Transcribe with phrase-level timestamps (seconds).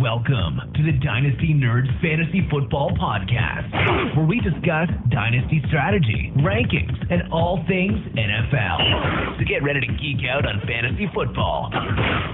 [0.00, 7.30] Welcome to the Dynasty Nerds Fantasy Football Podcast, where we discuss dynasty strategy, rankings, and
[7.32, 9.38] all things NFL.
[9.38, 11.70] So get ready to geek out on fantasy football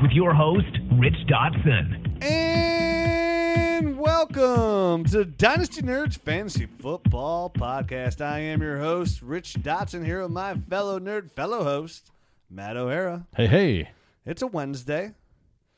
[0.01, 2.23] with your host, Rich Dotson.
[2.25, 8.21] And welcome to Dynasty Nerds Fantasy Football Podcast.
[8.21, 12.13] I am your host, Rich Dotson, here with my fellow nerd, fellow host,
[12.49, 13.27] Matt O'Hara.
[13.37, 13.91] Hey, hey.
[14.25, 15.15] It's a Wednesday,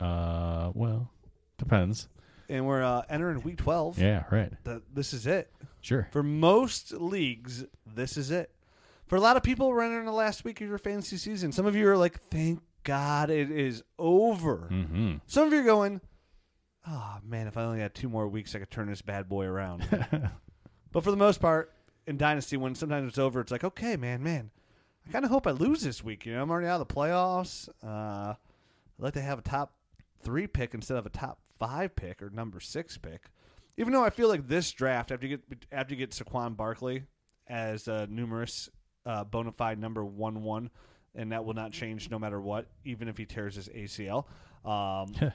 [0.01, 1.11] Uh, well,
[1.59, 2.09] depends.
[2.49, 3.99] and we're uh, entering week 12.
[3.99, 4.53] Yeah, right.
[4.65, 5.53] Th- This is it.
[5.81, 6.09] Sure.
[6.13, 8.51] For most leagues, this is it.
[9.07, 11.53] For a lot of people, we're entering the last week of your fantasy season.
[11.53, 14.69] Some of you are like, thank God it is over.
[14.71, 15.17] Mm-hmm.
[15.27, 16.01] Some of you are going,
[16.87, 19.45] oh man, if I only had two more weeks, I could turn this bad boy
[19.47, 19.87] around.
[20.93, 21.73] but for the most part,
[22.07, 24.51] in Dynasty, when sometimes it's over, it's like, okay, man, man,
[25.07, 26.25] I kind of hope I lose this week.
[26.27, 27.69] You know, I'm already out of the playoffs.
[27.85, 28.37] Uh, I'd
[28.99, 29.73] like to have a top
[30.23, 33.31] three pick instead of a top five pick or number six pick.
[33.77, 37.05] Even though I feel like this draft, after you get after you get Saquon Barkley
[37.47, 38.69] as a numerous
[39.07, 40.71] uh, bona fide number one one,
[41.15, 44.25] and that will not change no matter what, even if he tears his ACL.
[44.65, 45.15] Um,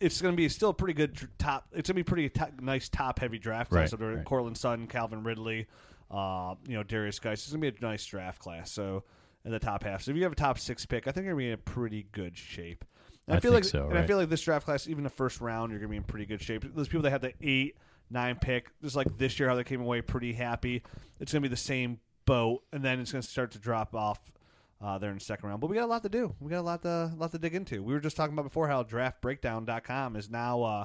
[0.00, 1.66] it's going to be still a pretty good top.
[1.72, 3.92] It's going to be pretty top, nice top heavy draft class.
[3.92, 4.24] Right, So right.
[4.24, 5.66] Courtland Sutton, Calvin Ridley,
[6.10, 7.44] uh, you know Derrius Guice.
[7.44, 8.70] It's going to be a nice draft class.
[8.70, 9.04] So
[9.46, 10.02] in the top half.
[10.02, 11.58] So if you have a top six pick, I think you're going to be in
[11.58, 12.84] pretty good shape.
[13.28, 15.40] And I feel like, so, and I feel like this draft class, even the first
[15.40, 16.64] round, you're going to be in pretty good shape.
[16.74, 17.76] Those people that had the eight,
[18.08, 20.82] nine pick, just like this year, how they came away pretty happy.
[21.18, 23.94] It's going to be the same boat, and then it's going to start to drop
[23.96, 24.20] off
[24.80, 25.60] uh, there in the second round.
[25.60, 26.34] But we got a lot to do.
[26.40, 27.82] We got a lot to lot to dig into.
[27.82, 30.84] We were just talking about before how draftbreakdown.com is now uh,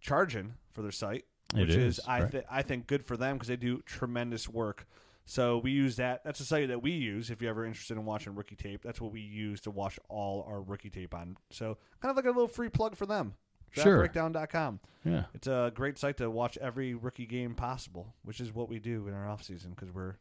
[0.00, 2.32] charging for their site, It which is, is, I right.
[2.32, 4.86] th- I think good for them because they do tremendous work.
[5.30, 6.24] So we use that.
[6.24, 7.30] That's a site that we use.
[7.30, 10.44] If you're ever interested in watching rookie tape, that's what we use to watch all
[10.48, 11.36] our rookie tape on.
[11.50, 13.34] So kind of like a little free plug for them.
[13.70, 14.08] Sure.
[14.08, 14.80] Draftbreakdown.com.
[15.04, 15.26] Yeah.
[15.32, 19.06] It's a great site to watch every rookie game possible, which is what we do
[19.06, 20.16] in our off season because we're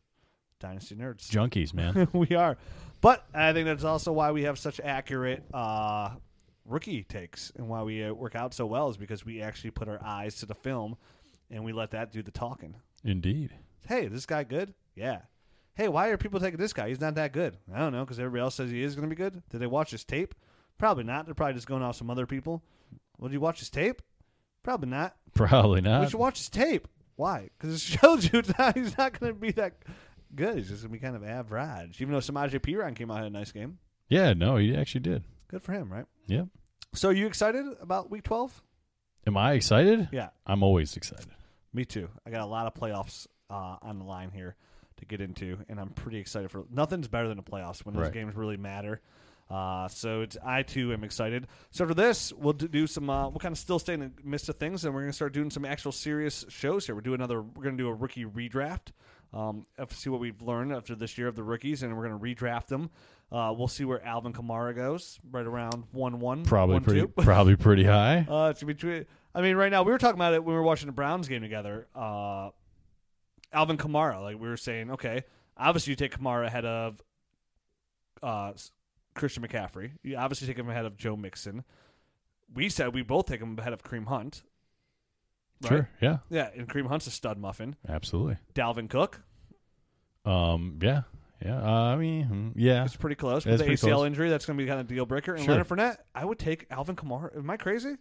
[0.59, 1.27] dynasty nerds.
[1.27, 2.07] Junkies, man.
[2.13, 2.59] we are.
[3.01, 6.11] But I think that's also why we have such accurate uh,
[6.65, 9.87] rookie takes and why we uh, work out so well is because we actually put
[9.87, 10.97] our eyes to the film
[11.49, 12.75] and we let that do the talking.
[13.03, 13.53] Indeed.
[13.87, 14.73] Hey, this guy good?
[14.95, 15.21] Yeah.
[15.75, 16.89] Hey, why are people taking this guy?
[16.89, 17.57] He's not that good.
[17.73, 19.41] I don't know because everybody else says he is going to be good.
[19.49, 20.35] Did they watch his tape?
[20.77, 21.25] Probably not.
[21.25, 22.63] They're probably just going off some other people.
[23.17, 24.01] Well, did you watch his tape?
[24.63, 25.15] Probably not.
[25.33, 26.01] Probably not.
[26.01, 26.87] we should watch his tape.
[27.15, 27.49] Why?
[27.57, 29.73] Because it shows you that he's not going to be that
[30.35, 30.57] good.
[30.57, 32.01] He's just going to be kind of average.
[32.01, 33.77] Even though Samaje Perine came out had a nice game.
[34.09, 35.23] Yeah, no, he actually did.
[35.49, 36.05] Good for him, right?
[36.27, 36.47] Yep.
[36.93, 38.61] So, you excited about Week 12?
[39.27, 40.09] Am I excited?
[40.11, 41.27] Yeah, I'm always excited.
[41.73, 42.09] Me too.
[42.25, 44.55] I got a lot of playoffs uh, on the line here
[44.97, 46.65] to get into, and I'm pretty excited for.
[46.71, 48.13] Nothing's better than the playoffs when those Right.
[48.13, 49.01] games really matter.
[49.49, 51.47] Uh, so it's I too am excited.
[51.71, 53.09] So for this, we'll do, some.
[53.09, 55.15] Uh, we'll kind of still stay in the midst of things, and we're going to
[55.15, 56.93] start doing some actual serious shows here.
[56.93, 57.41] We're doing another.
[57.41, 58.89] We're going to do a rookie redraft.
[59.33, 62.43] Um, see what we've learned after this year of the rookies, and we're going to
[62.43, 62.89] redraft them.
[63.31, 66.43] Uh, we'll see where Alvin Kamara goes, right around one one.
[66.43, 67.07] Probably one, pretty two.
[67.09, 68.25] probably pretty high.
[68.29, 69.05] Uh, it's between.
[69.33, 71.27] I mean, right now we were talking about it when we were watching the Browns
[71.27, 71.87] game together.
[71.95, 72.49] Uh,
[73.53, 75.23] Alvin Kamara, like we were saying, okay,
[75.57, 77.01] obviously you take Kamara ahead of
[78.23, 78.53] uh,
[79.13, 79.91] Christian McCaffrey.
[80.03, 81.63] You obviously take him ahead of Joe Mixon.
[82.53, 84.43] We said we both take him ahead of Kareem Hunt.
[85.61, 85.69] Right?
[85.69, 85.89] Sure.
[86.01, 86.17] Yeah.
[86.29, 87.75] Yeah, and Kareem Hunt's a stud muffin.
[87.87, 88.37] Absolutely.
[88.55, 89.21] Dalvin Cook,
[90.25, 91.01] Um, yeah.
[91.43, 91.61] Yeah.
[91.61, 92.83] Uh, I mean, mm, yeah.
[92.83, 93.45] it's pretty close.
[93.45, 94.07] With the ACL close.
[94.07, 95.35] injury, that's going to be kind of deal breaker.
[95.35, 95.53] And Sure.
[95.53, 97.35] Leonard Fournette, I would take Alvin Kamara.
[97.37, 97.95] Am I crazy?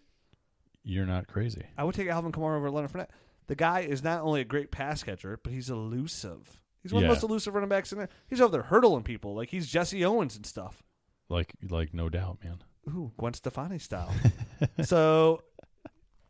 [0.90, 1.66] You're not crazy.
[1.76, 3.10] I would take Alvin Kamara over Leonard Fournette.
[3.46, 6.60] The guy is not only a great pass catcher, but he's elusive.
[6.82, 7.08] He's one of Yeah.
[7.08, 8.08] the most elusive running backs in there.
[8.26, 10.82] He's over there hurdling people like he's Jesse Owens and stuff.
[11.28, 12.62] Like like no doubt, man.
[12.88, 14.10] Ooh, Gwen Stefani style.
[14.82, 15.42] so,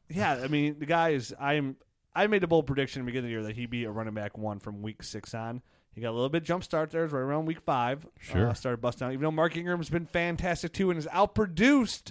[0.09, 1.33] yeah, I mean, the guy is.
[1.41, 1.77] I'm.
[2.17, 3.91] I made a bold prediction at the beginning of the year that he'd be a
[3.93, 5.63] running back one from week six on.
[5.95, 8.05] He got a little bit jump start there, right around week five.
[8.19, 8.49] Sure.
[8.49, 9.13] uh, started busting out.
[9.13, 12.11] Even though Mark Ingram's been fantastic too and has outproduced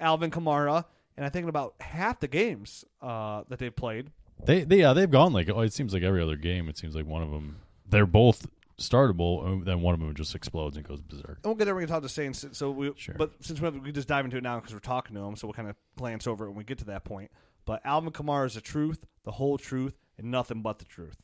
[0.00, 0.86] Alvin Kamara,
[1.18, 4.10] and I think in about half the games uh, that they've played,
[4.44, 6.94] They they yeah, they've gone like oh, it seems like every other game it seems
[6.94, 7.56] like one of them
[7.86, 8.46] they're both
[8.78, 11.38] startable and then one of them just explodes and goes berserk.
[11.42, 11.74] And we'll get there.
[11.74, 12.46] Going to talk to Saints.
[12.52, 13.16] So we, Sure.
[13.18, 15.34] but since we, have, we just dive into it now because we're talking to him,
[15.34, 17.32] so we'll kind of glance over it when we get to that point.
[17.64, 21.16] But Alvin Kamara is the truth, the whole truth, and nothing but the truth.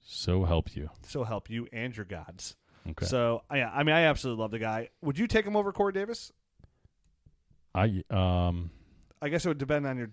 [0.00, 0.90] So help you.
[1.04, 2.54] So help you and your gods.
[2.88, 3.06] Okay.
[3.06, 4.90] So yeah, I mean, I absolutely love the guy.
[5.02, 6.30] Would you take him over Corey Davis?
[7.74, 8.70] I um
[9.22, 10.10] I guess it would depend on your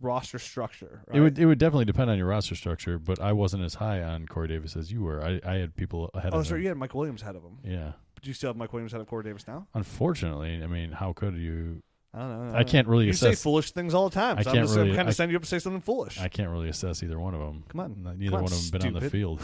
[0.00, 1.02] roster structure.
[1.06, 1.18] Right?
[1.18, 4.02] it would it would definitely depend on your roster structure, but I wasn't as high
[4.02, 5.22] on Corey Davis as you were.
[5.22, 6.40] I, I had people ahead of him.
[6.40, 7.58] Oh, sorry, you had Mike Williams ahead of him.
[7.62, 7.92] Yeah.
[8.14, 9.66] But you still have Mike Williams ahead of Corey Davis now?
[9.74, 11.82] Unfortunately, I mean, how could you
[12.14, 12.58] I don't know.
[12.58, 14.38] I can't really You say foolish things all the time.
[14.38, 16.18] I can't I'm just really- kind of send you up to say something foolish.
[16.18, 17.64] I can't really assess either one of them.
[17.68, 18.16] Come on.
[18.18, 19.42] neither Come on, one of them been on the field.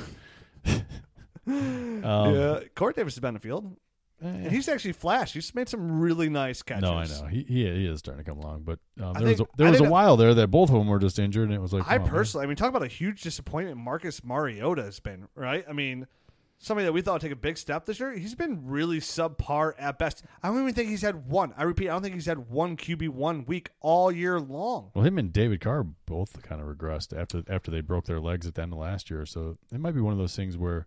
[1.46, 3.76] um, yeah, Corey Davis has been on the field.
[4.22, 5.34] Eh, And he's actually flashed.
[5.34, 6.82] He's made some really nice catches.
[6.82, 9.40] no, I know he, he he is starting to come along, but um, there was
[9.40, 11.54] a, there I was a while there that both of them were just injured, and
[11.54, 12.10] it was like I on, man.
[12.10, 13.76] personally, I mean, talk about a huge disappointment.
[13.78, 15.64] Marcus Mariota has been right.
[15.68, 16.06] I mean,
[16.62, 18.12] somebody that we thought would take a big step this year.
[18.12, 20.22] He's been really subpar at best.
[20.42, 21.52] I don't even think he's had one.
[21.56, 24.92] I repeat, I don't think he's had one QB one week all year long.
[24.94, 28.46] Well, him and David Carr both kind of regressed after after they broke their legs
[28.46, 29.26] at the end of last year.
[29.26, 30.86] So it might be one of those things where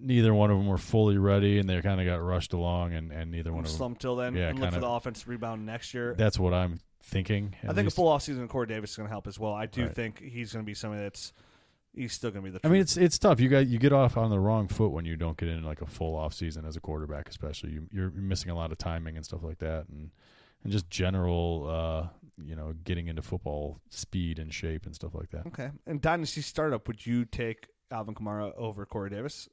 [0.00, 3.12] neither one of them were fully ready, and they kind of got rushed along, and,
[3.12, 3.76] and neither one of them.
[3.76, 6.14] Slump till then, Yeah, and look for the offense to rebound next year.
[6.16, 7.54] That's what I'm thinking.
[7.62, 7.94] I think least.
[7.94, 9.52] a full offseason of Corey Davis is going to help as well.
[9.54, 9.94] I do Right.
[9.94, 11.32] think he's going to be somebody that's
[11.94, 12.66] he's still going to be the.
[12.66, 13.40] I mean, it's it's tough.
[13.40, 15.80] You got you get off on the wrong foot when you don't get in like
[15.80, 19.16] a full off season as a quarterback, especially you, you're missing a lot of timing
[19.16, 20.10] and stuff like that, and
[20.64, 22.08] and just general, uh,
[22.44, 25.46] you know, getting into football speed and shape and stuff like that.
[25.46, 25.70] Okay.
[25.86, 29.48] And dynasty startup, would you take Alvin Kamara over Corey Davis?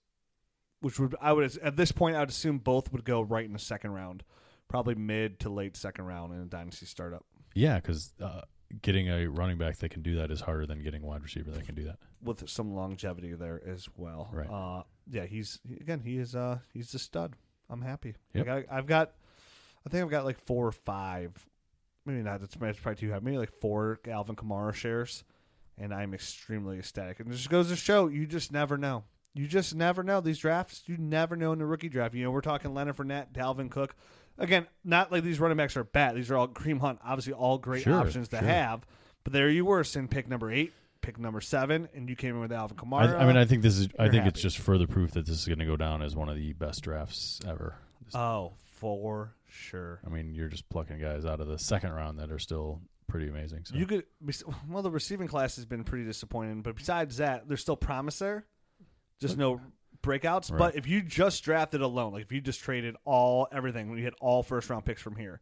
[0.85, 3.53] Which would I would at this point I would assume both would go right in
[3.53, 4.23] the second round,
[4.67, 8.41] probably mid to late second round in a dynasty startup Yeah, because uh,
[8.83, 11.49] getting a running back that can do that is harder than getting a wide receiver
[11.49, 11.97] that can do that.
[12.21, 14.29] with some longevity there as well.
[14.31, 14.47] Right.
[14.47, 17.33] Uh, yeah, he's again he is uh he's a stud.
[17.67, 18.13] I'm happy.
[18.35, 18.43] Yep.
[18.43, 19.13] I got, I've got
[19.87, 21.31] I think I've got like four or five.
[22.05, 22.43] Maybe not.
[22.43, 23.17] It's, it's probably too high.
[23.23, 25.23] Maybe like four Alvin Kamara shares,
[25.79, 27.19] and I'm extremely ecstatic.
[27.19, 29.05] And it just goes to show you just never know.
[29.35, 30.83] You just never know these drafts.
[30.85, 32.15] You never know in the rookie draft.
[32.15, 33.93] You know, we're talking Leonard Fournette, Dalvin Cook.
[34.37, 36.15] Again, not like these running backs are bad.
[36.15, 38.47] These are all Kareem Hunt, obviously all great Sure, options to sure.
[38.47, 38.85] have.
[39.25, 42.41] But there you were, in pick number eight, pick number seven, and you came in
[42.41, 43.15] with Alvin Kamara.
[43.17, 43.89] I, I mean, I think this is.
[43.99, 46.29] I think it's just further proof that this is going to go down as one
[46.29, 47.75] of the best drafts ever.
[48.13, 49.99] oh, for sure.
[50.05, 53.27] I mean, you're just plucking guys out of the second round that are still pretty
[53.27, 53.65] amazing.
[53.65, 53.75] So.
[53.75, 54.05] You could
[54.69, 58.45] well, the receiving class has been pretty disappointing, but besides that, there's still promise there.
[59.21, 59.61] Just no
[60.01, 60.51] breakouts.
[60.51, 60.57] Right.
[60.59, 64.03] But if you just drafted alone, like if you just traded all everything, when you
[64.05, 65.41] had all first round picks from here,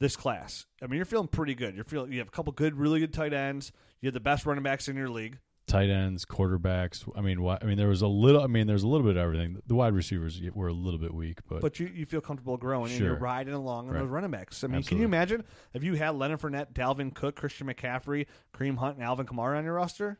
[0.00, 1.74] this class, I mean, you're feeling pretty good.
[1.74, 3.72] You're feeling you have a couple good, really good tight ends.
[4.00, 5.38] You have the best running backs in your league.
[5.66, 7.08] tight ends, quarterbacks.
[7.16, 8.42] I mean, why, I mean, there was a little.
[8.42, 9.62] I mean, there's a little bit of everything.
[9.66, 12.90] The wide receivers were a little bit weak, but, But you, you feel comfortable growing
[12.92, 14.00] and you're riding along on Right.
[14.00, 14.62] those running backs.
[14.62, 18.76] I mean, can you imagine if you had Leonard Fournette, Dalvin Cook, Christian McCaffrey, Kareem
[18.76, 20.18] Hunt, and Alvin Kamara on your roster?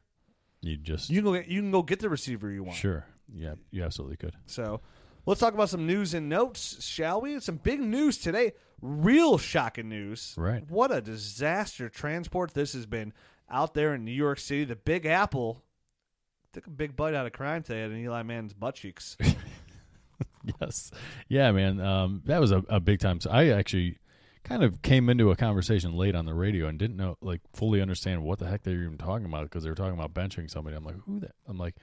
[0.66, 2.76] You just You can go get, you can go get the receiver you want.
[2.76, 4.34] sure, yeah, you absolutely could.
[4.46, 4.80] So
[5.26, 7.40] let's talk about some news and notes, shall we?
[7.40, 8.52] Some big news today.
[8.80, 10.34] Real shocking news.
[10.36, 10.68] Right.
[10.68, 13.12] What a disaster transport this has been
[13.50, 14.64] out there in New York City.
[14.64, 15.62] The Big Apple
[16.52, 19.16] took a big bite out of crime today at Eli Mann's butt cheeks.
[20.60, 20.90] yes,
[21.28, 21.80] yeah, man.
[21.80, 23.20] Um, that was a, a big time.
[23.20, 23.98] So I actually
[24.44, 27.80] kind of came into a conversation late on the radio and didn't know, like, fully
[27.80, 30.50] understand what the heck they were even talking about because they were talking about benching
[30.50, 30.76] somebody.
[30.76, 31.32] I'm like, who that?
[31.48, 31.74] I'm like,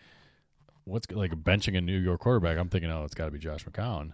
[0.86, 2.58] what's like benching a New York quarterback?
[2.58, 4.14] I'm thinking, oh, it's got to be Josh McCown.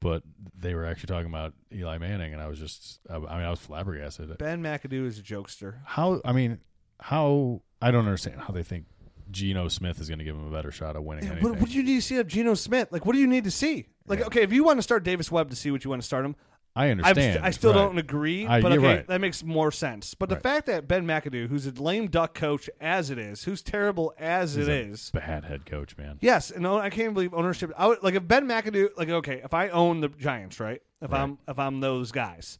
[0.00, 0.22] But
[0.56, 3.50] they were actually talking about Eli Manning, and I was just, I, I mean, I
[3.50, 4.38] was flabbergasted.
[4.38, 5.74] ben McAdoo is a jokester.
[5.84, 6.22] How?
[6.24, 6.58] I mean,
[7.00, 7.60] how?
[7.82, 8.86] I don't understand how they think
[9.30, 11.50] Geno Smith is going to give him a better shot of winning Yeah, anything.
[11.50, 12.88] what, what do you need to see of Geno Smith?
[12.90, 13.88] Like, what do you need to see?
[14.06, 14.26] Like, Yeah.
[14.26, 16.24] okay, if you want to start Davis Webb to see what you want to start
[16.24, 16.34] him,
[16.76, 17.34] I understand.
[17.34, 17.78] st- I still right.
[17.80, 19.06] don't agree, I- but okay, right.
[19.08, 20.14] that makes more sense.
[20.14, 23.60] But the fact that Ben McAdoo, who's a lame duck coach as it is, who's
[23.62, 26.18] terrible as He's it is, bad head coach, man.
[26.20, 27.72] yes, and I can't believe ownership.
[27.76, 30.80] I would like if Ben McAdoo, like okay, if I own the Giants, right?
[31.02, 31.22] If Right.
[31.22, 32.58] I'm if I'm those guys,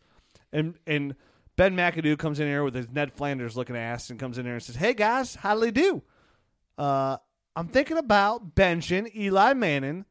[0.53, 1.15] and and
[1.57, 4.55] Ben McAdoo comes in here with his Ned Flanders looking ass and comes in there
[4.55, 6.03] and says, "Hey guys, how do they do?"
[6.77, 7.17] Uh,
[7.55, 10.05] I'm thinking about benching Eli Manning,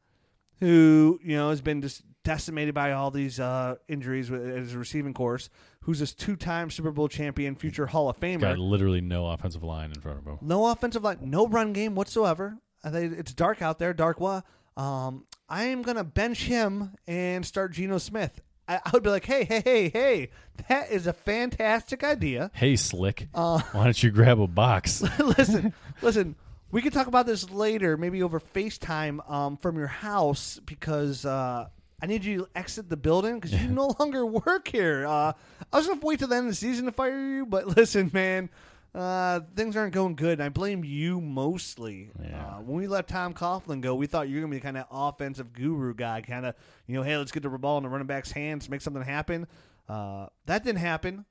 [0.60, 5.14] who you know has been just decimated by all these uh, injuries with his receiving
[5.14, 5.48] course.
[5.84, 8.40] Who's this two-time Super Bowl champion, future Hall of Famer?
[8.40, 10.38] Got literally no offensive line in front of him.
[10.42, 12.58] No offensive line, no run game whatsoever.
[12.84, 14.44] It's dark out there, dark what?
[14.76, 18.40] Um, I am gonna bench him and start Geno Smith.
[18.68, 20.30] I, I would be like, hey, hey, hey, hey,
[20.68, 22.50] that is a fantastic idea.
[22.54, 25.02] Hey, Slick, Uh, why don't you grab a box?
[25.18, 26.36] listen, listen.
[26.70, 31.68] We can talk about this later, maybe over FaceTime um, from your house, because uh,
[32.02, 35.06] I need you to exit the building because you no longer work here.
[35.06, 35.32] Uh,
[35.72, 38.10] I was gonna wait till the end of the season to fire you, but listen,
[38.12, 38.48] man,
[38.94, 40.34] uh, things aren't going good.
[40.34, 42.10] And I blame you mostly.
[42.22, 42.46] Yeah.
[42.46, 44.78] Uh, when we let Tom Coughlin go, we thought you were gonna be the kind
[44.78, 46.54] of offensive guru guy, kind of,
[46.86, 49.46] you know, hey, let's get the ball in the running back's hands, make something happen.
[49.88, 51.24] Uh, that didn't happen.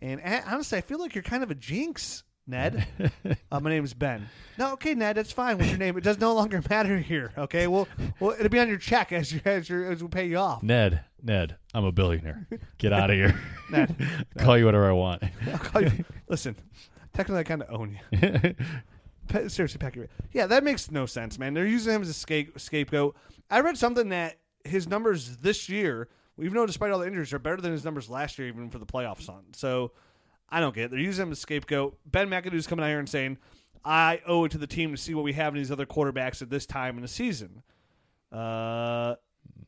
[0.00, 2.86] And honestly, I feel like you're kind of a jinx, Ned.
[3.50, 4.28] uh, my name is Ben.
[4.58, 5.56] No, okay, Ned, that's fine.
[5.56, 5.96] What's your name?
[5.96, 7.32] It does no longer matter here.
[7.38, 7.88] Okay, well,
[8.20, 10.62] well, it'll be on your check as you as, you, as we pay you off.
[10.62, 12.46] Ned, Ned, I'm a billionaire.
[12.78, 13.40] Get out of here.
[13.70, 13.96] Ned,
[14.38, 15.22] Call you whatever I want.
[15.50, 16.04] I'll call you.
[16.28, 16.54] Listen,
[17.14, 18.54] technically, I kind of own you.
[19.28, 20.08] Pe- seriously, pack your.
[20.32, 21.54] Yeah, that makes no sense, man.
[21.54, 23.16] They're using him as a scape- scapegoat.
[23.50, 26.08] I read something that his numbers this year,
[26.38, 28.78] even though despite all the injuries, are better than his numbers last year, even for
[28.78, 29.44] the playoffs on.
[29.54, 29.92] So
[30.48, 30.90] I don't get it.
[30.90, 31.98] They're using him as a scapegoat.
[32.06, 33.38] Ben McAdoo's coming out here and saying,
[33.84, 36.40] I owe it to the team to see what we have in these other quarterbacks
[36.42, 37.62] at this time in the season.
[38.32, 39.16] Uh,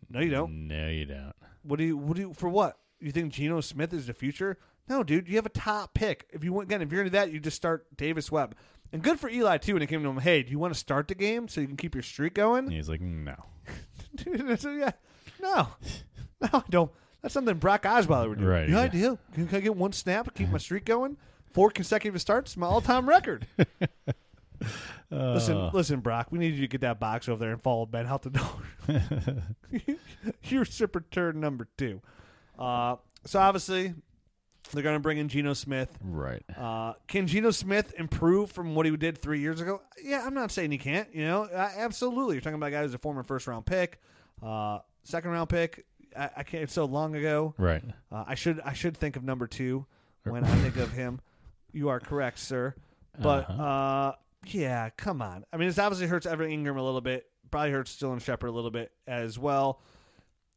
[0.08, 0.68] no, you don't.
[0.68, 1.34] no, you don't.
[1.62, 1.96] What do you?
[1.96, 2.34] What do you?
[2.34, 2.78] For what?
[3.00, 4.58] You think Geno Smith is the future?
[4.88, 5.28] No, dude.
[5.28, 6.26] You have a top pick.
[6.32, 8.54] If you want, again, if you're into that, you just start Davis Webb.
[8.92, 9.74] And good for Eli too.
[9.74, 11.66] When it came to him, hey, do you want to start the game so you
[11.66, 12.64] can keep your streak going?
[12.66, 13.34] And he's like, no.
[14.14, 14.92] Dude, said, yeah,
[15.40, 15.68] no,
[16.40, 16.90] no, I don't.
[17.26, 18.46] That's something Brock Osweiler would do.
[18.46, 19.18] Right, Yeah, I do.
[19.34, 21.16] Can, can I get one snap, keep my streak going?
[21.50, 23.48] Four consecutive starts, my all-time record.
[25.10, 26.28] listen, Uh, listen, Brock.
[26.30, 29.90] We need you to get that box over there and follow Ben out the door.
[30.44, 32.00] You're super turn number two.
[32.56, 33.92] Uh, so obviously,
[34.72, 35.98] they're going to bring in Geno Smith.
[36.04, 36.44] right.
[36.56, 39.82] Uh, can Geno Smith improve from what he did three years ago?
[40.00, 41.12] Yeah, I'm not saying he can't.
[41.12, 42.36] You know, uh, absolutely.
[42.36, 44.00] You're talking about a guy who's a former first round pick,
[44.40, 45.86] uh, second round pick.
[46.16, 46.62] I, I can't.
[46.64, 47.54] It's so long ago.
[47.58, 47.82] Right.
[48.10, 49.86] Uh, I should I should think of number two
[50.24, 51.20] when I think of him.
[51.72, 52.74] You are correct, sir.
[53.18, 53.62] But Uh-huh.
[53.62, 54.12] uh,
[54.46, 55.44] yeah, come on.
[55.52, 57.26] I mean, this obviously hurts Evan Engram a little bit.
[57.50, 59.80] Probably hurts Dylan Shepard a little bit as well.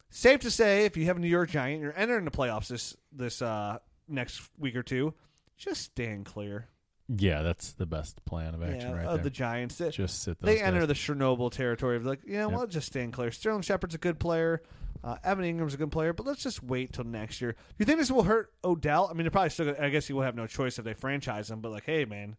[0.09, 2.95] Safe to say, if you have a New York Giant, you're entering the playoffs this
[3.11, 5.13] this uh, next week or two.
[5.57, 6.67] Just stand clear.
[7.07, 9.23] Yeah, that's the best plan of action yeah, right of there.
[9.25, 9.75] the Giants.
[9.77, 10.63] They- Just sit they guys.
[10.63, 12.51] enter the Chernobyl territory of like, yeah, Yep.
[12.51, 13.31] well, just stand clear.
[13.31, 14.61] Sterling Shepard's a good player.
[15.03, 17.53] Uh, Evan Engram's a good player, but let's just wait till next year.
[17.53, 19.07] Do you think this will hurt Odell?
[19.09, 19.67] I mean, they're probably still.
[19.67, 21.61] Gonna, I guess he will have no choice if they franchise him.
[21.61, 22.35] But like, hey, man,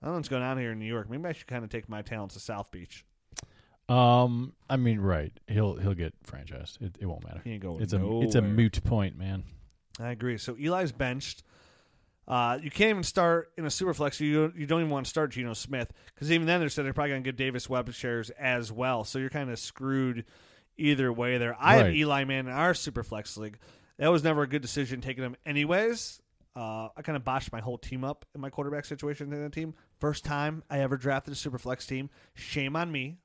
[0.00, 1.10] I don't know what's going on here in New York.
[1.10, 3.04] Maybe I should kind of take my talents to South Beach.
[3.88, 5.32] Um, I mean, right.
[5.48, 6.80] He'll he'll get franchised.
[6.80, 7.40] It, it won't matter.
[7.44, 9.44] He ain't going It's a it's a moot point, man.
[9.98, 10.38] I agree.
[10.38, 11.42] So Eli's benched.
[12.28, 14.18] Uh, you can't even start in a super flex.
[14.18, 16.84] You don't, you don't even want to start Geno Smith because even then they're saying
[16.84, 19.04] they're probably going to give Davis Webb shares as well.
[19.04, 20.24] So you're kind of screwed
[20.78, 21.56] either way there.
[21.58, 23.58] I have Eli Man in our super flex league.
[23.98, 26.20] That was never a good decision taking him anyways.
[26.54, 29.50] Uh, I kind of botched my whole team up in my quarterback situation in the
[29.50, 29.74] team.
[30.00, 32.08] First time I ever drafted a super flex team.
[32.34, 33.18] Shame on me.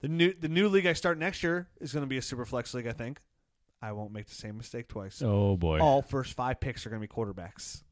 [0.00, 2.44] The new the new league I start next year is going to be a super
[2.44, 2.86] flex league.
[2.86, 3.20] I think.
[3.80, 5.78] I won't make the same mistake twice Oh boy.
[5.78, 7.84] all first five picks are going to be quarterbacks.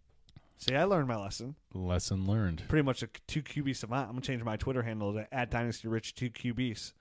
[0.58, 1.54] See, I learned my lesson.
[1.74, 2.62] Lesson learned.
[2.66, 4.08] Pretty much a two QB savant.
[4.08, 6.92] I'm gonna change my Twitter handle to at Dynasty Rich two QBs.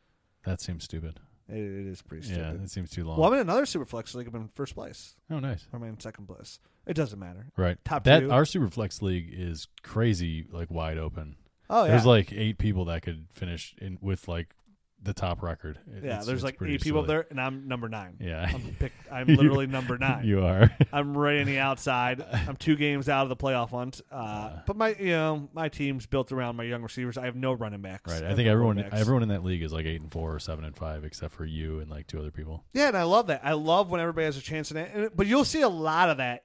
[0.46, 1.20] That seems stupid.
[1.48, 2.64] It, it is pretty Yeah, stupid.
[2.64, 3.20] it seems too long.
[3.20, 4.28] well, I'm in another Superflex league.
[4.28, 5.16] I'm in first place.
[5.30, 5.66] oh, nice.
[5.72, 6.60] Or I'm in second place.
[6.88, 7.48] It doesn't matter.
[7.58, 7.78] Right.
[7.86, 8.32] Top that two.
[8.32, 11.36] our Superflex league is crazy, like wide open.
[11.70, 14.56] Oh yeah, There's like eight people that could finish in with like
[15.04, 15.78] the top record.
[15.88, 16.10] It- yeah.
[16.12, 17.08] it's- There's it's like eight people silly.
[17.08, 18.18] there, and I'm number nine.
[18.20, 18.50] Yeah.
[18.52, 18.96] I'm picked.
[19.12, 20.24] I'm literally number nine.
[20.26, 20.72] you are.
[20.94, 22.22] I'm right on the outside.
[22.48, 24.02] I'm two games out of the playoff hunt.
[24.12, 27.18] Uh, but my, you know, my team's built around my young receivers.
[27.18, 28.12] I have no running backs.
[28.12, 28.24] Right.
[28.24, 30.40] I have think no everyone everyone in that league is like eight and four or
[30.40, 32.64] seven and five, except for you and like two other people.
[32.74, 33.42] Yeah, and I love that.
[33.44, 34.92] I love when everybody has a chance in it.
[34.94, 36.45] And- But you'll see a lot of that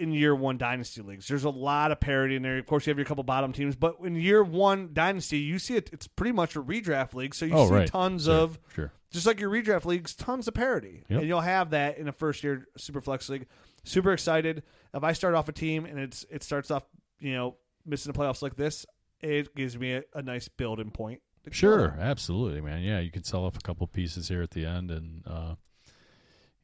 [0.00, 1.28] in year one dynasty leagues.
[1.28, 2.58] There's a lot of parity in there.
[2.58, 5.76] Of course, you have your couple bottom teams, but in year one dynasty, you see
[5.76, 5.90] it.
[5.92, 7.86] It's pretty much a redraft league, so you oh, see right.
[7.88, 8.92] tons Sure, of sure.
[9.12, 11.18] just like your redraft leagues, tons of parity, Yep.
[11.20, 13.46] and you'll have that in a first year super flex league.
[13.84, 14.62] Super excited.
[14.94, 16.84] If I start off a team and it's it starts off,
[17.20, 18.84] you know, missing the playoffs like this,
[19.20, 21.20] it gives me a, a nice building point.
[21.50, 22.82] Sure, absolutely, man.
[22.82, 25.54] Yeah, you can sell off a couple pieces here at the end and uh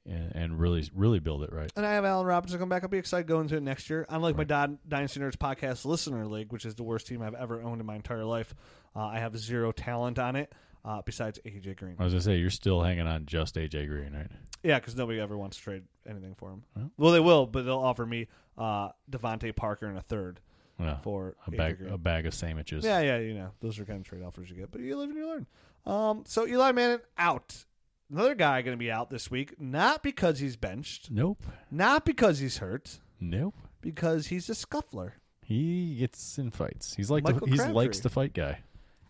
[0.09, 1.71] and, and really really build it right.
[1.77, 2.83] And I have Allen Robinson come back.
[2.83, 4.07] I'll be excited going into it next year.
[4.09, 7.61] Unlike my Don, Dynasty Nerds podcast listener league, which is the worst team I've ever
[7.63, 8.55] owned in my entire life,
[8.95, 10.53] uh, I have zero talent on it
[10.85, 11.97] uh, besides AJ Green.
[11.99, 14.31] I was gonna say you're still hanging on just AJ Green, right?
[14.63, 16.63] Yeah, because nobody ever wants to trade anything for him.
[16.75, 16.91] Well.
[16.97, 18.27] Well, they will, but they'll offer me
[18.59, 20.41] uh, DeVante Parker and a third
[20.81, 20.99] Yeah.
[21.03, 21.93] for A AJ bag Green.
[21.93, 22.85] a bag of sandwiches.
[22.85, 25.11] Yeah, yeah, you know, those are kind of trade offers you get, but you live
[25.11, 25.47] and you learn.
[25.85, 27.65] Um, so Eli Manning out.
[28.11, 31.43] Another guy going to be out this week, not because he's benched, Nope.
[31.71, 33.55] not because he's hurt, Nope.
[33.81, 35.15] because he's a scuffler.
[35.45, 36.95] He gets in fights.
[36.95, 37.75] He's like Michael the, he Crabtree.
[37.75, 38.61] likes to fight guy.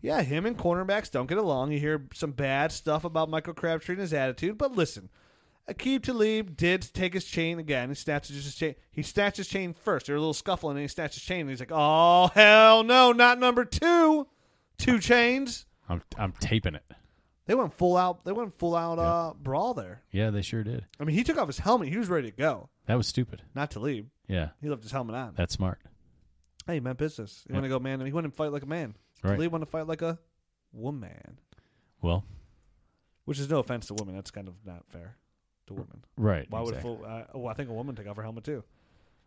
[0.02, 1.72] Yeah, him and cornerbacks don't get along.
[1.72, 5.08] You hear some bad stuff about Michael Crabtree and his attitude, but listen,
[5.68, 7.88] Aqib Talib did take his chain again.
[7.88, 8.74] He snatches his chain.
[8.92, 10.06] He snatched his chain first.
[10.06, 11.40] There was a little scuffle, and then he snatched his chain.
[11.42, 14.28] And he's like, "Oh hell no, not number two,
[14.78, 16.84] two chains." I'm I'm taping it.
[17.46, 18.24] They went full out.
[18.24, 20.02] They went full out uh, brawl there.
[20.10, 20.84] Yeah, they sure did.
[21.00, 21.88] I mean, he took off his helmet.
[21.88, 22.68] He was ready to go.
[22.86, 23.42] That was stupid.
[23.54, 24.06] Not to leave.
[24.28, 25.34] Yeah, He left his helmet on.
[25.36, 25.80] that's smart.
[26.66, 27.44] Hey, man, business.
[27.46, 27.60] He Yeah.
[27.60, 28.04] want to go man.
[28.04, 28.96] He went and fight like a man.
[29.22, 29.34] Right.
[29.36, 30.18] Talib want to fight like a
[30.72, 31.38] woman.
[32.02, 32.24] Well,
[33.24, 34.14] Which is no offense to women.
[34.14, 35.16] That's kind of not fair.
[35.68, 36.04] to women.
[36.16, 36.46] Right.
[36.48, 36.90] Why exactly.
[36.90, 38.62] would a fool, uh, oh, I think a woman take off her helmet too.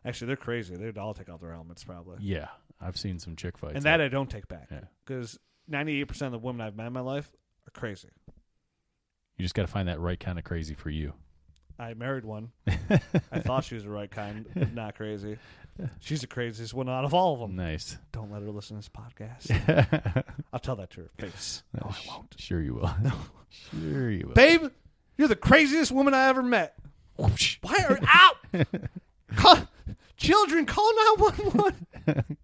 [0.06, 0.76] Actually, they're crazy.
[0.76, 2.18] They'd all take off their helmets probably.
[2.22, 2.48] Yeah,
[2.80, 3.76] I've seen some chick fights.
[3.76, 4.86] and that I don't take back Yeah.
[5.06, 7.30] because ninety eight percent of the women I've met in my life
[7.76, 8.10] are crazy.
[9.38, 11.14] you just got to find that right kind of crazy for you.
[11.78, 12.52] I married one.
[13.32, 15.38] I thought she was the right kind, but not crazy.
[16.02, 17.56] She's the craziest one out of all of them.
[17.56, 17.98] Nice.
[18.12, 20.24] Don't let her listen to this podcast.
[20.54, 21.64] I'll tell that to her face.
[21.74, 22.36] No, I won't.
[22.38, 22.94] Sure you will.
[23.02, 23.14] No.
[23.50, 24.34] sure you will.
[24.34, 24.64] Babe,
[25.18, 26.76] you're the craziest woman I ever met.
[27.16, 27.30] Why
[27.88, 28.66] are out?
[29.38, 29.60] call,
[30.18, 31.34] children, call nine one
[32.16, 32.38] one.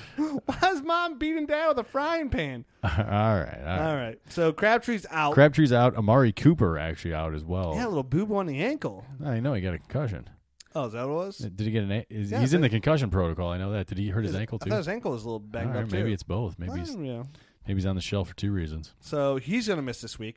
[0.16, 2.64] Why is mom beating dad with a frying pan?
[2.84, 2.98] all right.
[3.06, 3.88] All right.
[3.90, 5.34] All right, so Crabtree's out.
[5.34, 5.96] Crabtree's out.
[5.96, 7.72] Amari Cooper actually out as well.
[7.74, 9.04] yeah, a little boob on the ankle.
[9.24, 10.28] I know he got a concussion.
[10.74, 11.36] Oh, is that what it was?
[11.38, 11.92] Did he get an?
[11.92, 13.50] A- is, Yeah, he's in the concussion protocol.
[13.50, 13.86] I know that.
[13.88, 14.70] Did he hurt his ankle I too?
[14.70, 16.14] thought his ankle was a little All banged right, up maybe too.
[16.14, 16.58] it's both.
[16.58, 17.22] Maybe he's Well, yeah.
[17.68, 18.94] maybe he's on the shelf for two reasons.
[19.00, 20.36] So he's going to miss this week.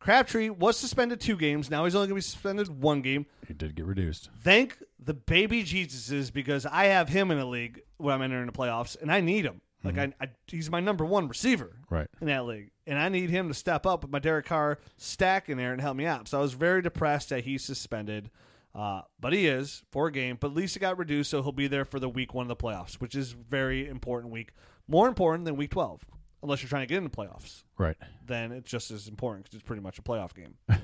[0.00, 1.70] Crabtree was suspended two games.
[1.70, 3.26] Now he's only going to be suspended one game.
[3.46, 4.30] He did get reduced.
[4.42, 8.52] Thank the baby Jesuses because I have him in a league when I'm entering the
[8.52, 9.62] playoffs, and I need him.
[9.84, 12.08] Like I, I, he's my number one receiver Right.
[12.20, 15.48] in that league, and I need him to step up with my Derek Carr stack
[15.48, 16.26] in there and help me out.
[16.28, 18.30] So I was very depressed that he's suspended,
[18.74, 20.38] uh, but he is for a game.
[20.40, 22.48] But at least it got reduced, so he'll be there for the week one of
[22.48, 24.50] the playoffs, which is very important week,
[24.88, 26.04] more important than week twelve,
[26.42, 27.96] unless you're trying to get into the playoffs Right.
[28.26, 30.54] then it's just as important because it's pretty much a playoff game.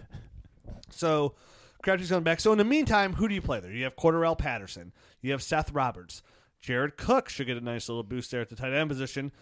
[0.90, 1.34] so
[1.82, 2.40] Crabtree's going back.
[2.40, 3.72] So in the meantime, who do you play there?
[3.72, 4.92] You have Cordarrelle Patterson.
[5.20, 6.22] You have Seth Roberts.
[6.60, 9.32] Jared Cook should get a nice little boost there at the tight end position.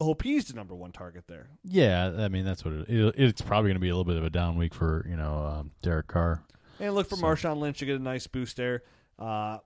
[0.00, 1.48] Hope he's the number one target there.
[1.64, 2.12] Yeah.
[2.18, 4.24] I mean, that's what it, it, it's probably going to be a little bit of
[4.24, 6.42] a down week for you know um, Derek Carr.
[6.78, 8.82] And look for So- Marshawn Lynch to get a nice boost there.
[9.18, 9.58] Uh,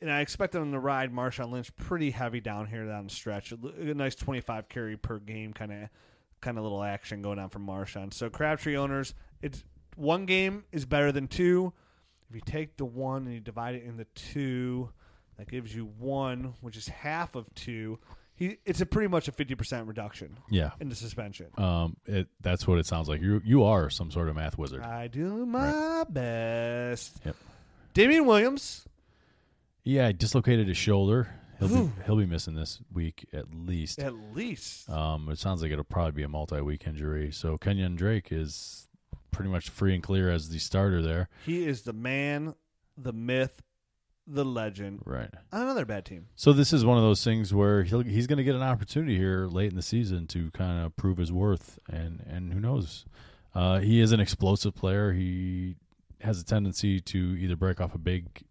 [0.00, 3.52] and I expect them to ride Marshawn Lynch pretty heavy down here down the stretch.
[3.52, 5.88] A, a nice 25 carry per game kind of
[6.40, 8.12] kind of little action going on from Marshawn.
[8.12, 9.64] So Crabtree owners, it's
[9.96, 11.72] one game is better than two.
[12.28, 14.90] If you take the one and you divide it into two,
[15.38, 17.98] that gives you one, which is half of two.
[18.34, 20.70] He, it's a pretty much a 50% reduction Yeah.
[20.80, 21.48] in the suspension.
[21.58, 21.96] Um.
[22.06, 22.28] It.
[22.40, 23.20] That's what it sounds like.
[23.20, 23.42] You.
[23.44, 24.82] You are some sort of math wizard.
[24.82, 27.20] I do my best.
[27.24, 27.36] Yep.
[27.94, 28.86] Damien Williams,
[29.84, 30.06] Yeah.
[30.08, 31.28] He dislocated his shoulder.
[31.58, 34.00] He'll be, he'll be missing this week at least.
[34.00, 34.88] at least.
[34.90, 37.30] Um, it sounds like it'll probably be a multi-week injury.
[37.30, 38.88] So Kenyan Drake is
[39.32, 41.28] pretty much free and clear as the starter there.
[41.44, 42.54] He is the man,
[42.96, 43.62] the myth,
[44.26, 45.02] the legend.
[45.04, 45.30] Right.
[45.52, 46.28] On another bad team.
[46.36, 49.16] So this is one of those things where he'll, he's going to get an opportunity
[49.16, 53.04] here late in the season to kind of prove his worth, and and who knows,
[53.54, 55.12] uh, he is an explosive player.
[55.12, 55.74] He
[56.20, 58.44] has a tendency to either break off a big,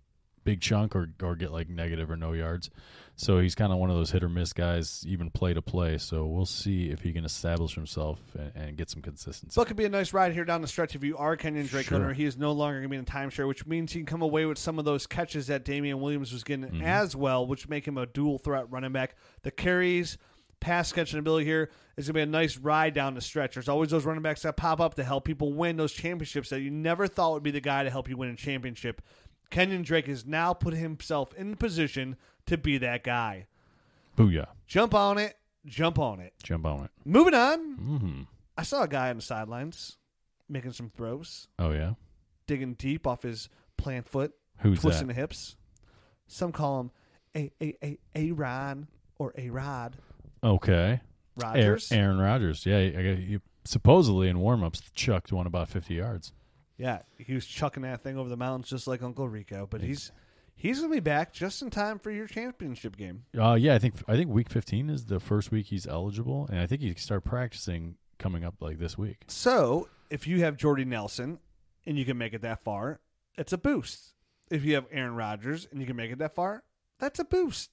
[0.44, 2.70] big chunk or or get like negative or no yards.
[3.18, 6.00] So he's kind of one of those hit or miss guys, even play to play.
[6.00, 9.54] So we'll see if he can establish himself and, and get some consistency.
[9.54, 11.70] So it could be a nice ride here down the stretch if you are Kenyan
[11.70, 11.98] Drake Sure.
[11.98, 12.14] owner.
[12.14, 14.24] He is no longer going to be in the timeshare, which means he can come
[14.24, 16.82] away with some of those catches that Damien Williams was getting Mm-hmm.
[16.82, 19.16] as well, which make him a dual threat running back.
[19.44, 20.18] The carries,
[20.60, 23.56] pass catching ability here is going to be a nice ride down the stretch.
[23.56, 26.62] There's always those running backs that pop up to help people win those championships that
[26.62, 29.02] you never thought would be the guy to help you win a championship.
[29.52, 33.48] Kenyan Drake has now put himself in position to be that guy.
[34.18, 34.48] Booyah!
[34.68, 35.38] Jump on it.
[35.66, 36.34] Jump on it.
[36.42, 36.92] Jump on it.
[37.06, 37.60] Moving on.
[37.76, 38.22] hmm
[38.58, 39.98] I saw a guy on the sidelines
[40.50, 41.94] making some throws, Oh yeah,
[42.48, 45.14] digging deep off his plant foot, who's twisting that?
[45.16, 45.56] the hips.
[46.28, 46.92] Some call him
[47.36, 48.88] a a a a Ron
[49.18, 49.96] or a Rod
[50.44, 51.00] Okay, Aaron,
[51.38, 51.92] Rodgers.
[51.92, 52.66] Aaron Rodgers.
[52.66, 56.34] Yeah, I got- he supposedly in warm-ups chucked one about fifty yards.
[56.82, 59.68] Yeah, he was chucking that thing over the mountains just like Uncle Rico.
[59.70, 60.12] But he's
[60.56, 63.24] he's gonna be back just in time for your championship game.
[63.40, 66.60] Uh, yeah, I think I think week fifteen is the first week he's eligible, and
[66.60, 69.24] I think he can start practicing coming up like this week.
[69.28, 71.40] So if you have Jordy Nelson
[71.86, 73.00] and you can make it that far,
[73.38, 74.14] it's a boost.
[74.50, 76.64] If you have Aaron Rodgers and you can make it that far,
[77.00, 77.70] that's a boost.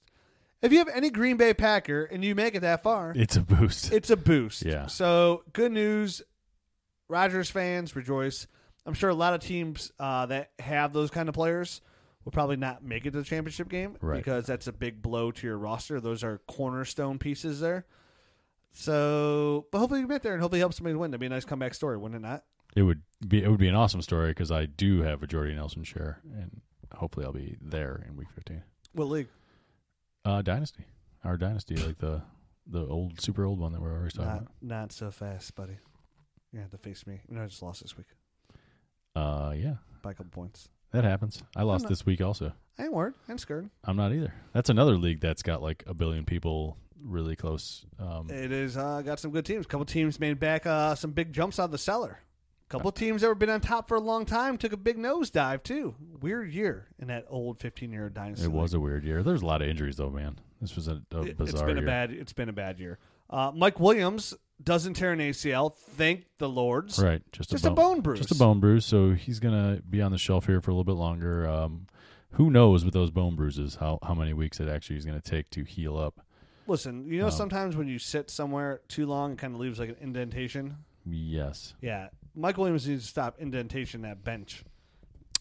[0.61, 3.41] If you have any Green Bay Packer and you make it that far, It's a
[3.41, 3.91] boost.
[3.91, 4.63] it's a boost.
[4.65, 4.87] Yeah.
[4.87, 6.21] So good news,
[7.07, 8.47] Rodgers fans rejoice.
[8.89, 11.79] I'm sure a lot of teams uh, that have those kind of players
[12.25, 14.17] will probably not make it to the championship game Right.
[14.17, 16.01] because that's a big blow to your roster.
[16.01, 17.85] Those are cornerstone pieces there.
[18.71, 21.11] So, but hopefully you get there and hopefully help somebody win.
[21.11, 22.43] That'd be a nice comeback story, wouldn't it not?
[22.75, 25.55] It would be it would be an awesome story because I do have a Jordy
[25.55, 26.61] Nelson share, and
[26.93, 28.61] hopefully I'll be there in week fifteen.
[28.93, 29.27] What league?
[30.23, 30.85] Uh, dynasty,
[31.23, 32.21] our dynasty, like the
[32.67, 35.77] the old super old one that we're always talking Not, not so fast, buddy.
[36.53, 37.21] You have to face me.
[37.27, 38.18] You know, I just lost this week about.
[39.15, 40.69] Uh, yeah, by a couple points.
[40.91, 41.41] that happens.
[41.55, 42.53] I lost not- this week also.
[42.77, 43.13] I ain't worried.
[43.27, 43.69] I ain't scared.
[43.83, 44.33] I'm not either.
[44.53, 47.85] That's another league that's got like a billion people really close.
[47.99, 49.65] Um, It is uh, got some good teams.
[49.65, 52.19] A couple teams made back uh, some big jumps out of the cellar.
[52.67, 54.95] A couple teams that were been on top for a long time took a big
[54.97, 55.95] nosedive too.
[56.21, 58.45] Weird year in that old 15 year dynasty.
[58.45, 59.23] It was a weird year.
[59.23, 60.39] There's a lot of injuries though, man.
[60.61, 61.85] This was a, a It- bizarre it's been year.
[61.85, 62.11] a bad.
[62.11, 62.97] It's been a bad year.
[63.29, 65.75] Uh, Mike Williams doesn't tear an ACL.
[65.75, 66.99] Thank the Lords.
[67.01, 68.19] Right, just, Just a, a bone, bone bruise.
[68.19, 68.85] Just a bone bruise.
[68.85, 71.47] So he's gonna be on the shelf here for a little bit longer.
[71.47, 71.87] Um,
[72.33, 75.29] who knows with those bone bruises how how many weeks it actually is going to
[75.29, 76.21] take to heal up?
[76.67, 79.79] Listen, you know, Um, sometimes when you sit somewhere too long, it kind of leaves
[79.79, 80.77] like an indentation.
[81.09, 81.73] Yes.
[81.81, 84.63] Yeah, Mike Williams needs to stop indentation that bench,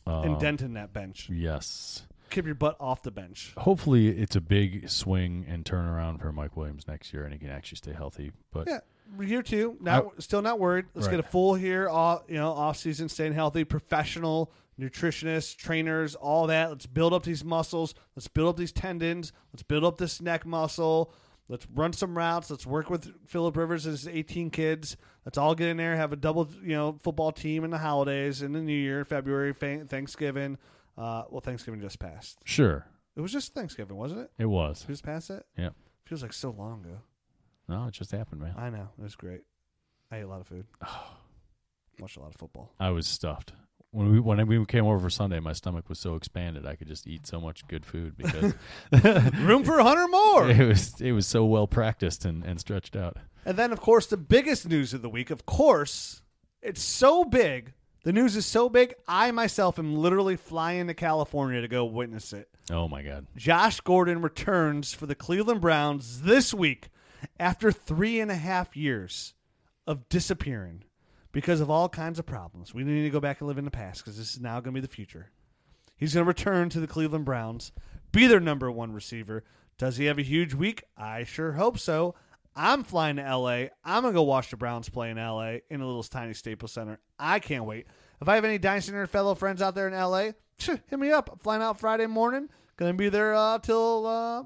[0.07, 1.29] Uh, indenting that bench.
[1.29, 2.07] Yes.
[2.31, 3.53] Keep your butt off the bench.
[3.57, 7.51] Hopefully, it's a big swing and turnaround for Mike Williams next year, and he can
[7.51, 8.33] actually stay healthy.
[8.53, 8.81] But Yeah,
[9.21, 9.77] year two.
[9.81, 10.87] Not still not worried.
[10.95, 11.17] Let's Right.
[11.17, 11.89] get a full year.
[11.89, 16.71] Off, uh, you know, off season, staying healthy, professional nutritionists, trainers, all that.
[16.71, 17.95] Let's build up these muscles.
[18.15, 19.33] Let's build up these tendons.
[19.53, 21.13] Let's build up this neck muscle.
[21.49, 22.51] Let's run some routes.
[22.51, 24.97] Let's work with Philip Rivers and his 18 kids.
[25.25, 25.97] Let's all get in there.
[25.97, 29.53] Have a double, you know, football team in the holidays, in the New Year, February,
[29.55, 30.59] Thanksgiving.
[30.99, 32.39] Uh, well, Thanksgiving just passed.
[32.45, 34.31] sure, It was just Thanksgiving, wasn't it?
[34.39, 34.85] it was.
[34.89, 35.45] We just passed it.
[35.57, 35.75] Yep.
[36.07, 36.99] Feels like so long ago.
[37.69, 38.55] No, it just happened, man.
[38.57, 38.89] I know.
[38.99, 39.43] It was great.
[40.11, 40.67] I ate a lot of food.
[42.01, 42.73] Watched a lot of football.
[42.79, 43.53] I was stuffed.
[43.91, 46.89] When we when we came over for Sunday, my stomach was so expanded I could
[46.89, 48.53] just eat so much good food because
[49.41, 50.51] Room for a hundred more.
[50.51, 53.17] it was it was so well practiced and, and stretched out.
[53.47, 55.31] And then, of course, the biggest news of the week.
[55.31, 56.21] Of course,
[56.63, 57.73] it's so big.
[58.09, 58.95] The news is so big.
[59.07, 62.49] I myself am literally flying to California to go witness it.
[62.71, 63.27] Oh my god.
[63.37, 66.89] Josh Gordon returns for the Cleveland Browns this week
[67.39, 69.35] after three and a half years
[69.87, 70.85] of disappearing
[71.33, 72.73] because of all kinds of problems.
[72.73, 74.75] We need to go back and live in the past because this is now going
[74.75, 75.31] to be the future.
[75.95, 77.73] He's going to return to the Cleveland Browns,
[78.11, 79.45] be their number one receiver.
[79.77, 80.83] Does he have a huge week?
[80.97, 82.15] I sure hope so.
[82.57, 83.67] I'm flying to LA.
[83.85, 86.73] I'm going to go watch the Browns play in LA in a little tiny Staples
[86.73, 87.01] Center.
[87.19, 87.87] I can't wait.
[88.21, 91.31] If I have any Dynasty Nerd fellow friends out there in LA, hit me up.
[91.33, 92.49] I'm flying out Friday morning.
[92.77, 94.45] Going to be there uh, till uh,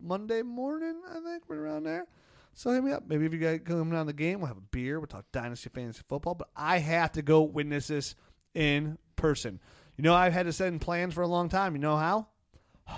[0.00, 2.06] Monday morning, I think, right around there.
[2.54, 3.04] So hit me up.
[3.08, 4.98] Maybe if you guys come down the game, we'll have a beer.
[4.98, 6.34] We'll talk Dynasty Fantasy Football.
[6.34, 8.14] But I have to go witness this
[8.54, 9.60] in person.
[9.96, 11.74] You know, I've had to send plans for a long time.
[11.74, 12.28] You know how?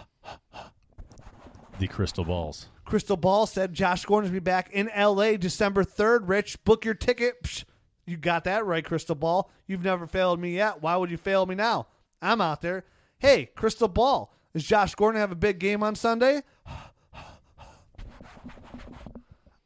[1.78, 2.68] The crystal balls.
[2.84, 5.36] Crystal Ball said Josh Gordon's be back in L.A.
[5.36, 6.28] December 3rd.
[6.28, 7.42] Rich, book your ticket.
[7.42, 7.64] Psh,
[8.06, 9.50] you got that right, Crystal Ball.
[9.66, 10.82] You've never failed me yet.
[10.82, 11.86] Why would you fail me now?
[12.20, 12.84] I'm out there.
[13.18, 16.42] Hey, Crystal Ball, is Josh Gordon have a big game on Sunday?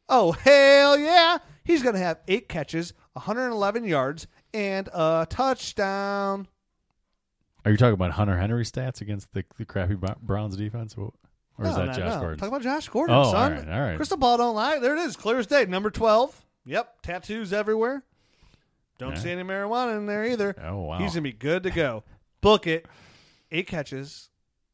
[0.09, 1.39] Oh, hell yeah.
[1.65, 6.47] He's going to have eight catches, 111 yards, and a touchdown.
[7.65, 10.95] Are you talking about Hunter Henry stats against the, the crappy Browns defense?
[10.97, 11.11] Or
[11.57, 12.19] or is No, that no, Josh no.
[12.21, 12.37] Gordon?
[12.39, 13.35] Talk about Josh Gordon, Oh, son.
[13.53, 13.95] all right, all right.
[13.97, 14.79] Crystal ball don't lie.
[14.79, 15.65] There it is, clear as day.
[15.65, 16.45] Number twelve.
[16.65, 18.03] Yep, tattoos everywhere.
[18.97, 20.55] Don't see any marijuana in there either.
[20.67, 20.97] Oh, wow.
[20.97, 22.03] He's gonna be good to go.
[22.41, 22.85] Book it.
[23.51, 24.29] Eight catches,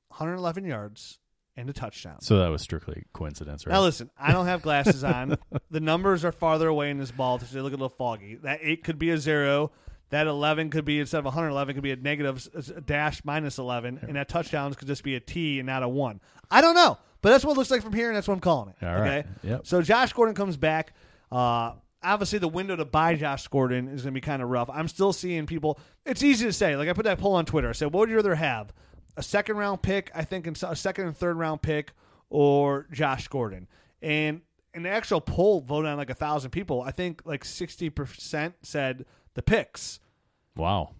[0.09, 1.19] 111 yards,
[1.55, 2.21] and a touchdown.
[2.21, 3.73] So that was strictly coincidence, right?
[3.73, 5.37] Now listen, I don't have glasses on.
[5.69, 8.35] the numbers are farther away in this ball, so they look a little foggy.
[8.41, 9.71] That eight could be a zero.
[10.09, 13.99] That 11 could be instead of 111 could be a negative a dash minus 11,
[14.03, 16.21] and that touchdowns could just be a T and not a one.
[16.51, 18.39] I don't know, but that's what it looks like from here, and that's what I'm
[18.39, 18.85] calling it.
[18.85, 19.15] All okay.
[19.15, 19.25] right.
[19.43, 19.67] Yep.
[19.67, 20.93] So Josh Gordon comes back.
[21.31, 24.69] Uh, obviously, the window to buy Josh Gordon is going to be kind of rough.
[24.69, 25.79] I'm still seeing people.
[26.05, 26.75] It's easy to say.
[26.75, 27.69] Like I put that poll on Twitter.
[27.69, 28.73] I said, "What would you rather have?
[29.15, 30.11] A second round pick?
[30.13, 31.93] I think in a second and third round pick,
[32.29, 33.67] or Josh Gordon?"
[34.01, 34.41] And
[34.73, 36.81] an actual poll voted on like a thousand people.
[36.81, 39.99] I think like sixty percent said the picks.
[40.55, 40.95] Wow.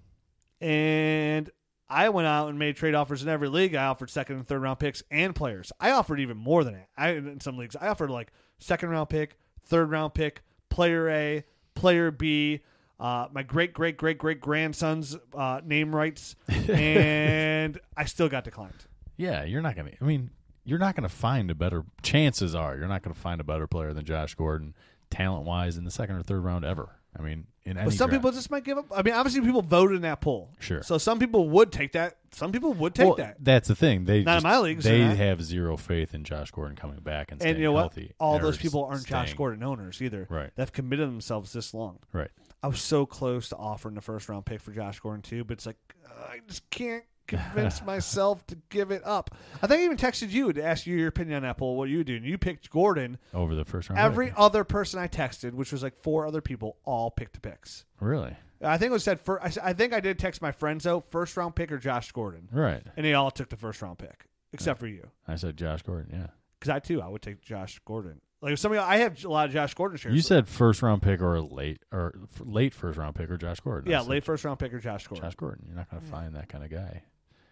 [0.62, 1.50] And
[1.90, 3.76] I went out and made trade offers in every league.
[3.76, 5.72] I offered second and third round picks and players.
[5.80, 6.88] I offered even more than that.
[6.98, 10.42] I in some leagues I offered like second round pick, third round pick,
[10.74, 11.44] player A,
[11.76, 12.62] player B,
[13.00, 18.86] uh, my great great great great grandson's uh, name rights, and I still got declined.
[19.16, 19.92] Yeah, you're not gonna.
[20.02, 20.32] I mean,
[20.64, 21.86] you're not gonna find a better.
[22.02, 24.74] Chances are, you're not gonna find a better player than Josh Gordon,
[25.12, 26.96] talent wise, in the second or third round ever.
[27.18, 27.86] I mean, in any.
[27.86, 28.22] But some draft.
[28.22, 28.86] people just might give up.
[28.96, 30.50] I mean, obviously people voted in that poll.
[30.60, 30.82] Sure.
[30.84, 32.18] So some people would take that.
[32.32, 33.38] Some people would take Well, that.
[33.40, 34.06] That's the thing.
[34.06, 35.18] They Not in just- my leagues, They they're not.
[35.18, 37.82] have zero faith in Josh Gordon coming back and staying And you know what?
[37.82, 38.14] healthy.
[38.20, 40.26] All or those people aren't Josh staying- Gordon owners either.
[40.30, 40.50] Right.
[40.56, 42.00] They've committed themselves this long.
[42.12, 42.32] Right.
[42.64, 45.54] I was so close to offering the first round pick for Josh Gordon too, but
[45.54, 49.36] it's like uh, I just can't convince myself to give it up.
[49.62, 51.76] I think I even texted you to ask you your opinion on poll.
[51.78, 52.16] What you do?
[52.18, 53.18] And you picked Gordon.
[53.34, 54.00] Over the first round.
[54.00, 54.36] Every pick.
[54.40, 57.86] other person I texted, which was like four other people, all picked the picks.
[58.00, 58.36] really.
[58.66, 59.20] I think it was said.
[59.20, 61.02] For, I think I did text my friends though.
[61.02, 62.82] First round pick or Josh Gordon, Right.
[62.96, 65.10] and they all took the first round pick except for you.
[65.28, 66.12] I said Josh Gordon.
[66.18, 66.28] Yeah.
[66.60, 68.22] Because I too, I would take Josh Gordon.
[68.42, 70.16] Like if somebody, I have a lot of Josh Gordon shares.
[70.16, 73.60] You said first round pick or late or f- late first round pick or Josh
[73.60, 73.92] Gordon.
[73.92, 75.26] yeah, late first round pick or Josh Gordon.
[75.30, 75.66] Josh Gordon.
[75.68, 77.04] You're not going to find that kind of guy.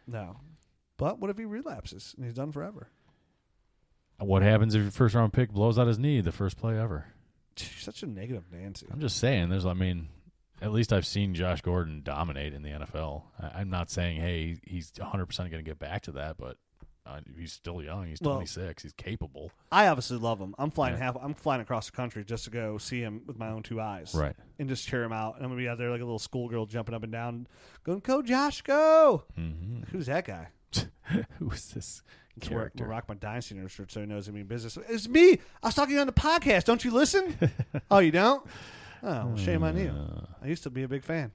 [0.08, 0.38] No,
[0.98, 2.90] but what if he relapses and he's done forever?
[4.20, 7.06] What happens if your first round pick blows out his knee the first play ever?
[7.56, 8.88] Such a negative Nancy.
[8.92, 9.50] I'm just saying.
[9.50, 10.10] There's, I mean,
[10.62, 13.24] at least I've seen Josh Gordon dominate in the NFL.
[13.40, 16.58] I, I'm not saying, hey, he's 100 percent going to get back to that, but
[17.06, 18.06] uh, he's still young.
[18.08, 18.84] He's Well- 26.
[18.84, 19.52] he's capable.
[19.72, 20.54] I obviously love him.
[20.60, 21.04] I'm flying Yeah.
[21.06, 21.18] half.
[21.22, 24.14] I'm flying across the country just to go see him with my own two eyes,
[24.14, 24.36] Right.
[24.60, 25.36] And just cheer him out.
[25.36, 27.48] And I'm gonna be out there like a little schoolgirl jumping up and down,
[27.84, 30.50] going, "Go Josh, go!" hmm Who's that guy?
[31.40, 32.04] Who is this
[32.36, 32.86] I'm gonna wear- I'm character?
[32.86, 34.78] rock my Dynasty shirt so he knows I mean business.
[34.88, 35.34] It's me.
[35.64, 36.64] I was talking on the podcast.
[36.66, 37.38] Don't you listen?
[37.92, 38.46] oh, you don't?
[39.04, 39.90] Oh, well, shame on you.
[39.90, 41.32] Uh, I used to be a big fan.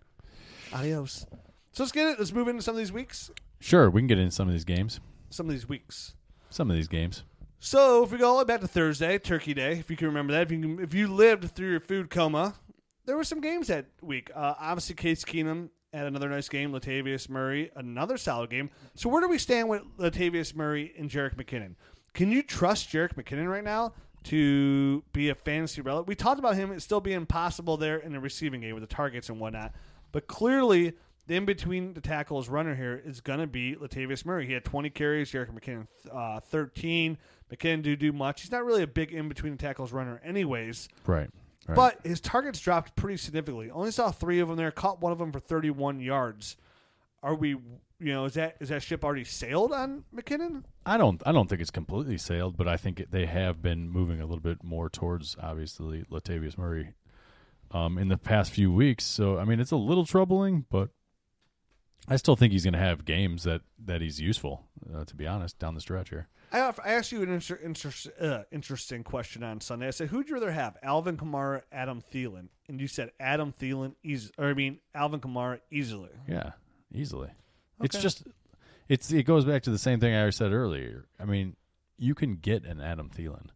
[0.73, 1.27] Adios.
[1.73, 2.19] So let's get it.
[2.19, 3.31] Let's move into some of these weeks.
[3.61, 5.01] Sure, we can get into some of these games.
[5.31, 6.15] Some of these weeks.
[6.51, 7.25] Some of these games.
[7.59, 10.09] So if we go all the way back to Thursday, Turkey Day, if you can
[10.09, 12.55] remember that, if you can, if you lived through your food coma,
[13.07, 14.31] there were some games that week.
[14.35, 16.73] Uh, obviously, Case Keenum had another nice game.
[16.73, 18.71] Latavius Murray, another solid game.
[18.95, 21.75] So where do we stand with Latavius Murray and Jerick McKinnon?
[22.15, 26.09] Can you trust Jerick McKinnon right now to be a fantasy relevant?
[26.09, 29.29] We talked about him still being possible there in the receiving game with the targets
[29.29, 29.73] and whatnot,
[30.13, 30.95] but clearly.
[31.27, 34.47] The in between the tackles runner here is going to be Latavius Murray.
[34.47, 37.19] He had 20 carries, Jerick McKinnon uh, 13.
[37.53, 38.43] McKinnon do do much.
[38.43, 40.89] He's not really a big in between the tackles runner, anyways.
[41.05, 41.29] Right.
[41.67, 41.75] right.
[41.75, 43.71] But his targets dropped pretty significantly.
[43.71, 44.71] Only saw three of them there.
[44.71, 46.57] Caught one of them for 31 yards.
[47.23, 47.57] Are we?
[47.99, 50.65] You know, is that is that ship already sailed on McKinnon?
[50.85, 53.91] I don't I don't think it's completely sailed, but I think it, they have been
[53.91, 56.93] moving a little bit more towards obviously Latavius Murray
[57.71, 59.05] um, in the past few weeks.
[59.05, 60.91] So I mean, it's a little troubling, but
[62.09, 64.65] I still think he's going to have games that that he's useful.
[64.95, 66.29] Uh, to be honest, down the stretch here.
[66.53, 69.89] I, asked- I asked you an inter, inter, uh, interesting question on Sunday.
[69.89, 73.95] I said, "Who'd you rather have, Alvin Kamara, Adam Thielen?" And you said Adam Thielen,
[74.05, 76.11] easy, or I mean Alvin Kamara, easily.
[76.29, 76.53] Yeah,
[76.93, 77.31] easily.
[77.83, 78.23] It's just
[78.89, 81.07] it's it goes back to the same thing I said earlier.
[81.19, 81.57] I mean,
[81.99, 83.49] you can get an Adam Thielen.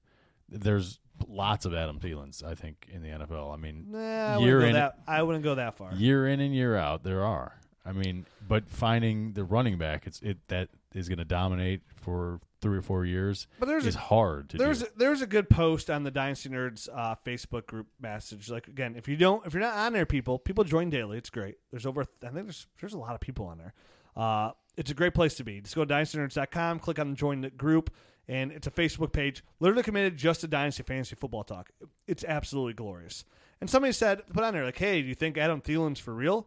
[0.48, 0.98] There's
[1.28, 3.52] lots of Adam Thielens, I think, in the NFL.
[3.52, 5.94] I mean, Nah, I Year in- that, I wouldn't go that far.
[5.94, 7.59] year in and year out there are
[7.90, 12.40] i mean but finding the running back it's it that is going to dominate for
[12.60, 15.26] three or four years But there's is a, hard to there's do a, there's a
[15.26, 18.50] good post on the Dynasty Nerds uh, Facebook group message.
[18.50, 21.16] Like again, if you don't, if you're not on there, people, people join daily.
[21.16, 21.56] It's great.
[21.70, 23.74] There's over, I think there's there's a lot of people on there.
[24.16, 25.60] Uh, it's a great place to be.
[25.60, 27.90] Just go to dynastynerds.com, click on join the group,
[28.28, 31.70] and it's a Facebook page literally committed just to Dynasty Fantasy Football Talk.
[32.06, 33.24] It's absolutely glorious.
[33.60, 36.46] And somebody said, put on there like, hey, do you think Adam Thielen's for real?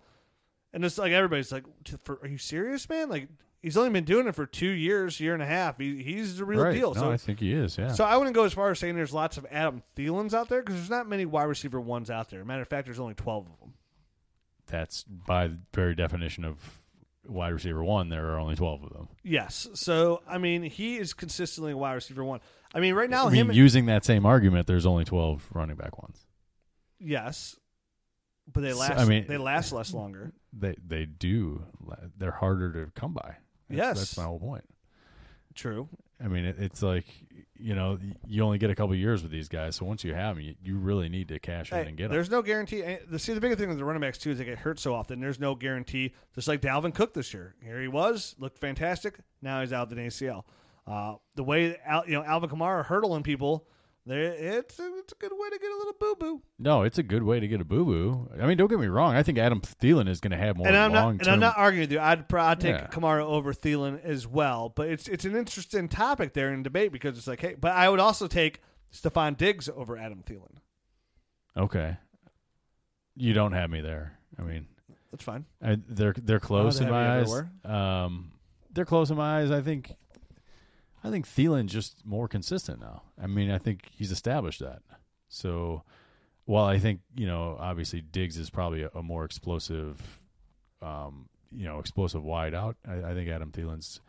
[0.74, 1.66] And it's like everybody's like,
[2.04, 3.08] for, are you serious, man?
[3.10, 3.28] Like
[3.62, 5.78] he's only been doing it for two years, year and a half.
[5.78, 6.74] He, he's the real right.
[6.74, 6.94] deal.
[6.94, 8.96] no so i think he is yeah so I wouldn't go as far as saying
[8.96, 12.30] there's lots of Adam Thielens out there because there's not many wide receiver ones out
[12.30, 12.44] there.
[12.44, 13.74] Matter of fact, there's only 12 of them.
[14.68, 16.58] that's by the very definition of
[17.26, 19.70] wide receiver one there are only 12 of them Yes.
[19.76, 22.42] So, I mean, he is consistently a wide receiver one.
[22.76, 23.52] I mean, right now, i mean him.
[23.54, 26.26] using that same argument there's only 12 running back ones
[27.00, 27.56] yes.
[28.52, 29.00] But they So, last.
[29.00, 30.34] I mean- they last less longer.
[30.58, 31.64] They they do
[32.18, 33.36] they're harder to come by
[33.70, 33.98] That's- Yes.
[34.00, 34.64] that's my whole point
[35.56, 35.88] True.
[36.24, 37.06] I mean, it, it's like
[37.60, 39.76] you know, you only get a couple years with these guys.
[39.76, 42.06] So once you have them, you, you really need to cash in Hey, and get
[42.06, 42.12] them.
[42.12, 42.82] there's no guarantee.
[43.08, 44.96] The, see, the bigger thing with the running backs too is they get hurt so
[44.96, 45.20] often.
[45.22, 46.14] There's no guarantee.
[46.34, 49.20] Just like Dalvin Cook this year, here he was, looked fantastic.
[49.44, 50.44] Now he's out with an ACL.
[50.88, 53.68] Uh, the way Al, you know Alvin Kamara hurdling people,
[54.06, 56.42] there it's a, it's a good way to get a little boo boo.
[56.60, 58.30] No, it's a good way to get a boo boo.
[58.42, 59.16] I mean, don't get me wrong.
[59.16, 61.28] I think Adam Thielen is going to have more And I'm not long and.
[61.28, 62.00] I'm not arguing with you.
[62.00, 62.88] I'd probably I'd take Yeah.
[62.88, 64.70] Kamara over Thielen as well.
[64.70, 67.88] But it's it's an interesting topic there in debate because it's like, hey, but I
[67.90, 68.62] would also take
[68.92, 70.58] Stefon Diggs over Adam Thielen.
[71.56, 71.98] Okay,
[73.16, 74.18] you don't have me there.
[74.38, 74.68] I mean,
[75.12, 75.46] That's fine.
[75.62, 77.32] I, they're they're close they in my eyes.
[77.64, 78.32] Um,
[78.72, 79.52] they're close in my eyes.
[79.52, 79.94] I think.
[81.04, 83.04] I think Thielen's just more consistent now.
[83.22, 84.82] I mean, I think he's established that.
[85.28, 85.84] So,
[86.46, 90.22] while I think you know, obviously Diggs is probably a, a more explosive,
[90.82, 92.78] um, you know, explosive wide out.
[92.88, 94.00] I, I think Adam Thielen's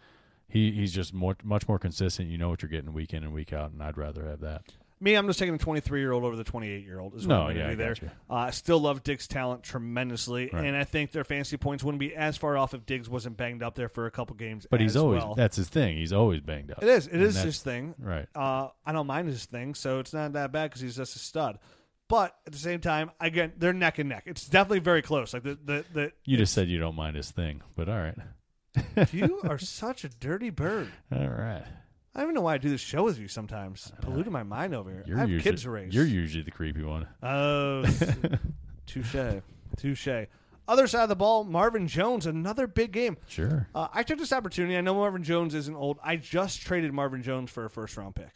[0.49, 2.29] he he's just more much more consistent.
[2.29, 4.63] You know what you're getting week in and week out, and I'd rather have that.
[5.05, 7.15] Me, I'm just taking the 23 year old over the 28 year old.
[7.15, 7.95] Is what No, I'm yeah, do there.
[8.01, 8.11] you.
[8.31, 10.65] Uh, I still love Diggs' talent tremendously, Right.
[10.65, 13.63] and I think their fantasy points wouldn't be as far off if Diggs wasn't banged
[13.63, 14.67] up there for a couple games.
[14.71, 15.35] But he's always well.
[15.35, 15.99] that's his thing.
[15.99, 16.83] He's always banged up.
[16.83, 17.07] It is.
[17.07, 17.95] It And is his thing.
[17.99, 18.27] right.
[18.35, 21.19] Uh, I don't mind his thing, so it's not that bad because he's just a
[21.19, 21.59] stud.
[22.09, 24.25] But at the same time, again, they're neck and neck.
[24.27, 25.33] It's definitely very close.
[25.35, 28.17] Like the the, the You just said you don't mind his thing, but all right,
[29.13, 30.89] you are such a dirty bird.
[31.13, 31.65] all right.
[32.15, 33.93] I don't even know why I do this show with you sometimes.
[34.01, 35.03] Polluting my mind over here.
[35.07, 35.93] You're I have usually, kids to raise.
[35.93, 37.09] You're usually the creepy one.
[37.23, 37.85] Oh,
[38.87, 39.17] touche,
[39.77, 40.09] touche.
[40.67, 43.17] Other side of the ball, Marvin Jones, another big game.
[43.27, 43.69] Sure.
[43.75, 44.77] Uh, I took this opportunity.
[44.77, 45.99] I know Marvin Jones isn't old.
[46.03, 48.31] I just traded Marvin Jones for a first round pick.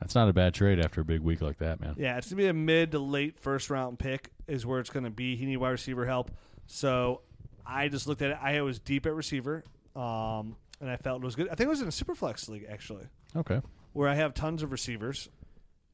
[0.00, 1.94] That's not a bad trade after a big week like that, man.
[1.96, 5.10] Yeah, it's gonna be a mid to late first round pick is where it's gonna
[5.10, 5.36] be.
[5.36, 6.30] He need wide receiver help,
[6.66, 7.22] so
[7.64, 8.38] I just looked at it.
[8.42, 9.64] I was deep at receiver,
[9.96, 11.48] um, and I felt it was good.
[11.48, 13.60] I think it was in a superflex league actually, Okay.
[13.92, 15.28] where I have tons of receivers.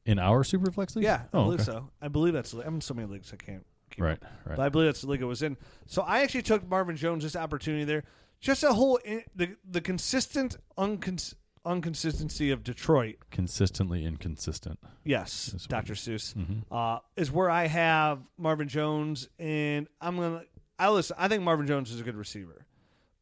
[0.05, 1.05] In our Superflex league?
[1.05, 1.71] Yeah, I Oh, believe okay.
[1.71, 1.89] so.
[2.01, 2.53] I believe that's.
[2.53, 3.63] I'm in so many leagues I can't.
[3.91, 4.55] keep Right, right.
[4.57, 5.57] But I believe that's the league it was in.
[5.85, 8.03] So I actually took Marvin Jones this opportunity there.
[8.39, 13.17] Just a whole in, the the consistent uncons, inconsistency of Detroit.
[13.29, 14.79] Consistently inconsistent.
[15.03, 15.93] Yes, That's what Dr.
[15.93, 16.63] Seuss Mhm.
[16.71, 20.43] uh, is where I have Marvin Jones, and I'm gonna.
[20.79, 21.15] I listen.
[21.19, 22.65] I think Marvin Jones is a good receiver,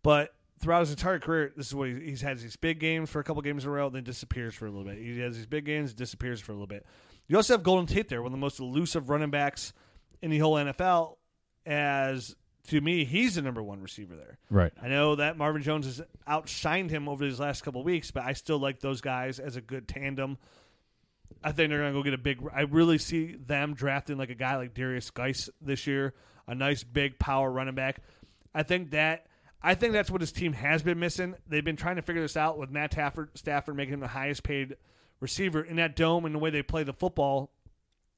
[0.01, 3.19] but throughout his entire career, this is what he, he's had these big games for
[3.19, 4.98] a couple games in a row, then disappears for a little bit.
[4.98, 6.86] He has these big games, disappears for a little bit.
[7.28, 9.74] You also have Golden Tate there, one of the most elusive running backs
[10.22, 11.17] in the whole NFL.
[11.65, 12.36] As
[12.67, 14.38] to me, he's the number one receiver there.
[14.50, 14.74] Right.
[14.82, 18.34] I know that Marvin Jones has outshined him over these last couple weeks, but I
[18.34, 20.38] still like those guys as a good tandem.
[21.43, 22.41] I think they're going to go get a big.
[22.54, 26.13] I really see them drafting like a guy like Derrius Guice this year,
[26.48, 28.02] a nice big power running back.
[28.54, 29.28] I think that
[29.62, 31.36] I think that's what his team has been missing.
[31.48, 34.43] They've been trying to figure this out with Matt Stafford, Stafford making him the highest
[34.43, 34.78] paid
[35.19, 37.52] receiver in that dome and the way they play the football.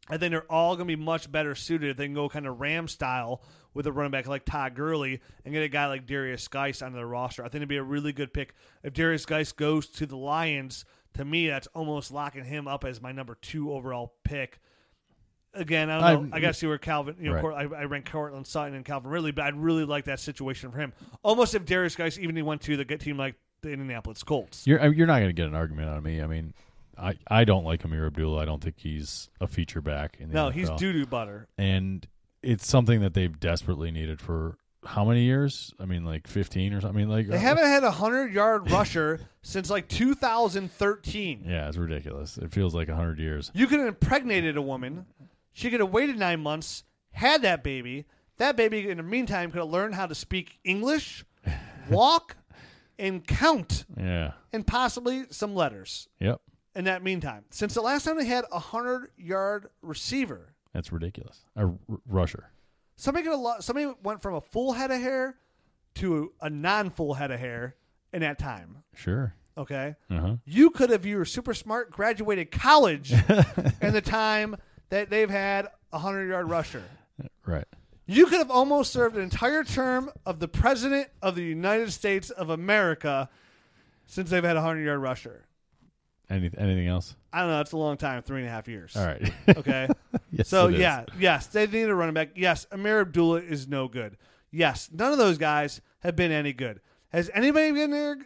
[0.07, 2.47] I think they're all going to be much better suited if they can go kind
[2.47, 3.41] of Ram style
[3.73, 6.97] with a running back like Todd Gurley and get a guy like Derrius Guice onto
[6.97, 7.43] the roster.
[7.43, 8.53] I think it'd be a really good pick.
[8.83, 13.01] If Derrius Guice goes to the Lions, to me, that's almost locking him up as
[13.01, 14.59] my number two overall pick.
[15.53, 16.07] Again, I don't know.
[16.07, 17.69] I'm- I got to see where Calvin, you know, Right.
[17.71, 20.77] I, I rank Courtland Sutton and Calvin Ridley, but I'd really like that situation for
[20.79, 20.93] him.
[21.23, 24.65] Almost if Derrius Guice even he went to the good team like the Indianapolis Colts.
[24.65, 26.21] You're you're not going to get an argument out of me.
[26.21, 26.53] I mean,
[26.97, 28.41] I, I don't like Ameer Abdullah.
[28.41, 30.53] I don't think he's a feature back in the No, NFL.
[30.53, 31.47] he's doo doo butter.
[31.57, 32.07] and
[32.43, 35.71] it's something that they've desperately needed for how many years?
[35.79, 36.97] I mean, like 15 or something.
[36.97, 41.45] I mean, like They uh, haven't had a hundred yard rusher since like 2013.
[41.47, 42.37] Yeah, it's ridiculous.
[42.37, 43.51] It feels like 100 years.
[43.53, 45.05] You could have impregnated a woman.
[45.53, 48.05] She could have waited nine months, had that baby.
[48.37, 51.25] That baby, in the meantime, could have learned how to speak English,
[51.89, 52.37] walk,
[52.97, 54.31] and count, Yeah.
[54.53, 56.07] and possibly some letters.
[56.19, 56.41] Yep.
[56.75, 61.43] In that meantime, since the last time they had a hundred yard receiver, That's ridiculous.
[61.57, 61.73] A r-
[62.07, 62.49] rusher.
[62.95, 65.35] somebody could have lo- somebody went from a full head of hair
[65.95, 67.75] to a non full head of hair
[68.13, 68.77] in that time.
[68.95, 69.35] Sure.
[69.57, 69.95] Okay.
[70.09, 70.35] Uh-huh.
[70.45, 73.11] You could have, you were super smart, graduated college
[73.81, 74.55] in the time
[74.91, 76.83] that they've had a 100 yard rusher.
[77.45, 77.65] Right.
[78.05, 82.29] You could have almost served an entire term of the President of the United States
[82.29, 83.29] of America
[84.05, 85.45] since they've had a 100 yard rusher.
[86.29, 87.15] Any, anything else?
[87.33, 87.57] I don't know.
[87.57, 88.95] That's a long time, three and a half years.
[88.95, 89.31] All right.
[89.57, 89.87] Okay.
[90.31, 92.29] yes, so, yeah, yes, they need a running back.
[92.35, 94.17] Yes, Ameer Abdullah is no good.
[94.51, 96.81] Yes, none of those guys have been any good.
[97.09, 98.17] Has anybody been there,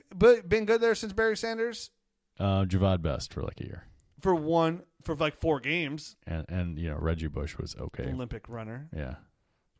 [0.44, 1.92] been good there since Barry Sanders?
[2.40, 3.84] Uh, Jahvid Best for like a year.
[4.22, 8.12] For one, for like four games, And, and you know, Reggie Bush was okay.
[8.12, 8.90] Olympic runner.
[8.96, 9.16] Yeah.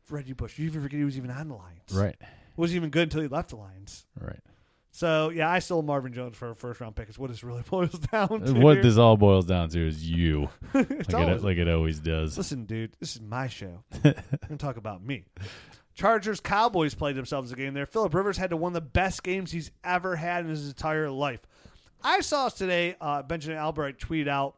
[0.08, 0.58] Reggie Bush.
[0.58, 1.92] You even forget he was even on the Lions.
[1.92, 2.16] Right.
[2.56, 4.06] Wasn't even good until he left the Lions.
[4.20, 4.40] Right.
[4.92, 7.08] So yeah, I still Marvin Jones for a first round pick.
[7.10, 8.52] Is what this really boils down to.
[8.54, 11.98] What this all boils down to is you, It's like always- it, like it always
[12.00, 12.38] does.
[12.38, 13.82] Listen, dude, this is my show.
[14.04, 14.14] I'm
[14.48, 15.26] gonna talk about me.
[15.94, 17.86] Chargers Cowboys played themselves a game there.
[17.86, 21.10] Philip Rivers had to one of the best games he's ever had in his entire
[21.10, 21.40] life.
[22.02, 24.56] I saw today uh, Benjamin Albright tweet out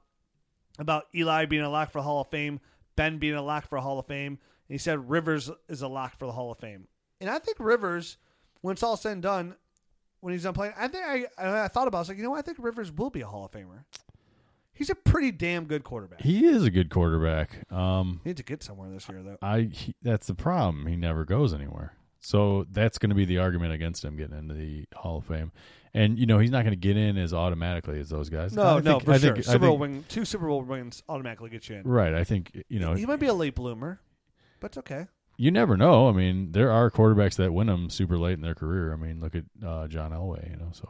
[0.78, 2.60] about Eli being a lock for Hall of Fame,
[2.96, 4.32] Ben being a lock for Hall of Fame,
[4.68, 6.88] and he said Rivers is a lock for the Hall of Fame.
[7.20, 8.16] And I think Rivers,
[8.60, 9.54] when it's all said and done,
[10.20, 11.98] when he's done playing, I think I, I, I thought about.
[11.98, 12.38] it, I was like, you know, what?
[12.38, 13.84] I think Rivers will be a Hall of Famer.
[14.72, 16.20] He's a pretty damn good quarterback.
[16.20, 17.70] He is a good quarterback.
[17.72, 19.38] Um, He needs to get somewhere this year, though.
[19.42, 20.86] I he, that's the problem.
[20.86, 21.94] He never goes anywhere.
[22.20, 25.50] So that's going to be the argument against him getting into the Hall of Fame.
[25.98, 28.54] And you know he's not going to get in as automatically as those guys.
[28.54, 29.32] No, I no, think- for I sure.
[29.34, 31.82] think- Super Bowl win, two Super Bowl wins automatically get you in.
[31.82, 32.14] Right.
[32.14, 34.00] I think you know he might be a late bloomer,
[34.60, 35.06] but it's okay.
[35.36, 36.08] you never know.
[36.08, 38.92] I mean, there are quarterbacks that win them super late in their career.
[38.92, 40.50] I mean, look at uh, John Elway.
[40.50, 40.88] You know, so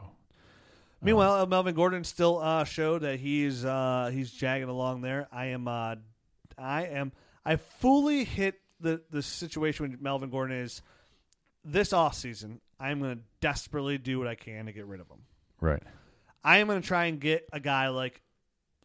[1.01, 5.27] Meanwhile, uh, Melvin Gordon still uh, showed that he's uh, he's jagging along there.
[5.31, 5.95] I am, uh,
[6.57, 7.13] I am,
[7.45, 10.81] I fully hit the the situation with Melvin Gordon is
[11.63, 12.59] this off season.
[12.79, 15.19] I am going to desperately do what I can to get rid of him.
[15.61, 15.83] right.
[16.41, 18.21] I am going to try and get a guy like,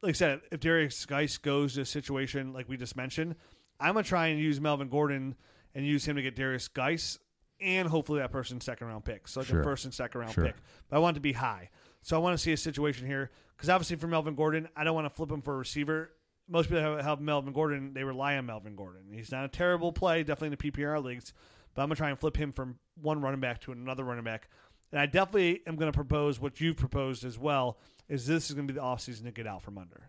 [0.02, 3.36] like I said, if Derrius Guice goes to a situation like we just mentioned,
[3.78, 5.36] I'm going to try and use Melvin Gordon
[5.72, 7.18] and use him to get Derrius Guice
[7.60, 9.28] and hopefully that person's second round pick.
[9.28, 9.60] So like Sure.
[9.60, 10.46] a first and second round Sure.
[10.46, 10.56] pick.
[10.88, 11.70] But I want it to be high.
[12.02, 14.96] So I want to see a situation here because obviously for Melvin Gordon, I don't
[14.96, 16.10] want to flip him for a receiver.
[16.48, 19.04] Most people have, have Melvin Gordon; they rely on Melvin Gordon.
[19.12, 21.32] He's not a terrible play, definitely in the PPR leagues,
[21.74, 24.48] but I'm gonna try and flip him from one running back to another running back.
[24.92, 27.78] And I definitely am going to propose what you've proposed as well.
[28.08, 30.08] Is this is going to be the offseason to get out from under?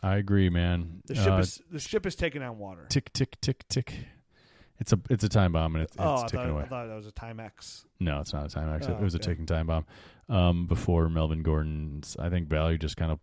[0.00, 1.02] I agree, man.
[1.06, 2.86] The ship Uh, is the ship is taking on water.
[2.88, 3.94] tick tick tick tick.
[4.78, 6.62] It's a it's a time bomb and it's, oh, I ticking thought, away.
[6.62, 7.84] I thought that was a time X.
[8.00, 8.86] No, it's not a time X.
[8.88, 9.86] Oh, it was a ticking time bomb.
[10.28, 13.18] Um, before Melvin Gordon's, I think value just kind of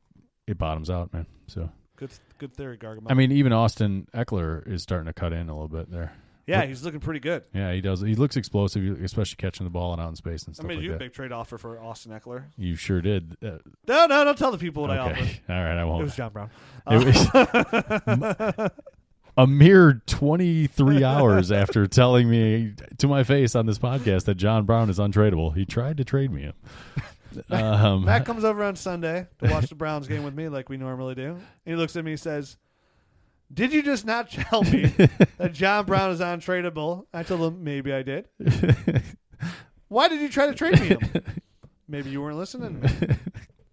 [0.47, 1.27] it bottoms out, man.
[1.47, 3.07] So Good, good theory, Gargamel.
[3.09, 6.13] I mean, even Austin Ekeler is starting to cut in a little bit there.
[6.49, 7.43] Yeah, he's looking pretty good.
[7.53, 8.01] Yeah, he does.
[8.01, 10.75] He looks explosive, especially catching the ball and out in space and I stuff made
[10.75, 10.99] like you a that.
[10.99, 12.45] big trade offer for Austin Ekeler.
[12.57, 13.37] You sure did.
[13.43, 15.39] Uh, No, no, don't tell the people what I offered.
[15.49, 16.01] all right, I won't.
[16.01, 16.49] It was John Brown.
[16.89, 18.71] It was-
[19.37, 24.65] a mere 23 hours after telling me to my face on this podcast that John
[24.65, 26.51] Brown is untradeable, he tried to trade me.
[27.51, 30.77] Um, Matt comes over on Sunday to watch the Browns game with me, like we
[30.77, 31.33] normally do.
[31.33, 32.57] And he looks at me and says,
[33.53, 34.85] "Did you just not tell me
[35.37, 38.27] that John Brown is untradeable?" I told him, "Maybe I did."
[39.87, 40.99] Why did you try to trade me him?
[41.87, 42.83] Maybe you weren't listening.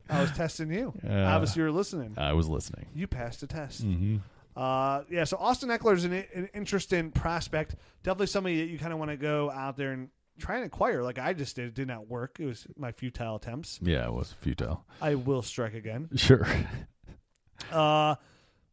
[0.09, 0.95] I was testing you.
[1.07, 2.15] Uh, Obviously, you were listening.
[2.17, 2.87] I was listening.
[2.95, 3.83] You passed the test.
[3.83, 4.17] hmm
[4.57, 7.77] Uh, yeah, so Austin Ekeler is an, an interesting prospect.
[8.03, 10.09] Definitely somebody that you kind of want to go out there and
[10.39, 11.67] try and acquire, like I just did.
[11.67, 12.39] It did not work.
[12.41, 13.79] It was my futile attempts.
[13.83, 14.87] Yeah, it was futile.
[15.03, 16.09] I will strike again.
[16.15, 16.47] Sure.
[17.71, 18.15] Uh,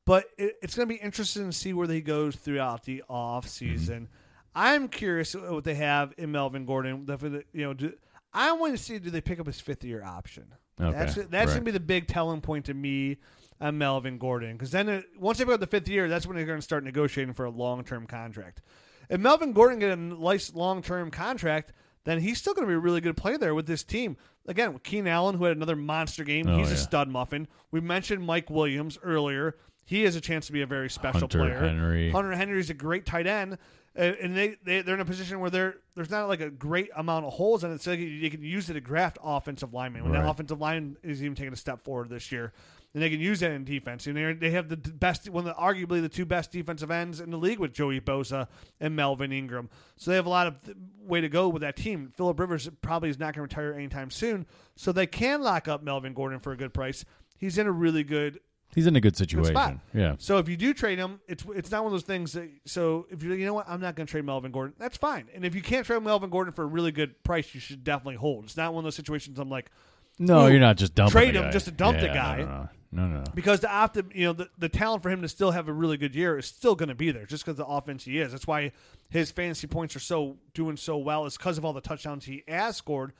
[0.05, 3.47] but it, it's going to be interesting to see where they go throughout the off
[3.47, 4.09] season.
[4.55, 7.07] I'm curious what they have in Melvin Gordon.
[7.53, 7.93] You know, do,
[8.33, 10.53] I want to see do they pick up his fifth year option.
[10.79, 11.45] Okay, That's that's right.
[11.45, 13.17] going to be the big telling point to me
[13.61, 16.35] on Melvin Gordon because then it, once they pick up the fifth year, that's when
[16.35, 18.61] they're going to start negotiating for a long term contract.
[19.09, 21.73] If Melvin Gordon get a nice long term contract,
[22.05, 24.17] then he's still going to be a really good player there with this team.
[24.47, 27.47] Again, with Keenan Allen, who had another monster game, Oh, he's a stud muffin.
[27.71, 29.55] We mentioned Mike Williams earlier.
[29.85, 31.59] He has a chance to be a very special Hunter player.
[31.59, 32.11] Henry.
[32.11, 33.57] Hunter Henry is a great tight end,
[33.95, 36.89] and and they, they they're in a position where they're there's not like a great
[36.95, 40.03] amount of holes in it, so they can, use it to graft offensive linemen.
[40.03, 42.53] When that offensive line is even taking a step forward this year,
[42.93, 44.07] and they can use that in defense.
[44.07, 47.19] And they they have the best one of the arguably the two best defensive ends
[47.19, 48.47] in the league with Joey Bosa
[48.79, 49.69] and Melvin Ingram.
[49.97, 52.11] So they have a lot of th- way to go with that team.
[52.15, 54.45] Philip Rivers probably is not going to retire anytime soon,
[54.77, 57.03] so they can lock up Melvin Gordon for a good price.
[57.37, 58.39] He's in a really good
[58.75, 59.81] He's in a good situation.
[59.93, 60.15] Yeah.
[60.17, 62.49] so if you do trade him, it's it's not one of those things that.
[62.65, 64.73] So if you you know what, I'm not going to trade Melvin Gordon.
[64.79, 65.27] That's fine.
[65.33, 68.15] And if you can't trade Melvin Gordon for a really good price, you should definitely
[68.15, 68.45] hold.
[68.45, 69.37] It's not one of those situations.
[69.39, 69.69] I'm like
[70.17, 72.37] No, you're not just dumping trade him just to dump the guy.
[72.39, 73.17] No, no, no, no.
[73.19, 73.31] no.
[73.35, 75.97] because the opti- you know the, the talent for him to still have a really
[75.97, 78.31] good year is still going to be there just because the offense he is.
[78.31, 78.71] That's why
[79.09, 81.25] his fantasy points are so doing so well.
[81.25, 83.13] Is because of all the touchdowns he has scored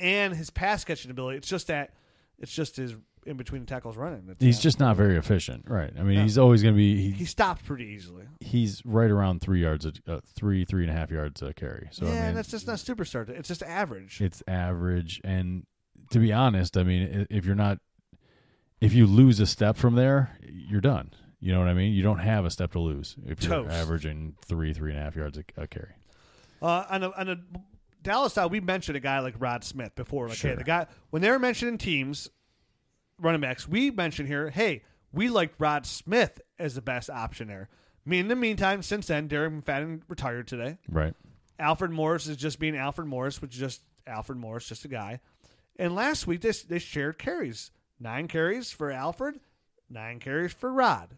[0.00, 1.38] and his pass catching ability.
[1.38, 1.92] It's just that
[2.38, 2.94] it's just his
[3.26, 4.24] in between the tackles running.
[4.30, 5.92] It's He's just not very efficient, right?
[5.98, 6.22] I mean, No.
[6.22, 6.96] he's always going to be.
[6.96, 8.24] He, he stops pretty easily.
[8.40, 11.88] he's right around three yards, a, uh, three three and a half yards a carry.
[11.90, 13.28] So yeah, I mean, that's just not superstar.
[13.28, 14.20] It's just average.
[14.20, 15.20] it's average.
[15.24, 15.64] And
[16.10, 17.78] to be honest, I mean, i- if you're not,
[18.80, 21.10] if you lose a step from there, you're done.
[21.40, 21.92] You know what I mean?
[21.92, 23.70] You don't have a step to lose if you're Toast.
[23.74, 25.92] averaging three three and a half yards a, a carry.
[26.62, 27.36] Uh, on a, on a
[28.02, 30.28] Dallas side, we mentioned a guy like Rod Smith before.
[30.28, 30.56] Like, hey, Sure.
[30.56, 32.30] the guy when they were mentioning teams,
[33.20, 37.68] running backs, we mentioned here, hey, we liked Rod Smith as the best option there.
[38.06, 40.78] I mean, in the meantime, since then, Derek McFadden retired today.
[40.88, 41.14] Right.
[41.58, 45.20] Alfred Morris is just being Alfred Morris, which is just Alfred Morris, just a guy.
[45.78, 47.70] And last week, they, they shared carries.
[47.98, 49.40] Nine carries for Alfred,
[49.88, 51.16] nine carries for Rod.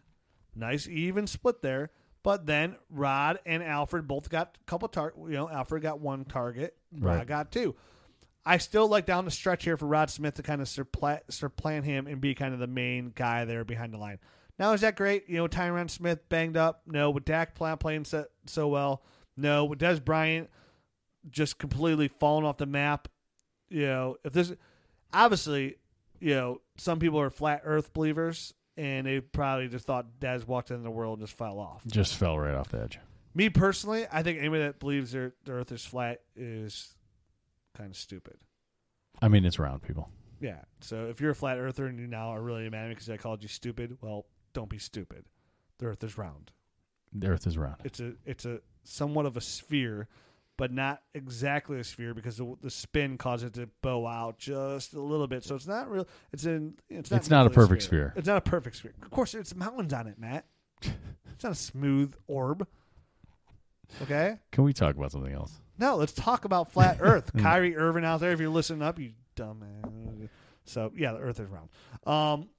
[0.55, 1.89] Nice even split there.
[2.23, 6.25] But then Rod and Alfred both got a couple tar You know, Alfred got one
[6.25, 6.75] target.
[6.97, 7.27] Rod Right.
[7.27, 7.75] got two.
[8.47, 11.83] I still like down the stretch here for Rod Smith to kind of supplant, supplant
[11.83, 14.19] him and be kind of the main guy there behind the line.
[14.57, 15.27] Now, is that great?
[15.27, 16.81] You know, Tyron Smith banged up?
[16.87, 17.11] No.
[17.11, 19.03] With Dak playing so, so well?
[19.35, 19.65] No.
[19.65, 20.49] With Dez Bryant
[21.29, 23.09] just completely falling off the map?
[23.69, 24.53] You know, if this
[25.13, 25.75] obviously,
[26.21, 30.71] you know, some people are flat Earth believers, and they probably just thought Dez walked
[30.71, 31.83] into the world and just fell off.
[31.85, 32.97] Just fell right off the edge.
[33.35, 36.95] Me personally, I think anybody that believes their the Earth is flat is
[37.77, 38.37] kind of stupid.
[39.21, 40.09] I mean, it's round, people.
[40.39, 40.61] Yeah.
[40.81, 43.09] So if you're a flat earther and you now are really mad at me because
[43.09, 45.25] I called you stupid, well, don't be stupid.
[45.79, 46.51] The Earth is round.
[47.13, 47.77] The Earth is round.
[47.83, 50.07] It's a it's a somewhat of a sphere,
[50.57, 54.93] but not exactly a sphere because the, the spin causes it to bow out just
[54.93, 55.43] a little bit.
[55.43, 56.07] So it's not real.
[56.33, 56.75] It's in.
[56.89, 57.17] It's not.
[57.17, 58.13] It's not a perfect sphere.
[58.15, 58.93] It's not a perfect sphere.
[59.01, 60.45] Of course, it's mountains on it, Matt.
[60.81, 62.67] it's not a smooth orb.
[64.03, 64.37] Okay.
[64.51, 65.51] Can we talk about something else?
[65.77, 67.31] No, let's talk about flat Earth.
[67.37, 69.63] Kyrie Irving out there, if you're listening up, you dumb.
[70.65, 71.69] So yeah, the Earth is round.
[72.05, 72.49] Um,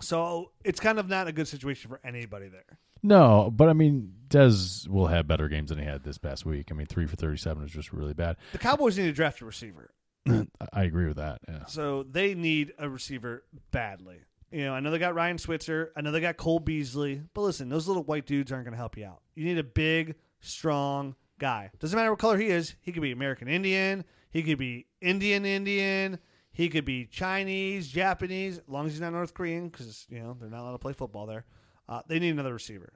[0.00, 2.78] so it's kind of not a good situation for anybody there.
[3.02, 6.68] No, but I mean, Dez will have better games than he had this past week.
[6.70, 8.36] I mean, three for thirty-seven is just really bad.
[8.52, 9.90] The Cowboys need to draft a receiver.
[10.72, 11.40] I agree with that.
[11.48, 11.64] Yeah.
[11.66, 14.18] So they need a receiver badly.
[14.52, 15.92] You know, I know they got Ryan Switzer.
[15.96, 17.22] I know they got Cole Beasley.
[17.34, 19.22] But listen, those little white dudes aren't going to help you out.
[19.34, 21.70] You need a big, strong guy.
[21.78, 22.74] Doesn't matter what color he is.
[22.82, 24.04] He could be American Indian.
[24.30, 26.18] He could be Indian Indian.
[26.52, 30.36] He could be Chinese, Japanese, as long as he's not North Korean, because you know
[30.38, 31.46] they're not allowed to play football there.
[31.88, 32.92] Uh, they need another receiver.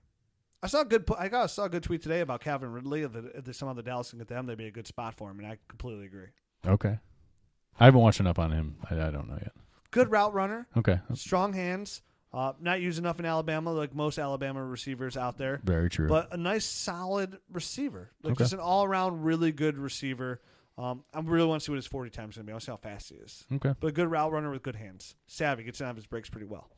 [0.63, 1.09] I saw a good.
[1.19, 3.03] I got saw a good tweet today about Calvin Ridley.
[3.03, 5.31] If, the, if somehow the Dallas can get them, they'd be a good spot for
[5.31, 6.29] him, and I completely agree.
[6.67, 6.99] Okay.
[7.79, 8.77] I haven't watched enough on him.
[8.91, 9.53] I, I don't know yet.
[9.91, 10.67] Good route runner.
[10.77, 11.01] Okay.
[11.15, 12.03] Strong hands.
[12.33, 15.61] Uh, not used enough in Alabama, like most Alabama receivers out there.
[15.65, 16.09] Very true.
[16.09, 18.11] But a nice, solid receiver.
[18.23, 18.45] Like Okay.
[18.45, 20.41] just an all around really good receiver.
[20.77, 22.53] Um, I really want to see what his 40 times is going to be.
[22.53, 23.47] I want to see how fast he is.
[23.55, 23.75] okay.
[23.81, 25.15] But a good route runner with good hands.
[25.27, 26.69] Savvy, gets out of his breaks pretty well.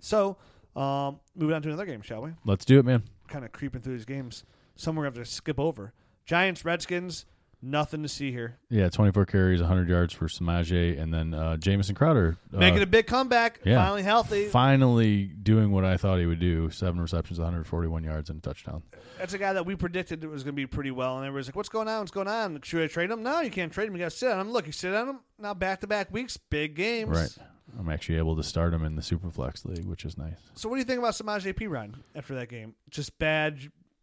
[0.00, 0.36] So,
[0.74, 2.32] um, moving on to another game, shall we?
[2.44, 3.04] Let's do it, man.
[3.28, 4.44] Kind of creeping through these games.
[4.74, 5.94] Some we're going to have to skip over.
[6.26, 7.24] Giants, Redskins,
[7.62, 8.58] nothing to see here.
[8.70, 12.86] Yeah, 24 carries, 100 yards for Samaje, and then uh, Jamison Crowder uh, Making a
[12.86, 13.60] big comeback.
[13.64, 13.76] yeah.
[13.76, 14.46] Finally healthy.
[14.48, 18.82] finally doing what I thought he would do: seven receptions, 141 yards, and a touchdown.
[19.18, 21.48] That's a guy that we predicted it was going to be pretty well, and everybody's
[21.48, 22.00] like, "What's going on?
[22.00, 22.60] What's going on?
[22.62, 23.22] Should I trade him?
[23.22, 23.94] No, you can't trade him.
[23.94, 24.50] You got to sit on him.
[24.52, 25.54] Look, you sit on him now.
[25.54, 27.10] Back to back weeks, big games.
[27.10, 27.36] Right.
[27.78, 30.36] I'm actually able to start him in the Superflex league, which is nice.
[30.54, 32.74] So, what do you think about Samaje Perine after that game?
[32.90, 33.58] Just bad,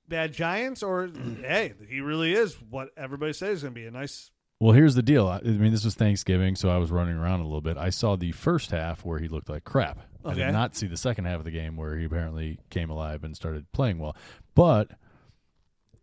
[0.07, 1.09] bad Giants, or
[1.41, 4.31] hey, he really is what everybody says is going to be a nice.
[4.59, 5.27] Well, here's the deal.
[5.27, 7.77] I I mean, this was Thanksgiving, so I was running around a little bit.
[7.77, 9.99] I saw the first half where he looked like crap.
[10.25, 13.25] I did not see the second half of the game where he apparently came alive
[13.25, 14.15] and started playing well.
[14.55, 14.91] But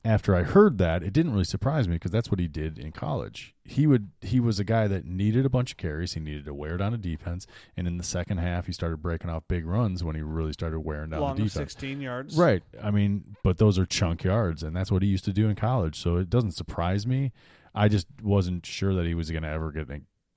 [0.04, 2.90] after I heard that, it didn't really surprise me because that's what he did in
[2.90, 3.54] college.
[3.64, 6.14] He would he was a guy that needed a bunch of carries.
[6.14, 7.46] He needed to wear down a defense,
[7.76, 10.80] and in the second half, he started breaking off big runs when he really started
[10.80, 11.72] wearing down long the defense.
[11.72, 12.36] 16 yards.
[12.36, 12.62] Right.
[12.82, 15.56] I mean, but those are chunk yards, and that's what he used to do in
[15.56, 16.00] college.
[16.00, 17.32] So it doesn't surprise me.
[17.74, 19.88] I just wasn't sure that he was going to ever get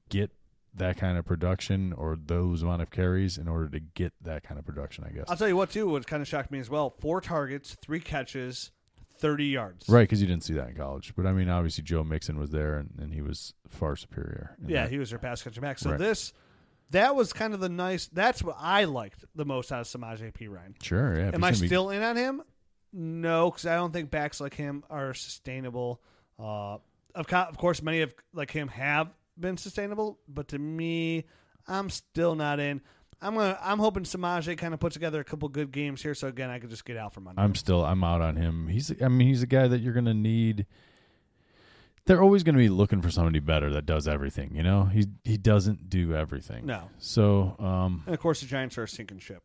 [0.09, 0.31] get
[0.75, 4.59] that kind of production or those amount of carries in order to get that kind
[4.59, 5.05] of production.
[5.05, 5.25] I guess.
[5.29, 7.99] I'll tell you what, too, what kind of shocked me as well four targets, three
[7.99, 8.71] catches,
[9.19, 9.87] 30 yards.
[9.89, 11.13] Right, because you didn't see that in college.
[11.15, 14.55] But I mean, obviously Joe Mixon was there, and, and he was far superior.
[14.65, 14.91] Yeah, that.
[14.91, 15.79] he was their pass catcher back.
[15.79, 15.99] So Right.
[15.99, 16.33] this,
[16.91, 18.07] that was kind of the nice.
[18.07, 20.75] That's what I liked the most out of Samaje Perine.
[20.83, 21.17] sure.
[21.17, 21.27] Yeah.
[21.33, 22.41] Am I gonna be- still in on him?
[22.91, 26.01] No, because I don't think backs like him are sustainable.
[26.37, 26.77] Uh,
[27.15, 29.09] of, co- of course, many of like him have
[29.39, 31.25] been sustainable, but to me,
[31.67, 32.81] I'm still not in.
[33.23, 33.57] I'm gonna.
[33.61, 36.59] I'm hoping Samaje kind of puts together a couple good games here, so again, I
[36.59, 37.41] could just get out from under.
[37.41, 38.67] I'm still I'm out on him.
[38.67, 40.65] He's I mean he's a guy that you're gonna need.
[42.05, 44.53] They're always going to be looking for somebody better that does everything.
[44.55, 46.65] You know, he he doesn't do everything.
[46.65, 49.41] No, So um, and of course the Giants are a sinking ship.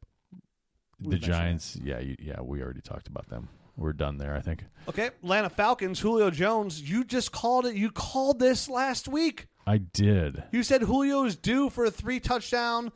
[1.01, 1.39] We the mentioned that.
[1.39, 3.49] Giants, yeah, you, yeah, we already talked about them.
[3.76, 4.64] We're done there, I think.
[4.89, 6.83] Okay, Atlanta Falcons, Julio Jones.
[6.83, 7.76] You just called it.
[7.76, 9.47] You called this last week.
[9.64, 10.43] I did.
[10.51, 12.91] You said Julio's due for a three touchdown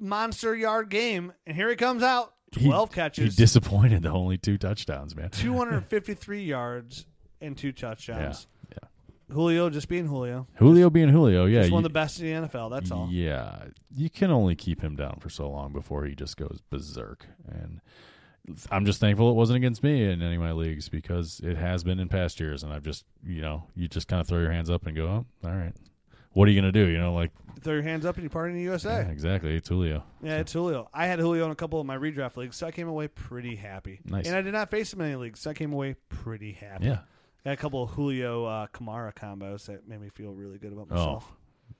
[0.00, 2.32] monster yard game, and here he comes out.
[2.52, 4.02] Twelve He catches, disappointed.
[4.02, 5.30] The only two touchdowns, man.
[5.30, 7.06] 253 yards,
[7.40, 8.46] and two touchdowns.
[8.70, 8.78] yeah.
[9.28, 10.46] Julio just being Julio.
[10.54, 12.70] Julio being Julio, yeah, Just one of the best in the NFL.
[12.70, 13.08] That's all.
[13.10, 17.26] Yeah, you can only keep him down for so long before he just goes berserk.
[17.48, 17.80] And
[18.70, 21.82] I'm just thankful it wasn't against me in any of my leagues because it has
[21.82, 22.62] been in past years.
[22.62, 25.06] And I've just, you know, you just kind of throw your hands up and go,
[25.08, 25.74] oh, all right.
[26.36, 26.86] What are you gonna do?
[26.86, 27.30] You know, like
[27.62, 28.98] Throw your hands up and you party in the USA.
[29.00, 29.56] yeah, exactly.
[29.56, 30.04] It's Julio.
[30.22, 30.90] Yeah, it's Julio.
[30.92, 33.56] I had Julio in a couple of my redraft leagues, so I came away pretty
[33.56, 34.00] happy.
[34.04, 34.26] Nice.
[34.26, 36.84] And I did not face him in any leagues, so I came away pretty happy.
[36.84, 36.98] Yeah.
[37.44, 40.90] Got a couple of Julio uh, Kamara combos that made me feel really good about
[40.90, 41.32] myself.
[41.32, 41.74] Oh,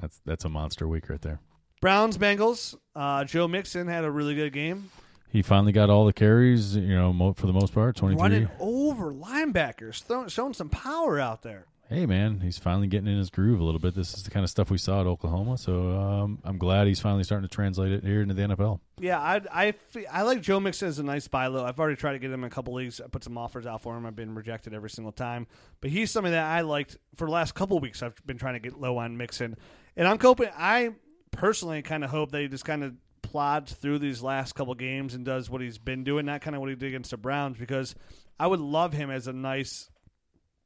[0.00, 1.40] that's that's a monster week right there.
[1.80, 2.74] Browns Bengals.
[2.96, 4.90] Uh, Joe Mixon had a really good game,
[5.28, 6.74] He finally got all the carries.
[6.74, 8.22] You know, mo- for the most part, twenty three.
[8.22, 11.66] running over linebackers, throwing, showing some power out there.
[11.90, 13.96] Hey man, he's finally getting in his groove a little bit.
[13.96, 17.00] This is the kind of stuff we saw at Oklahoma, so um, I'm glad he's
[17.00, 18.78] finally starting to translate it here into the NFL.
[19.00, 19.74] Yeah, I I,
[20.10, 21.64] I like Joe Mixon as a nice buy low.
[21.64, 23.00] I've already tried to get him in a couple leagues.
[23.00, 24.06] I put some offers out for him.
[24.06, 25.48] I've been rejected every single time.
[25.80, 28.04] But he's something that I liked for the last couple weeks.
[28.04, 29.56] I've been trying to get low on Mixon,
[29.96, 30.48] and I'm hoping.
[30.56, 30.90] I
[31.32, 35.14] personally kind of hope that he just kind of plods through these last couple games
[35.14, 37.58] and does what he's been doing, not kind of what he did against the Browns,
[37.58, 37.96] because
[38.38, 39.89] I would love him as a nice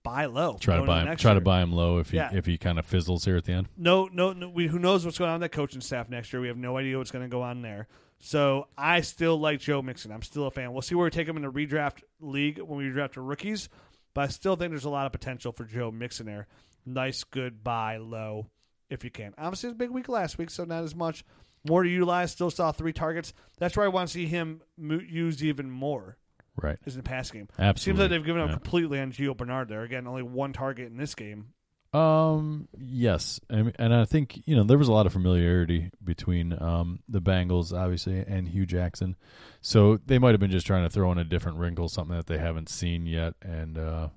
[0.05, 0.57] buy low.
[0.61, 1.17] Try to buy him.
[1.17, 2.31] Try to buy him low if he Yeah.
[2.33, 3.69] if he kind of fizzles here at the end.
[3.77, 6.41] no, no, no we, who knows what's going on with that coaching staff next year?
[6.41, 7.89] We have no idea what's going to go on there.
[8.21, 10.13] So I still like Joe Mixon.
[10.13, 10.73] I'm still a fan.
[10.73, 13.69] We'll see where we take him in the redraft league when we draft the rookies,
[14.15, 16.47] but I still think there's a lot of potential for Joe Mixon there.
[16.87, 18.47] Nice, good buy low
[18.89, 19.35] if you can.
[19.37, 21.25] Obviously, it was a big week last week, so not as much.
[21.67, 22.31] More to utilize.
[22.33, 23.33] Still saw three targets.
[23.59, 26.17] That's where I want to see him used even more.
[26.57, 26.79] Right.
[26.85, 27.49] Is in the pass game.
[27.59, 27.81] Absolutely.
[27.81, 28.55] Seems like they've given up Yeah.
[28.55, 29.83] completely on Gio Bernard there.
[29.83, 31.49] Again, only one target in this game.
[31.93, 32.67] Um.
[32.77, 36.99] Yes, mean, and I think you know there was a lot of familiarity between um
[37.09, 39.15] the Bengals, obviously, and Hue Jackson,
[39.61, 42.27] so they might have been just trying to throw in a different wrinkle, something that
[42.27, 44.09] they haven't seen yet, and uh,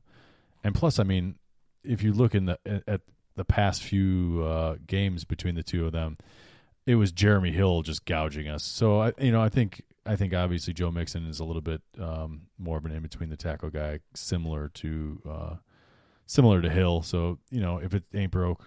[0.63, 1.35] and plus, I mean,
[1.83, 2.57] if you look in the
[2.87, 3.01] at
[3.35, 6.17] the past few uh, games between the two of them,
[6.87, 8.63] it was Jeremy Hill just gouging us.
[8.63, 11.81] So I, you know, I think I think obviously Joe Mixon is a little bit
[11.99, 15.21] um, more of an in between the tackle guy, similar to.
[15.29, 15.55] Uh,
[16.29, 17.01] similar to Hill.
[17.01, 18.63] So you know, if it ain't broke,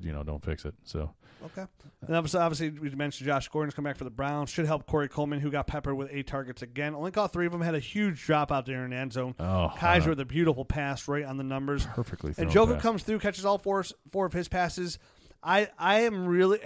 [0.00, 0.74] you know, don't fix it.
[0.84, 1.14] So
[1.44, 1.66] Okay.
[2.06, 4.50] And obviously, obviously, we mentioned Josh Gordon's come back for the Browns.
[4.50, 6.94] Should help Corey Coleman, who got peppered with eight targets again.
[6.94, 7.60] Only caught three of them.
[7.60, 9.34] Had a huge drop out there in the end zone.
[9.38, 11.86] oh, Kizer uh, with a beautiful pass right on the numbers.
[11.86, 12.32] perfectly.
[12.38, 14.98] And Joker comes through, catches all four four of his passes.
[15.42, 16.60] I I am really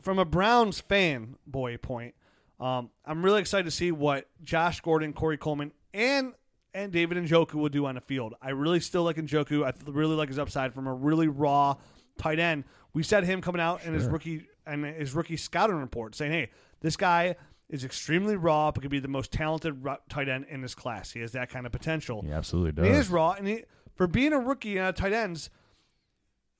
[0.00, 2.14] from a Browns fan boy point.
[2.60, 6.32] Um, I'm really excited to see what Josh Gordon, Corey Coleman, and
[6.74, 8.34] and David Njoku will do on the field.
[8.42, 9.64] I really still like Njoku.
[9.64, 11.76] I really like his upside from a really raw
[12.18, 12.64] tight end.
[12.92, 16.50] We said him coming out in his rookie and his rookie scouting report saying, "Hey,
[16.80, 17.36] this guy."
[17.70, 21.10] Is extremely raw, but could be the most talented tight end in this class.
[21.12, 22.22] He has that kind of potential.
[22.22, 25.50] He absolutely He is raw, and he, for being a rookie on tight ends,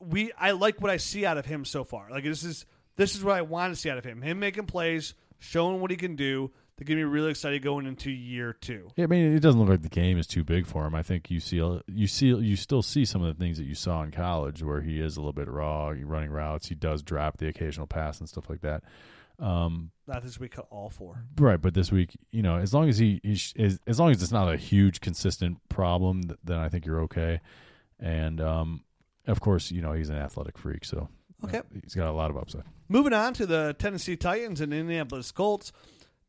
[0.00, 2.10] we I like what I see out of him so far.
[2.10, 4.20] Like this is this is what I want to see out of him.
[4.20, 6.50] Him making plays, showing what he can do.
[6.76, 8.90] They get me really excited going into year two.
[8.94, 10.94] Yeah, I mean, it doesn't look like the game is too big for him.
[10.94, 11.56] I think you see,
[11.88, 14.80] you see, you still see some of the things that you saw in college, where
[14.80, 18.28] he is a little bit raw, running routes, he does drop the occasional pass and
[18.28, 18.84] stuff like that.
[19.40, 21.24] Um, Not this week, all four.
[21.38, 24.10] right, but this week, you know, as long as he, he sh- is, as long
[24.12, 27.40] as it's not a huge consistent problem, th- then I think you're okay.
[28.00, 28.84] And um,
[29.26, 31.08] of course, you know, he's an athletic freak, so
[31.44, 31.62] Okay.
[31.82, 32.64] he's got a lot of upside.
[32.88, 35.72] Moving on to the Tennessee Titans and Indianapolis Colts.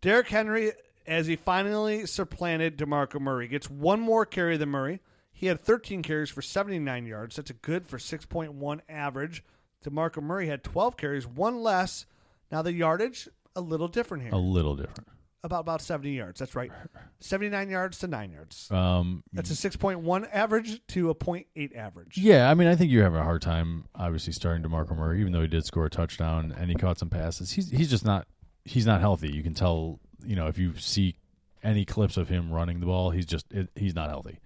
[0.02, 0.72] Derrick Henry,
[1.08, 5.00] as he finally supplanted DeMarco Murray, gets one more carry than Murray.
[5.32, 7.38] He had 13 carries for 79 yards.
[7.38, 9.44] That's a good for 6.1 average.
[9.86, 12.06] DeMarco Murray had 12 carries, one less.
[12.52, 14.34] Now the yardage a little different here.
[14.34, 15.08] A little different.
[15.42, 16.38] About about 70 yards.
[16.40, 16.72] That's right.
[17.22, 18.70] 79 yards to 9 yards.
[18.72, 22.18] Um, That's a 6.1 average to a 0.8 average.
[22.18, 25.32] Yeah, I mean, I think you're having a hard time, obviously, starting DeMarco Murray, even
[25.32, 27.52] though he did score a touchdown and he caught some passes.
[27.52, 28.28] He's he's just not
[28.66, 29.32] he's not healthy.
[29.32, 31.16] You can tell, you know, if you see
[31.64, 34.40] any clips of him running the ball, he's just it, he's not healthy.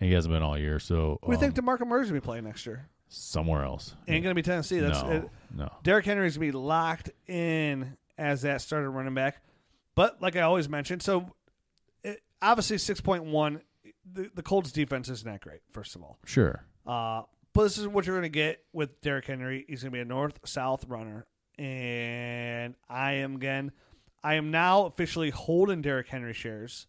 [0.00, 0.78] And he hasn't been all year.
[0.78, 2.88] So We think um, DeMarco Murray's going to be playing next year.
[3.08, 3.94] somewhere else.
[4.08, 4.80] Ain't going to be Tennessee.
[4.80, 5.30] That's no, it.
[5.54, 5.72] no.
[5.82, 9.40] Derrick Henry's gonna be locked in as that starter running back.
[9.94, 11.34] But like I always mentioned, so
[12.02, 13.60] it, obviously six point one,
[14.10, 15.60] the, the Colts defense isn't that great.
[15.72, 16.64] First of all, Sure.
[16.86, 17.22] uh,
[17.52, 19.64] but this is what you're gonna get with Derrick Henry.
[19.68, 21.26] He's gonna be a north south runner,
[21.58, 23.72] and I am again,
[24.22, 26.86] I am now officially holding Derrick Henry shares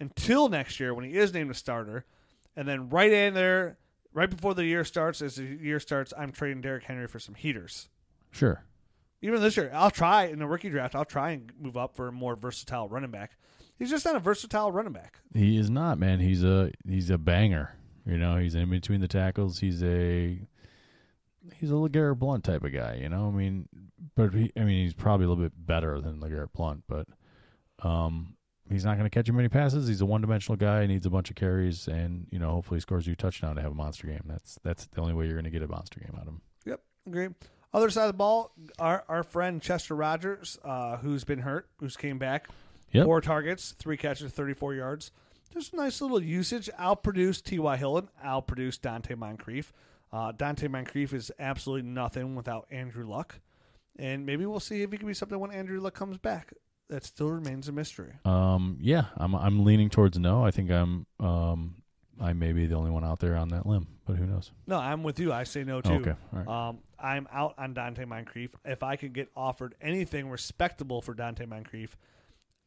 [0.00, 2.04] until next year when he is named a starter,
[2.56, 3.78] and then right in there.
[4.14, 7.34] Right before the year starts, as the year starts, I'm trading Derrick Henry for some
[7.34, 7.88] heaters
[8.32, 8.64] Sure.
[9.20, 10.94] Even this year, I'll try in the rookie draft.
[10.94, 13.36] I'll try and move up for a more versatile running back.
[13.78, 15.20] He's just not a versatile running back.
[15.34, 16.20] He is not, man.
[16.20, 17.74] He's a he's a banger.
[18.04, 19.60] You know, he's in between the tackles.
[19.60, 20.38] He's a
[21.56, 22.98] he's a LeGarrette Blunt type of guy.
[23.00, 23.68] You know, I mean,
[24.14, 27.06] but he, I mean, he's probably a little bit better than LeGarrette Blunt, but
[27.82, 28.34] um,
[28.70, 29.86] he's not going to catch you many passes.
[29.88, 30.82] He's a one dimensional guy.
[30.82, 33.56] He needs a bunch of carries, and you know, hopefully, he scores you a touchdown
[33.56, 34.22] to have a monster game.
[34.26, 36.40] That's that's the only way you're going to get a monster game out of him.
[36.66, 37.28] Yep, agree.
[37.72, 41.96] Other side of the ball, our our friend Chester Rogers, uh, who's been hurt, who's
[41.96, 42.48] came back,
[42.92, 43.04] Yep.
[43.04, 45.10] four targets, three catches, thirty four yards.
[45.52, 46.68] Just a nice little usage.
[46.78, 47.76] Outproduced T.Y.
[47.76, 49.72] Hilton, outproduced Donte Moncrief.
[50.12, 53.40] Uh, Donte Moncrief is absolutely nothing without Andrew Luck,
[53.98, 56.52] and maybe we'll see if he can be something when Andrew Luck comes back.
[56.88, 58.14] That still remains a mystery.
[58.24, 60.42] Um, yeah, I'm I'm leaning towards no.
[60.42, 61.77] I think I'm um
[62.20, 64.50] I may be the only one out there on that limb, but who knows?
[64.66, 65.32] No, I'm with you.
[65.32, 65.92] I say no too.
[65.92, 66.68] Okay, all right.
[66.68, 68.50] Um, I'm out on Donte Moncrief.
[68.64, 71.96] If I could get offered anything respectable for Donte Moncrief,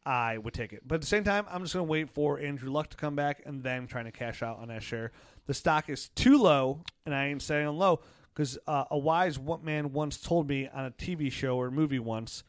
[0.06, 0.88] I would take it.
[0.88, 3.16] But at the same time, I'm just going to wait for Andrew Luck to come
[3.16, 5.12] back and then trying to cash out on that share.
[5.48, 8.00] The stock is too low, and I ain't saying low
[8.34, 12.44] because uh, a wise man once told me on a TV show or movie once,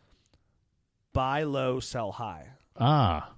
[1.13, 2.49] buy low, sell high.
[2.79, 3.33] Ah,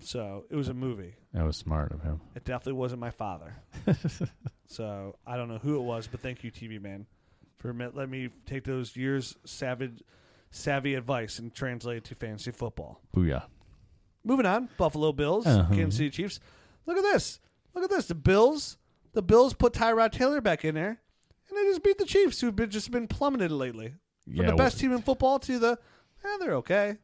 [0.00, 1.14] So it was a movie.
[1.34, 2.20] That was smart of him.
[2.34, 3.54] It definitely wasn't my father.
[4.66, 7.06] so I don't know who it was, but thank you, TV man,
[7.56, 10.02] for let me take those years savage,
[10.50, 13.00] savvy advice and translate it to fantasy football.
[13.14, 13.44] Booyah.
[14.24, 15.74] Moving on, Buffalo Bills, Uh-huh.
[15.74, 16.40] Kansas City Chiefs.
[16.86, 17.40] Look at this.
[17.74, 18.06] Look at this.
[18.06, 18.78] The Bills.
[19.12, 20.98] The Bills put Tyrod Taylor back in there,
[21.48, 23.94] and they just beat the Chiefs, who've been just been plummeted lately.
[24.24, 25.78] From Yeah, the best team in football to the,
[26.24, 26.96] eh, they're okay.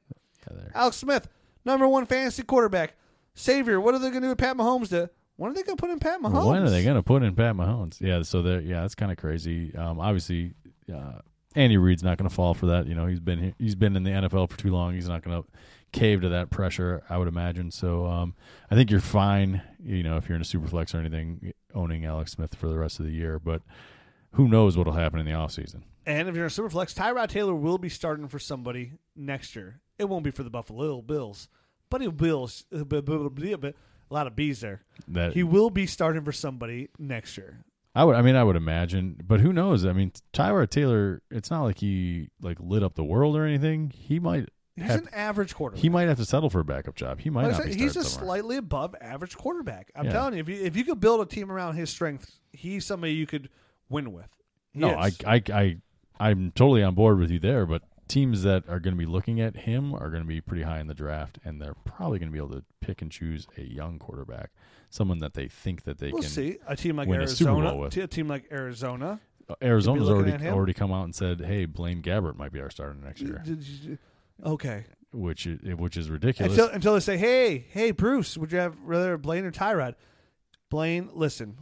[0.49, 0.71] Yeah, there.
[0.75, 1.29] Alex Smith,
[1.65, 2.95] number one fantasy quarterback,
[3.35, 3.81] savior.
[3.81, 4.91] What are they going to do with Pat Mahomes?
[4.91, 6.47] To when are they going to put in Pat Mahomes?
[6.47, 8.01] When are they going to put in Pat Mahomes?
[8.01, 9.75] Yeah, so that yeah, that's kind of crazy.
[9.75, 10.55] Um, obviously,
[10.93, 11.21] uh,
[11.55, 12.87] Andy Reid's not going to fall for that.
[12.87, 14.95] You know, he's been he's been in the NFL for too long.
[14.95, 15.49] He's not going to
[15.93, 17.71] cave to that pressure, I would imagine.
[17.71, 18.35] So um,
[18.71, 19.63] I think you're fine.
[19.83, 22.79] You know, if you're in a super flex or anything, owning Alex Smith for the
[22.79, 23.39] rest of the year.
[23.39, 23.63] But
[24.33, 25.83] who knows what'll happen in the offseason.
[26.07, 29.55] And if you're in a super flex, Tyrod Taylor will be starting for somebody next
[29.55, 29.81] year.
[29.99, 31.49] It won't be for the Buffalo Bills,
[31.91, 32.51] but he will.
[32.75, 33.75] Uh, be a
[34.15, 34.83] lot of bees there.
[35.09, 37.65] That He will be starting for somebody next year.
[37.95, 38.15] I would.
[38.17, 39.85] I mean, I would imagine, but who knows?
[39.85, 41.23] I mean, Tyrod Taylor.
[41.31, 43.93] It's not like he like lit up the world or anything.
[43.95, 44.49] He might.
[44.77, 45.83] He's have, an average quarterback.
[45.83, 47.19] he might have to settle for a backup job.
[47.21, 48.27] He might Like not be he's a somewhere.
[48.39, 49.91] slightly above average quarterback.
[49.95, 50.13] I'm Yeah.
[50.13, 53.13] telling you, if you if you could build a team around his strengths, he's somebody
[53.15, 53.51] you could
[53.89, 54.29] win with.
[54.73, 55.11] He No, I.
[55.27, 55.77] I, I,
[56.21, 57.67] I'm totally on board with you there.
[57.67, 60.63] But teams that are going to be looking at him are going to be pretty
[60.63, 63.47] high in the draft, and they're probably going to be able to pick and choose
[63.57, 64.51] a young quarterback,
[64.91, 66.31] someone that they think that they we'll can.
[66.31, 67.81] see a team like Arizona, a Super Bowl Arizona.
[67.81, 67.93] with.
[67.95, 69.21] t- A team like Arizona.
[69.49, 72.95] Uh, Arizona's already already come out and said, "Hey, Blaine Gabbert might be our starter
[72.95, 73.43] next year,"
[74.45, 74.85] Okay.
[75.13, 76.53] which is, which is ridiculous.
[76.53, 79.95] Until until they say, "Hey, hey, Bruce, would you have rather Blaine or Tyrod?"
[80.71, 81.57] Blaine, listen,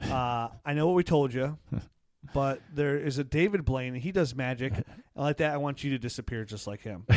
[0.00, 1.58] uh, I know what we told you,
[2.32, 4.72] but there is a David Blaine, and he does magic.
[4.74, 4.84] And
[5.16, 7.06] like that, I want you to disappear just like him.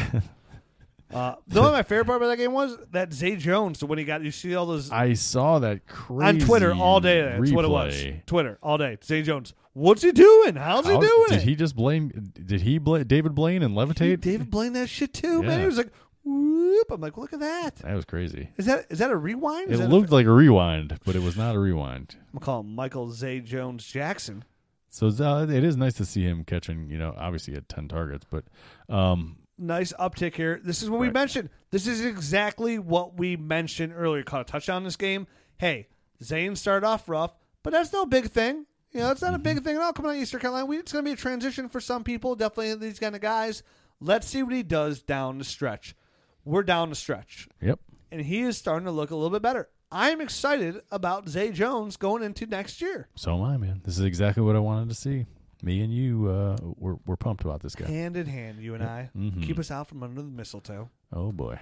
[1.10, 3.98] Uh, the only my favorite part about that game was that Zay Jones So when
[3.98, 7.22] he got you see all those I saw that crazy on Twitter all day.
[7.22, 7.96] That's what it was.
[7.96, 8.26] replay.
[8.26, 8.98] Twitter all day.
[9.02, 10.56] Zay Jones, what's he doing?
[10.58, 11.44] How's he How- doing Did it?
[11.44, 12.10] he just blame?
[12.34, 14.20] Did he David Blaine and levitate?
[14.20, 15.52] David Blaine that shit too, man.
[15.52, 15.60] Yeah.
[15.62, 15.92] He was like,
[16.26, 16.92] whoop.
[16.92, 17.78] I'm like, look at that.
[17.78, 18.50] That was crazy.
[18.58, 19.72] Is that is that a rewind?
[19.72, 22.16] Is It that looked a, like a rewind, but it was not a rewind.
[22.20, 24.44] I'm gonna call him Michael Zay Jones Jackson.
[24.98, 26.90] So uh, it is nice to see him catching.
[26.90, 28.46] You know, obviously had ten targets, but
[28.94, 30.60] um, Nice uptick here.
[30.64, 31.50] This is what we mentioned.
[31.72, 34.22] This is exactly what we mentioned earlier.
[34.24, 35.26] Caught a touchdown in this game.
[35.58, 35.88] Hey,
[36.24, 37.34] Zane started off rough,
[37.64, 38.66] but that's no big thing.
[38.92, 39.44] You know, it's not a Mm-hmm.
[39.44, 40.66] big thing at all coming out of Eastern Carolina.
[40.68, 42.36] We, it's going to be a transition for some people.
[42.36, 43.64] Definitely these kind of guys.
[44.00, 45.96] Let's see what he does down the stretch.
[46.46, 47.48] We're down the stretch.
[47.62, 47.80] yep.
[48.12, 49.70] and he is starting to look a little bit better.
[49.92, 53.08] I'm excited about Zay Jones going into next year.
[53.16, 53.82] So am I, man.
[53.86, 55.26] This is exactly what I wanted to see.
[55.64, 57.88] Me and you, uh, we're we're pumped about this guy.
[57.88, 59.10] Hand in hand, you and I.
[59.18, 59.42] Mhm.
[59.44, 60.90] Keep us out from under the mistletoe.
[61.12, 61.60] Oh boy.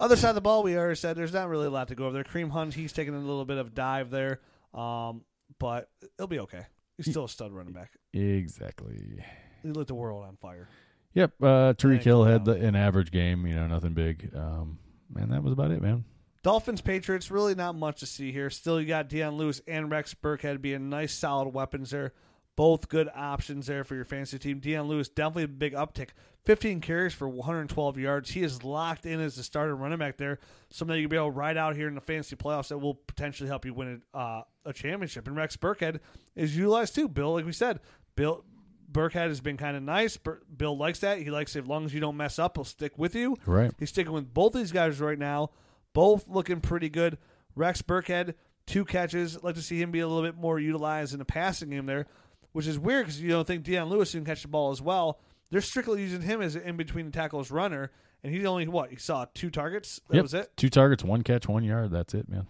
[0.00, 2.06] Other side of the ball, we already said there's not really a lot to go
[2.06, 2.24] over there.
[2.24, 4.40] Kareem Hunt, he's taking a little bit of dive there,
[4.74, 5.24] um,
[5.58, 6.66] but it'll be okay.
[6.96, 7.92] He's still a stud running back.
[8.12, 9.22] Exactly.
[9.62, 10.68] He lit the world on fire.
[11.14, 11.32] Yep.
[11.42, 13.46] Uh, Tyreek Hill had the, an average game.
[13.46, 14.30] You know, nothing big.
[14.34, 14.78] Um,
[15.16, 16.04] and that was about it, man.
[16.42, 18.48] Dolphins, Patriots, really not much to see here.
[18.48, 22.12] Still, you got Dion Lewis and Rex Burkhead being nice, solid weapons there.
[22.56, 24.58] Both good options there for your fantasy team.
[24.58, 26.08] Dion Lewis, definitely a big uptick.
[26.44, 28.30] 15 carries for 112 yards.
[28.30, 30.38] He is locked in as the starter running back there.
[30.70, 33.48] Something you'll be able to ride out here in the fantasy playoffs that will potentially
[33.48, 35.26] help you win a, uh, a championship.
[35.26, 36.00] And Rex Burkhead
[36.34, 37.08] is utilized too.
[37.08, 37.80] Bill, like we said,
[38.16, 38.44] Bill
[38.90, 40.18] Burkhead has been kind of nice.
[40.56, 41.18] Bill likes that.
[41.18, 41.64] He likes it.
[41.64, 43.36] as long as you don't mess up, he'll stick with you.
[43.46, 43.72] Right.
[43.78, 45.50] He's sticking with both these guys right now.
[45.92, 47.18] Both looking pretty good.
[47.56, 48.34] Rex Burkhead,
[48.66, 49.36] two catches.
[49.36, 51.86] I'd like to see him be a little bit more utilized in the passing game
[51.86, 52.06] there,
[52.52, 55.18] which is weird because you don't think Dion Lewis can catch the ball as well.
[55.50, 57.90] They're strictly using him as an in between the tackles runner,
[58.22, 60.00] and he's only what he saw two targets.
[60.08, 60.22] That Yep.
[60.22, 60.56] was it.
[60.56, 61.90] Two targets, one catch, one yard.
[61.90, 62.46] That's it, man.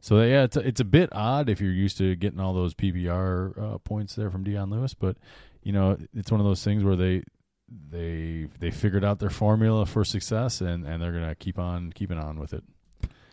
[0.00, 2.74] So yeah, it's a, it's a bit odd if you're used to getting all those
[2.74, 5.16] PPR uh, points there from Dion Lewis, but
[5.62, 7.22] you know it's one of those things where they
[7.68, 12.18] they they figured out their formula for success and and they're gonna keep on keeping
[12.18, 12.62] on with it.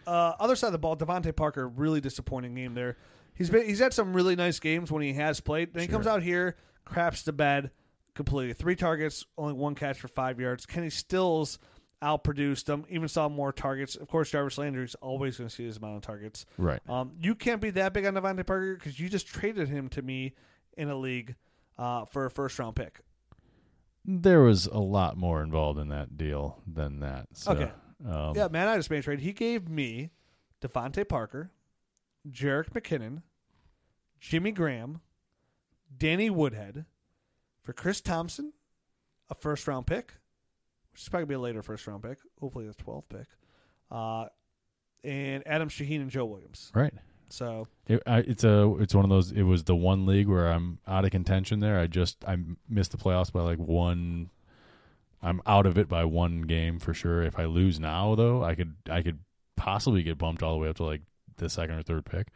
[0.08, 2.98] Uh, other side of the ball, DeVante Parker, really disappointing game there.
[3.36, 5.74] He's been he's had some really nice games when he has played.
[5.74, 6.56] Then he comes out here,
[6.86, 7.72] craps the bed
[8.16, 8.54] completely.
[8.54, 10.66] Three targets, only one catch for five yards.
[10.66, 11.60] Kenny Stills
[12.02, 12.86] outproduced him.
[12.90, 13.96] Even saw more targets.
[13.96, 16.46] Of course, Jarvis Landry's always going to see his amount of targets.
[16.58, 16.80] Right.
[16.90, 20.02] Um, you can't be that big on DeVante Parker because you just traded him to
[20.02, 20.34] me
[20.78, 21.36] in a league
[21.78, 23.00] uh, for a first round pick.
[24.06, 27.28] There was a lot more involved in that deal than that.
[27.34, 27.72] So, Okay.
[28.06, 29.20] Um, Yeah, man, I just made a trade.
[29.20, 30.12] He gave me
[30.62, 31.52] DeVante Parker,
[32.30, 33.24] Jerick McKinnon,
[34.20, 35.02] Jimmy Graham,
[35.96, 36.86] Danny Woodhead
[37.62, 38.54] for Chris Thompson,
[39.30, 40.14] a first round pick,
[40.92, 42.20] which is probably be a later first round pick.
[42.40, 43.28] Hopefully, the 12th pick.
[43.92, 44.28] Uh,
[45.04, 46.72] and Adam Shaheen and Joe Williams.
[46.74, 46.94] Right.
[47.30, 49.32] So It, I, it's a it's one of those.
[49.32, 51.60] It was the one league where I'm out of contention.
[51.60, 54.30] There, I just I missed the playoffs by like one.
[55.22, 57.22] I'm out of it by one game for sure.
[57.24, 59.20] If I lose now, though, I could I could
[59.56, 61.02] possibly get bumped all the way up to like
[61.38, 62.28] the second or third pick.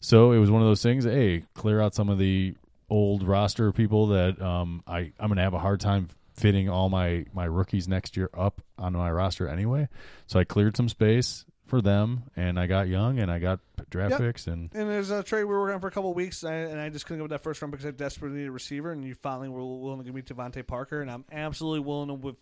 [0.00, 1.04] So it was one of those things.
[1.04, 2.54] Hey, clear out some of the
[2.90, 7.26] old roster people that um, I I'm gonna have a hard time fitting all my
[7.32, 9.88] my rookies next year up on my roster anyway.
[10.26, 13.60] So I cleared some space for them, and I got young, and I got
[13.90, 14.20] draft Yep.
[14.20, 16.42] picks, and And there's a trade we were working on for a couple of weeks,
[16.42, 18.48] and I, and I just couldn't go with that first round because I desperately needed
[18.48, 21.80] a receiver, and you finally were willing to give me DeVante Parker, and I'm absolutely
[21.80, 22.36] willing to with,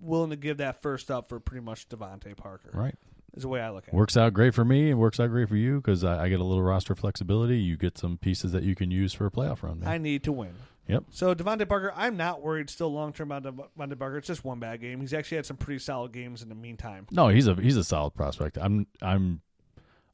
[0.00, 2.70] willing to give that first up for pretty much DeVante Parker.
[2.74, 2.94] right.
[3.36, 3.96] Is the way I look at it.
[3.96, 4.90] Works out great for me.
[4.90, 7.58] It works out great for you because I, I get a little roster flexibility.
[7.58, 9.80] You get some pieces that you can use for a playoff run.
[9.80, 9.88] man.
[9.88, 10.54] I need to win.
[10.88, 11.04] Yep.
[11.10, 14.18] So DeVante Parker, I'm not worried still long term about Dev- DeVante Parker.
[14.18, 15.00] It's just one bad game.
[15.00, 17.06] He's actually had some pretty solid games in the meantime.
[17.10, 18.58] No, he's a he's a solid prospect.
[18.60, 19.40] I'm I'm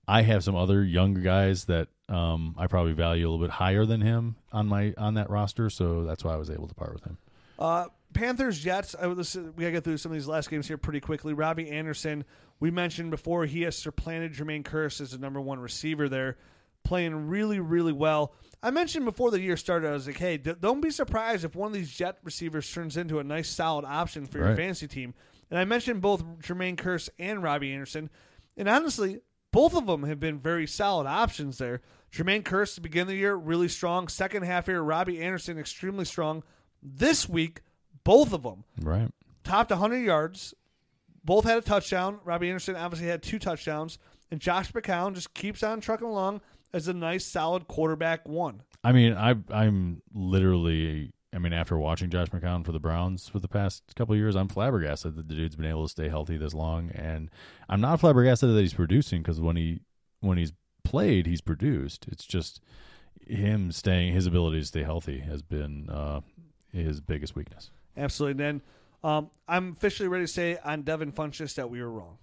[0.07, 3.85] I have some other younger guys that um, I probably value a little bit higher
[3.85, 6.93] than him on my on that roster, so that's why I was able to part
[6.93, 7.19] with him.
[7.59, 8.97] Uh, Panthers Jets.
[9.01, 11.33] I listen, we gotta get through some of these last games here pretty quickly.
[11.33, 12.25] Robbie Anderson,
[12.59, 16.37] we mentioned before, he has supplanted Jermaine Kearse as the number one receiver there,
[16.85, 18.33] playing really really well.
[18.63, 21.55] I mentioned before the year started, I was like, hey, d- don't be surprised if
[21.55, 24.57] one of these Jet receivers turns into a nice solid option for your Right.
[24.57, 25.15] fantasy team.
[25.51, 28.11] And I mentioned both Jermaine Kearse and Robbie Anderson,
[28.59, 29.21] and honestly,
[29.51, 31.81] both of them have been very solid options there.
[32.13, 34.09] Jermaine Kearse, to begin the year, really strong.
[34.09, 36.43] Second half here, Robbie Anderson, extremely strong.
[36.83, 37.63] This week,
[38.05, 39.11] both of them Right.
[39.43, 40.55] topped 100 yards.
[41.25, 42.21] Both had a touchdown.
[42.25, 43.99] Robbie Anderson obviously had two touchdowns.
[44.31, 46.41] And Josh McCown just keeps on trucking along
[46.73, 48.63] as a nice, solid quarterback one.
[48.83, 51.13] I mean, I I'm literally.
[51.33, 54.35] I mean, after watching Josh McCown for the Browns for the past couple of years,
[54.35, 57.31] I'm flabbergasted that the dude's been able to stay healthy this long, and
[57.69, 59.81] I'm not flabbergasted that he's producing because when he
[60.21, 60.53] when he's
[60.83, 62.07] played, he's produced.
[62.11, 62.61] It's just
[63.27, 66.21] him staying, his ability to stay healthy has been uh,
[66.73, 67.71] his biggest weakness.
[67.97, 68.45] Absolutely.
[68.45, 68.63] And
[69.03, 72.19] then um, I'm officially ready to say on Devin Funchess that we were wrong.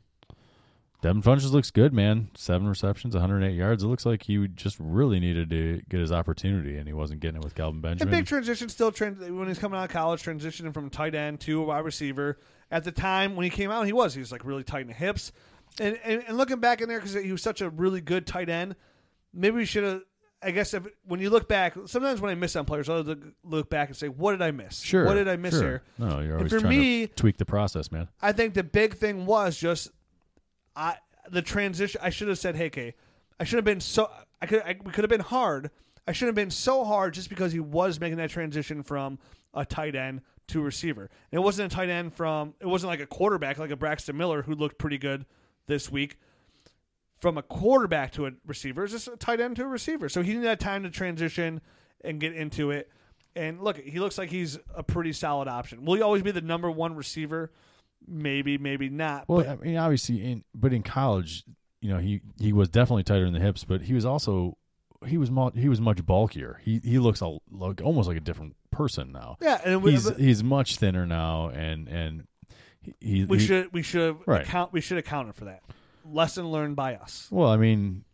[1.01, 2.29] Devin Funchess looks good, man.
[2.35, 3.83] Seven receptions, 108 yards.
[3.83, 7.37] It looks like he just really needed to get his opportunity, and he wasn't getting
[7.37, 8.11] it with Kelvin And Benjamin.
[8.15, 11.61] big transition still trans- when he's coming out of college, transitioning from tight end to
[11.61, 12.39] a wide receiver.
[12.71, 14.87] At the time when he came out, he was he was like really tight in
[14.87, 15.31] the hips.
[15.79, 18.49] And and, and looking back in there because he was such a really good tight
[18.49, 18.75] end,
[19.33, 20.01] maybe we should have.
[20.41, 23.23] I guess if, when you look back, sometimes when I miss on players, I'll look-
[23.43, 24.81] look back and say, "What did I miss?
[24.81, 25.03] Sure.
[25.05, 25.61] What did I miss sure.
[25.63, 28.07] here?" No, you're And always for trying me- to tweak the process, man.
[28.21, 29.89] I think the big thing was just
[30.77, 30.97] I
[31.29, 31.99] the transition.
[32.03, 32.93] I should have said, "Hey, Kay,
[33.39, 34.09] I should have been so.
[34.41, 34.61] I could.
[34.61, 35.71] I, we could have been hard.
[36.07, 39.19] I should have been so hard just because he was making that transition from
[39.53, 41.09] a tight end to receiver.
[41.31, 42.53] And it wasn't a tight end from.
[42.61, 45.25] It wasn't like a quarterback like a Braxton Miller who looked pretty good
[45.65, 46.17] this week.
[47.19, 50.07] From a quarterback to a receiver, it's just a tight end to a receiver.
[50.07, 51.61] So he needed that time to transition
[52.01, 52.91] and get into it.
[53.35, 55.83] And look, he looks like he's a pretty solid option.
[55.83, 57.51] Will he always be the number one receiver?
[58.05, 59.27] Maybe, maybe not.
[59.27, 61.43] Well, but I mean, obviously, in but in college,
[61.81, 64.57] you know, he he was definitely tighter in the hips, but he was also
[65.05, 66.59] he was mu- he was much bulkier.
[66.63, 69.37] He he looks a, like almost like a different person now.
[69.41, 72.27] yeah, and we, He's he's much thinner now, and and
[72.81, 74.41] he, he we he- should we should Right.
[74.43, 75.63] account we should account for that.
[76.05, 77.27] Lesson learned by us.
[77.29, 78.05] Well, I mean,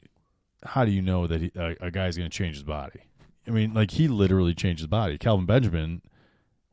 [0.65, 3.01] how do you know that he, a, a guy's going to change his body?
[3.47, 5.17] I mean, like he literally changed his body.
[5.19, 6.01] Kelvin Benjamin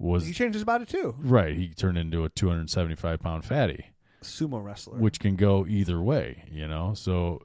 [0.00, 1.14] was He changed his body too.
[1.18, 1.54] right.
[1.56, 3.86] He turned into a 275 pound fatty.
[4.22, 4.98] Sumo wrestler.
[4.98, 6.94] which can go either way, you know.
[6.94, 7.42] So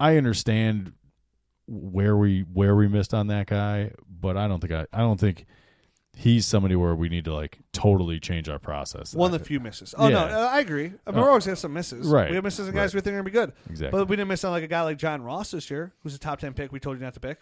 [0.00, 0.92] I understand
[1.66, 5.18] where we where we missed on that guy, but I don't think I I don't
[5.20, 5.44] think
[6.16, 9.14] he's somebody where we need to like totally change our process.
[9.14, 9.94] one of the few misses.
[9.98, 10.38] Oh no, Yeah.
[10.38, 10.86] uh, I agree.
[11.06, 12.06] I mean, Uh, we're always have some misses.
[12.06, 13.02] right, We have misses and guys right.
[13.02, 13.52] we think are gonna be good.
[13.68, 13.98] exactly.
[14.00, 16.18] But we didn't miss on like a guy like John Ross this year, who's a
[16.18, 16.72] top ten pick.
[16.72, 17.38] We told you not to pick.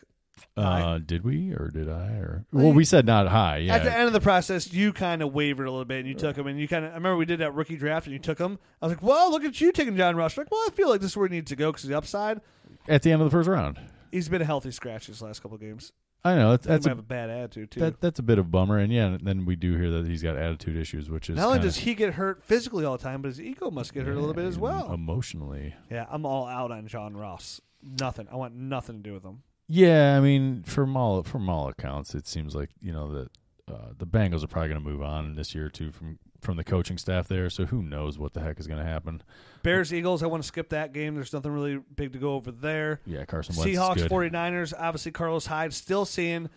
[0.57, 3.59] Uh, did we or did I or well we said not high.
[3.59, 6.09] Yeah, At the end of the process, you kind of wavered a little bit and
[6.09, 6.47] you took him.
[6.47, 8.59] And you kind of, I remember we did that rookie draft and you took him.
[8.81, 10.37] I was like, well, look at you taking John Ross.
[10.37, 12.41] Like, well, I feel like this is where he needs to go because the upside.
[12.89, 13.79] at the end of the first round.
[14.13, 15.93] He's been a healthy scratch these last couple of games.
[16.25, 17.81] I know that's, He that's might a, have a bad attitude too.
[17.81, 20.23] that, that's a bit of a bummer, and yeah, then we do hear that he's
[20.25, 23.03] got attitude issues, which is Not only kinda- does he get hurt physically all the
[23.03, 24.93] time, but his ego must get hurt a little bit as well.
[24.93, 25.75] emotionally.
[25.91, 27.61] yeah, I'm all out on John Ross.
[28.01, 28.27] Nothing.
[28.33, 29.43] I want nothing to do with him.
[29.69, 33.31] Yeah, I mean, from all from all accounts, it seems like you know that
[33.69, 36.65] uh, the Bengals are probably going to move on this year too from from the
[36.65, 37.51] coaching staff there.
[37.51, 39.23] So who knows what the heck is going to happen?
[39.63, 41.15] Bears Eagles, I want to skip that game.
[41.15, 43.01] There's nothing really big to go over there.
[43.05, 44.13] Yeah, Carson Wentz Seahawks, is good.
[44.13, 46.49] 49ers, obviously Carlos Hyde still seeing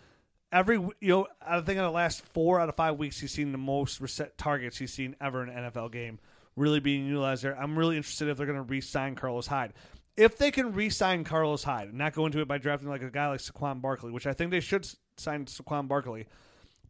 [0.52, 3.52] every you know I think in the last four out of five weeks he's seen
[3.52, 6.18] the most reset targets he's seen ever in an NFL game
[6.56, 7.58] really being utilized there.
[7.58, 9.72] I'm really interested if they're going to re-sign Carlos Hyde.
[10.20, 13.10] If they can re-sign Carlos Hyde and not go into it by drafting like a
[13.10, 16.26] guy like Saquon Barkley, which I think they should sign Saquon Barkley.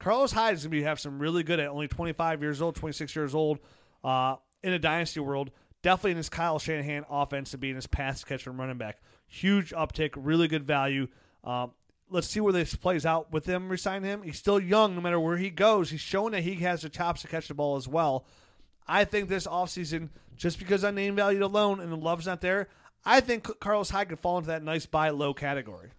[0.01, 3.15] Carlos Hyde is going to have some really good at only 25 years old, 26
[3.15, 3.61] years old,
[4.03, 5.53] uh, in a dynasty world.
[5.81, 8.99] Definitely in his Kyle Shanahan offense to be in his pass catcher and running back.
[9.29, 11.07] Huge uptick, really good value.
[11.45, 11.71] Um,
[12.11, 14.25] let's see where this plays out with them resign him.
[14.25, 15.91] He's still young no matter where he goes.
[15.91, 18.27] He's shown that he has the chops to catch the ball as well.
[18.89, 22.67] I think this offseason, just because on name value alone and the love's not there,
[23.05, 25.91] I think Carlos Hyde could fall into that nice buy low category.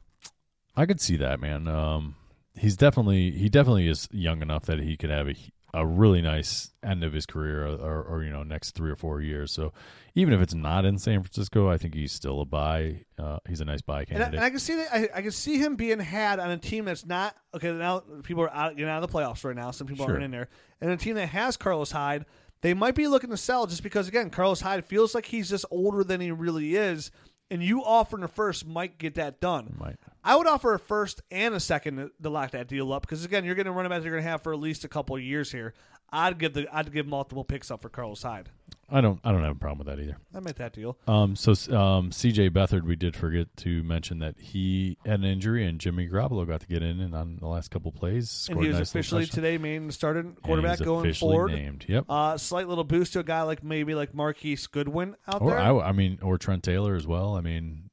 [0.76, 1.68] I could see that, man.
[1.68, 2.16] Um,
[2.56, 5.36] he's definitely he definitely is young enough that he could have a
[5.74, 8.96] a really nice end of his career, or, or, or, you know, next three or
[8.98, 9.54] four years.
[9.54, 9.72] So
[10.16, 13.06] even if it's not in San Francisco, I think he's still a buy.
[13.18, 14.36] Uh, he's a nice buy And I, candidate.
[14.36, 14.90] and I can see that.
[14.94, 17.72] I, I can see him being had on a team that's not okay.
[17.72, 19.72] Now people are out, getting out of the playoffs right now.
[19.72, 20.16] Some people Sure.
[20.16, 20.50] aren't in there,
[20.82, 22.26] and a team that has Carlos Hyde,
[22.62, 25.66] they might be looking to sell just because again, Carlos Hyde feels like he's just
[25.72, 27.12] older than he really is,
[27.50, 29.76] and you offering a first might get that done.
[30.24, 33.44] I would offer a first and a second to- lock that deal up because again,
[33.44, 35.22] you're going to run back you're going to have for at least a couple of
[35.22, 35.74] years here.
[36.12, 38.50] I'd give the I'd give multiple picks up for Carlos Hyde.
[38.94, 39.22] I don't.
[39.24, 40.18] I don't have a problem with that either.
[40.36, 40.98] I made that deal.
[41.08, 42.50] Um, so um, C.J.
[42.50, 46.60] Beathard, we did forget to mention that he had an injury, and Jimmy Garoppolo got
[46.62, 48.48] to get in and on the last couple plays.
[48.52, 51.52] And he was nice officially today named started And quarterback going forward.
[51.52, 51.86] Named.
[51.88, 52.06] Yep.
[52.10, 55.60] Uh, slight little boost to a guy like maybe like Marquise Goodwin out or there.
[55.60, 57.36] I, I mean, or Trent Taylor as well.
[57.38, 57.91] I mean,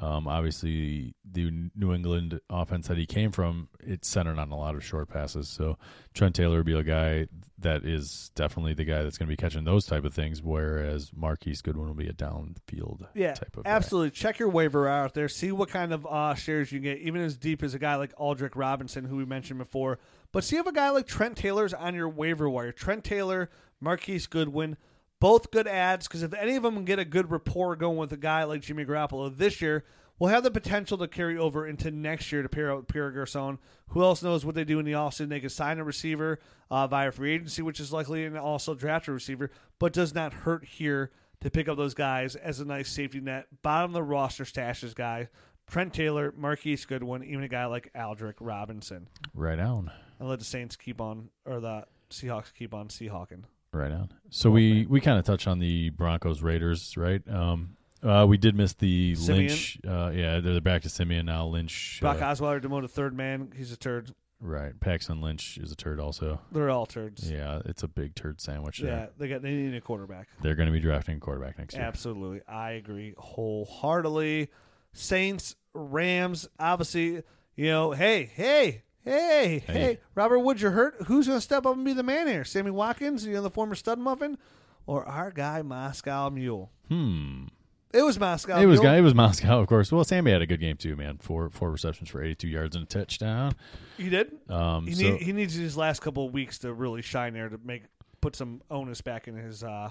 [0.00, 4.76] um, obviously the New England offense that he came from, it's centered on a lot
[4.76, 5.48] of short passes.
[5.48, 5.76] So
[6.14, 7.26] Trent Taylor would be a guy
[7.58, 10.40] that is definitely the guy that's going to be catching those type of things.
[10.40, 13.70] Whereas Marquise Goodwin will be a downfield yeah, type of guy.
[13.70, 14.10] absolutely.
[14.10, 15.28] Check your waiver out there.
[15.28, 17.96] See what kind of uh, shares you can get, even as deep as a guy
[17.96, 19.98] like Aldrick Robinson, who we mentioned before.
[20.30, 22.70] But see if a guy like Trent Taylor's on your waiver wire.
[22.70, 24.76] Trent Taylor, Marquise Goodwin,
[25.20, 26.08] both good ads.
[26.08, 28.84] Because if any of them get a good rapport going with a guy like Jimmy
[28.84, 29.84] Garoppolo this year,
[30.18, 33.10] will have the potential to carry over into next year to pair up with Pierre
[33.10, 33.58] Garcon.
[33.88, 35.28] Who else knows what they do in the offseason?
[35.28, 36.40] They could sign a receiver
[36.70, 40.32] uh, via free agency, which is likely, and also draft a receiver, but does not
[40.32, 41.10] hurt here
[41.40, 43.46] to pick up those guys as a nice safety net.
[43.62, 45.28] Bottom of the roster stashes guy.
[45.68, 49.06] Trent Taylor, Marquise Goodwin, even a guy like Aldrick Robinson.
[49.34, 49.90] Right on.
[50.18, 53.44] And let the Saints keep on, or the Seahawks keep on Seahawking.
[53.72, 54.10] Right on.
[54.30, 57.22] So we we kind of touched on the Broncos Raiders, right?
[57.28, 59.48] Um, uh, we did miss the Siemian.
[59.48, 59.78] Lynch.
[59.86, 61.46] Uh, yeah, they're back to Siemian now.
[61.46, 61.98] Lynch.
[62.00, 63.52] Brock uh, Osweiler demoted third man.
[63.56, 64.12] He's a turd.
[64.40, 64.78] right.
[64.80, 66.40] Paxton Lynch is a turd also.
[66.52, 67.30] They're all turds.
[67.30, 69.08] Yeah, it's a big turd sandwich Yeah, there.
[69.18, 70.28] they got they need a quarterback.
[70.42, 71.82] They're going to be drafting a quarterback next year.
[71.84, 72.40] Absolutely.
[72.48, 74.48] I agree wholeheartedly.
[74.92, 77.22] Saints, Rams, obviously,
[77.56, 79.98] you know, hey, hey, hey, hey, Hey.
[80.14, 80.94] Robert Woods, you're hurt.
[81.06, 82.44] Who's going to step up and be the man here?
[82.44, 84.38] Sammy Watkins, you know, the former stud muffin,
[84.86, 86.70] or our guy, Moscow Mule?
[86.88, 87.44] Hmm.
[87.92, 88.92] It was Moscow It was Mule.
[88.94, 89.90] it was Moscow, of course.
[89.90, 91.16] Well, Sammy had a good game too, man.
[91.16, 93.52] Four four receptions for eighty two yards and a touchdown.
[93.96, 94.30] He did.
[94.50, 97.48] Um, He, so need, he needs his last couple of weeks to really shine there
[97.48, 97.84] to make
[98.20, 99.88] put some onus back in his uh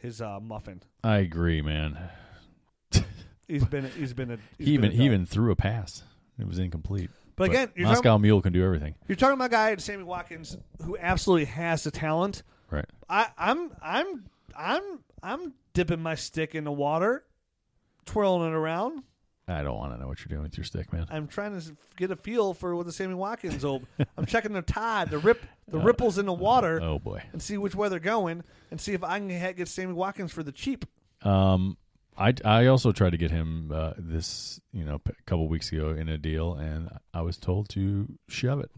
[0.00, 0.82] his uh muffin.
[1.04, 1.96] I agree, man.
[3.46, 6.02] He's been he's been a he's He even been a he even threw a pass.
[6.40, 7.10] It was incomplete.
[7.36, 8.94] But again, you're talking- Moscow Mule can do everything.
[9.08, 12.42] You're talking about a guy, Sammy Watkins, who absolutely has the talent.
[12.70, 12.86] Right.
[13.08, 14.24] I, I'm I'm
[14.58, 14.82] I'm
[15.22, 17.24] I'm dipping my stick in the water,
[18.04, 19.02] twirling it around.
[19.48, 21.06] I don't want to know what you're doing with your stick, man.
[21.08, 23.86] I'm trying to get a feel for what the Sammy Watkins old.
[24.16, 27.22] I'm checking the tide, the rip, the ripples in the water, Oh boy.
[27.32, 30.42] and see which way they're going, and see if I can get Sammy Watkins for
[30.42, 30.84] the cheap.
[31.22, 31.76] Um,
[32.18, 35.90] I I also tried to get him uh, this you know a couple weeks ago
[35.90, 38.70] in a deal, and I was told to shove it.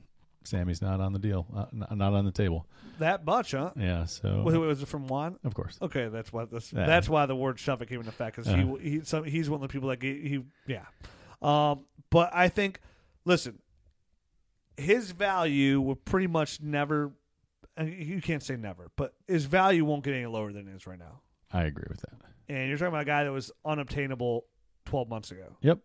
[0.45, 2.67] Sammy's not on the deal, uh, n- not on the table.
[3.01, 3.73] That much, huh?
[3.77, 5.39] Yeah, so Was, was it from Juan?
[5.45, 5.79] of course.
[5.83, 6.87] Okay, that's why that's, Yeah.
[6.87, 8.77] that's why the word shove it came into effect because Uh-huh.
[8.77, 10.87] he he some, he's one of the people that gave, he yeah.
[11.43, 12.81] Um, but I think,
[13.27, 13.59] listen,
[14.77, 17.13] his value will pretty much never.
[17.81, 20.99] You can't say never, but his value won't get any lower than it is right
[20.99, 21.21] now.
[21.53, 22.15] I agree with that.
[22.49, 24.45] And you're talking about a guy that was unobtainable
[24.87, 25.57] 12 months ago.
[25.61, 25.81] Yep.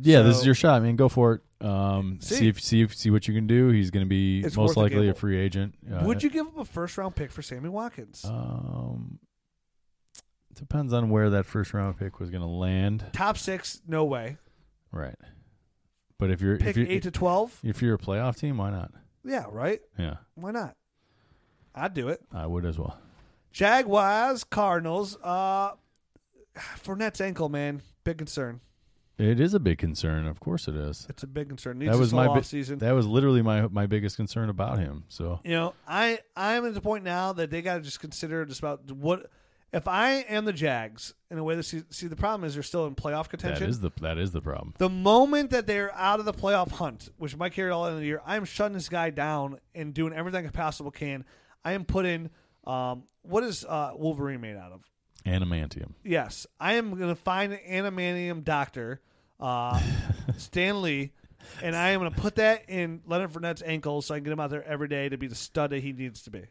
[0.00, 0.96] Yeah, this is your shot, man.
[0.96, 1.64] Go for it.
[1.66, 2.34] Um, See.
[2.36, 3.68] see, if see if see what you can do.
[3.68, 5.74] He's going to be most worth a likely a free agent.
[5.90, 8.24] Uh, Would you give up a first round pick for Sammy Watkins?
[8.24, 9.18] Um,
[10.54, 13.04] depends on where that first round pick was going to land.
[13.12, 14.38] Top six, no way.
[14.90, 15.14] Right.
[16.18, 18.70] But if you're Pick if you're eight to 12, if you're a playoff team, why
[18.70, 18.90] not?
[19.24, 19.80] yeah, right.
[19.98, 20.74] Yeah, Why not?
[21.74, 22.22] I'd do it.
[22.32, 22.98] I would as well.
[23.52, 25.16] Jaguars, Cardinals.
[25.22, 25.72] Uh,
[26.56, 28.60] Fournette's ankle, man, big concern.
[29.18, 30.26] It is a big concern.
[30.26, 31.06] Of course, it is.
[31.08, 31.78] It's a big concern.
[31.78, 32.80] Needs That was my bi- offseason.
[32.80, 35.04] That was literally my my biggest concern about him.
[35.08, 38.44] So You know, I I'm at the point now that they got to just consider
[38.44, 39.30] just about what
[39.72, 42.62] if I am the Jags in a way that see, see the problem is they're
[42.62, 43.68] still in playoff contention.
[43.68, 44.74] is the that is the problem.
[44.78, 48.00] the moment that they're out of the playoff hunt, which might carry all end of
[48.00, 51.24] the year, I'm shutting this guy down and doing everything I possible can.
[51.64, 52.28] I am putting
[52.66, 54.82] um, what is uh, Wolverine made out of?
[55.26, 55.92] Animantium.
[56.04, 59.00] Yes, I am going to find an animanium doctor,
[59.40, 59.80] uh,
[60.36, 61.12] Stan Lee,
[61.62, 64.32] and I am going to put that in Leonard Fournette's ankle so I can get
[64.32, 66.44] him out there every day to be the stud that he needs to be.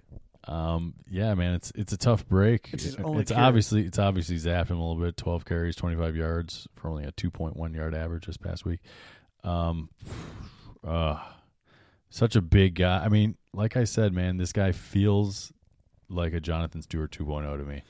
[0.47, 2.69] Um, yeah, man, it's it's a tough break.
[2.71, 5.17] It's only it's obviously it's obviously zapped him a little bit.
[5.17, 8.63] Twelve carries, twenty five yards for only a two point one yard average this past
[8.63, 8.79] week.
[9.43, 9.89] Um,
[10.87, 11.19] uh,
[12.09, 13.03] such a big guy.
[13.03, 15.51] I mean, like I said, man, this guy feels
[16.09, 17.81] like a Jonathan Stewart 2.0 to me,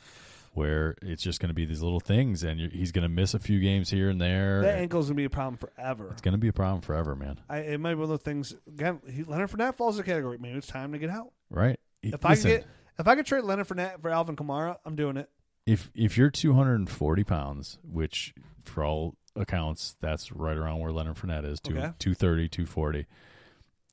[0.55, 3.33] where it's just going to be these little things, and you're, he's going to miss
[3.33, 4.61] a few games here and there.
[4.61, 6.09] That ankle's going to be a problem forever.
[6.11, 7.39] it's going to be a problem forever, man.
[7.49, 8.55] I, it might be one of those things.
[8.67, 10.37] Again, he, Leonard Fournette falls in the category.
[10.39, 11.31] Maybe it's time to get out.
[11.49, 11.79] Right?
[12.01, 12.67] If I Listen, could get,
[12.99, 15.29] if I could trade Leonard Fournette for Alvin Kamara, I'm doing it.
[15.65, 18.33] if if you're 240 pounds, which
[18.63, 21.91] for all accounts that's right around where Leonard Fournette is, two, Okay.
[21.99, 23.05] 230, 240,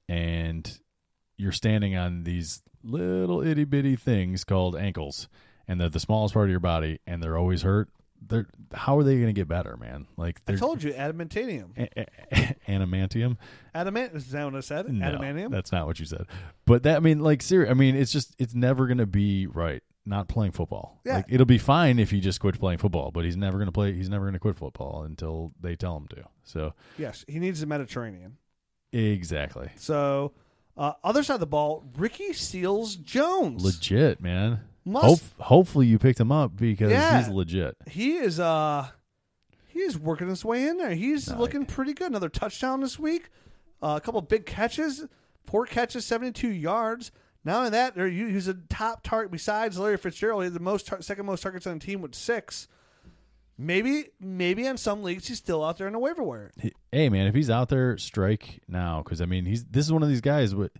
[0.08, 0.78] and
[1.36, 5.28] you're standing on these little itty bitty things called ankles,
[5.72, 7.88] and they're the smallest part of your body, and they're always hurt.
[8.24, 10.06] They're how are they going to get better, man?
[10.16, 11.76] Like I told you, adamantium.
[11.76, 13.36] a- a- adamantium.
[13.74, 14.88] Adamant is that what I said?
[14.92, 15.50] No, Adamantium.
[15.50, 16.26] that's not what you said.
[16.64, 17.70] But that I mean, like, serious.
[17.70, 19.82] I mean, it's just it's never going to be right.
[20.04, 21.00] Not playing football.
[21.04, 21.16] Yeah.
[21.16, 23.72] Like, it'll be fine if he just quits playing football, but he's never going to
[23.72, 23.92] play.
[23.92, 26.24] He's never going to quit football until they tell him to.
[26.44, 28.36] So yes, he needs the Mediterranean.
[28.92, 30.32] exactly, So,
[30.76, 33.64] uh, other side of the ball, Ricky Seals Jones.
[33.64, 34.60] legit, man.
[34.84, 37.18] Must- Hope, hopefully you picked him up because Yeah.
[37.22, 37.76] he's legit.
[37.88, 38.88] he is uh
[39.68, 40.94] he is working his way in there.
[40.94, 42.08] He's looking pretty good.
[42.08, 43.30] Another touchdown this week.
[43.82, 45.06] Uh, a couple big catches,
[45.44, 47.10] four catches, seventy-two yards.
[47.44, 50.42] Not only that, he- he's a top target besides Larry Fitzgerald.
[50.42, 52.68] He had the most tar- second most targets on the team with six.
[53.58, 56.50] Maybe, maybe in some leagues he's still out there in the waiver wire.
[56.60, 59.92] He- Hey, man, if he's out there, strike now because I mean, he's this is
[59.92, 60.52] one of these guys.
[60.54, 60.72] But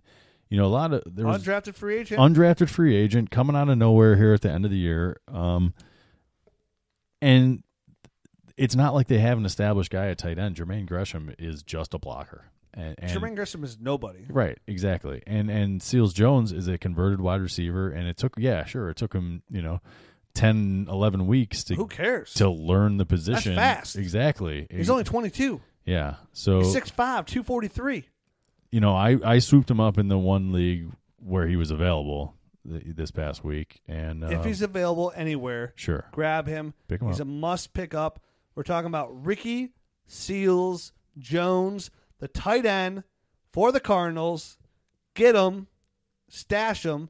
[0.53, 2.21] you know, a lot of there was Undrafted free agent.
[2.21, 5.19] undrafted free agent coming out of nowhere here at the end of the year.
[5.27, 5.73] Um,
[7.21, 7.63] and
[8.55, 10.55] it's not like they have an established guy at tight end.
[10.55, 12.45] Jermaine Gresham is just a blocker.
[12.75, 14.25] And, and Jermaine Gresham is nobody.
[14.29, 15.23] right, exactly.
[15.25, 18.97] And and Seals Jones is a converted wide receiver, and it took yeah, sure, it
[18.97, 19.79] took him you know
[20.35, 22.33] 10, 11 weeks to Who cares?
[22.35, 23.55] to learn the position.
[23.55, 23.95] fast.
[23.95, 24.67] exactly.
[24.71, 25.61] He's only twenty-two.
[25.85, 26.15] yeah.
[26.31, 28.05] So He's 6'5", 243.
[28.73, 32.33] You know, I I swooped him up in the one league where he was available
[32.67, 36.73] th- this past week, and if um, he's available anywhere, sure grab him.
[36.87, 37.27] Pick him He's up.
[37.27, 38.19] a must pick up.
[38.55, 39.73] We're talking about Ricky
[40.07, 43.03] Seals Jones, the tight end
[43.51, 44.57] for the Cardinals.
[45.13, 45.67] Get him,
[46.27, 47.09] stash him,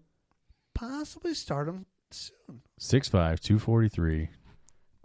[0.75, 2.61] possibly start him soon.
[2.77, 4.27] Six five, two forty three.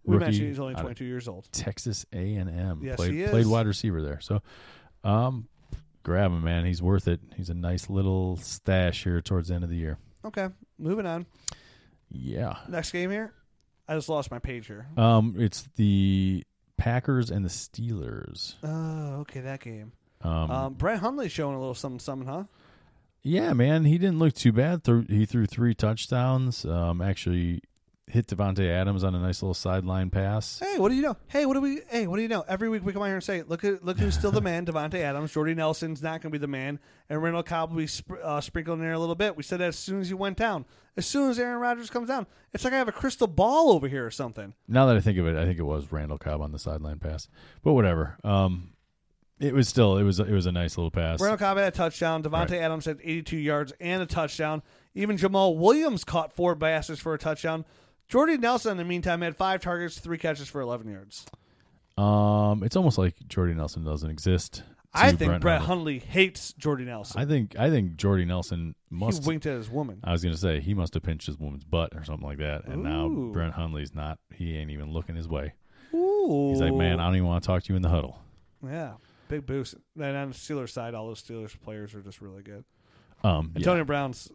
[0.02, 1.46] We mentioned he's only 22 years old.
[1.52, 2.80] Texas A and M.
[2.82, 3.30] Yes, played he is.
[3.30, 4.20] played wide receiver there.
[4.20, 4.40] So,
[5.04, 5.48] um,
[6.08, 6.64] grab him, man.
[6.64, 7.20] He's worth it.
[7.36, 9.98] He's a nice little stash here towards the end of the year.
[10.24, 10.48] Okay,
[10.78, 11.26] moving on.
[12.10, 12.56] Yeah.
[12.68, 13.32] Next game here.
[13.86, 14.86] I just lost my page here.
[14.96, 16.42] Um, it's the
[16.76, 18.54] Packers and the Steelers.
[18.62, 19.92] Oh, okay, that game.
[20.22, 22.44] Um, Um, Brett Hundley showing a little something, something, huh?
[23.22, 24.82] yeah, man, he didn't look too bad.
[24.84, 26.64] Threw, he threw three touchdowns.
[26.64, 27.62] Um, actually
[28.10, 30.58] hit Davante Adams on a nice little sideline pass.
[30.58, 31.16] Hey, what do you know?
[31.28, 31.80] Hey, what do we?
[31.88, 32.44] Hey, what do you know?
[32.48, 34.66] Every week we come out here and say, look at look who's still the man.
[34.66, 36.78] Davante Adams, Jordy Nelson's not going to be the man,
[37.08, 39.36] and Randall Cobb will be sp- uh, sprinkled in there a little bit.
[39.36, 40.64] We said that as soon as he went down.
[40.96, 43.86] As soon as Aaron Rodgers comes down, it's like I have a crystal ball over
[43.86, 44.54] here or something.
[44.66, 46.98] Now that I think of it, I think it was Randall Cobb on the sideline
[46.98, 47.28] pass.
[47.62, 48.16] But whatever.
[48.24, 48.70] Um,
[49.38, 51.20] it was still it was it was a nice little pass.
[51.20, 52.24] Randall Cobb had a touchdown.
[52.24, 52.62] Davante Right.
[52.62, 54.62] Adams had 82 yards and a touchdown.
[54.96, 57.64] Even Jamaal Williams caught four passes for a touchdown.
[58.08, 61.26] Jordy Nelson, in the meantime, had five targets, three catches for 11 yards.
[61.98, 64.62] Um, it's almost like Jordy Nelson doesn't exist.
[64.94, 65.98] I to think Brett, Hundley.
[65.98, 67.20] Hates Jordy Nelson.
[67.20, 69.22] I think I think Jordy Nelson must.
[69.22, 70.00] he winked at his woman.
[70.02, 72.64] I was gonna say he must have pinched his woman's butt or something like that,
[72.64, 73.30] and now Ooh.
[73.32, 74.18] Brett Hundley's not.
[74.32, 75.52] He ain't even looking his way.
[75.92, 76.50] Ooh.
[76.50, 78.18] He's like, man, I don't even want to talk to you in the huddle.
[78.64, 78.94] Yeah,
[79.28, 79.74] big boost.
[79.96, 82.64] And on the Steelers side, all those Steelers players are just really good.
[83.22, 83.58] Um, yeah.
[83.58, 84.30] Antonio Brown's,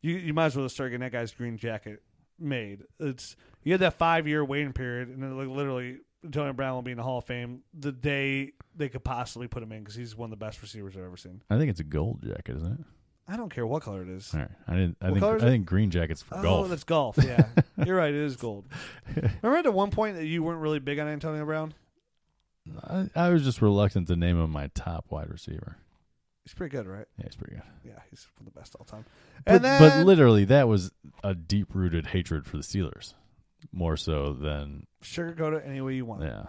[0.00, 2.02] you you might as well start getting that guy's green jacket
[2.38, 2.82] made.
[3.00, 6.82] It's you had that five year waiting period, and then like literally Antonio Brown will
[6.82, 9.94] be in the Hall of Fame the day they could possibly put him in because
[9.94, 11.42] he's one of the best receivers I've ever seen.
[11.50, 12.80] I think it's a gold jacket, isn't it?
[13.28, 14.32] I don't care what color it is.
[14.34, 14.96] All right, I didn't.
[15.00, 15.40] I What think I it?
[15.40, 16.68] think green jackets for Oh, golf.
[16.68, 17.18] that's golf.
[17.22, 17.46] Yeah,
[17.86, 18.12] you're right.
[18.12, 18.66] It is gold.
[19.42, 21.72] Remember at one point that you weren't really big on Antonio Brown?
[22.84, 25.76] I, I was just reluctant to name him my top wide receiver.
[26.44, 27.06] He's pretty good, right?
[27.18, 27.62] Yeah, he's pretty good.
[27.84, 29.04] Yeah, he's one of the best all time.
[29.44, 30.90] But, then, but literally, that was
[31.22, 33.14] a deep rooted hatred for the Steelers,
[33.72, 36.22] more so than sugarcoat it any way you want.
[36.22, 36.46] yeah.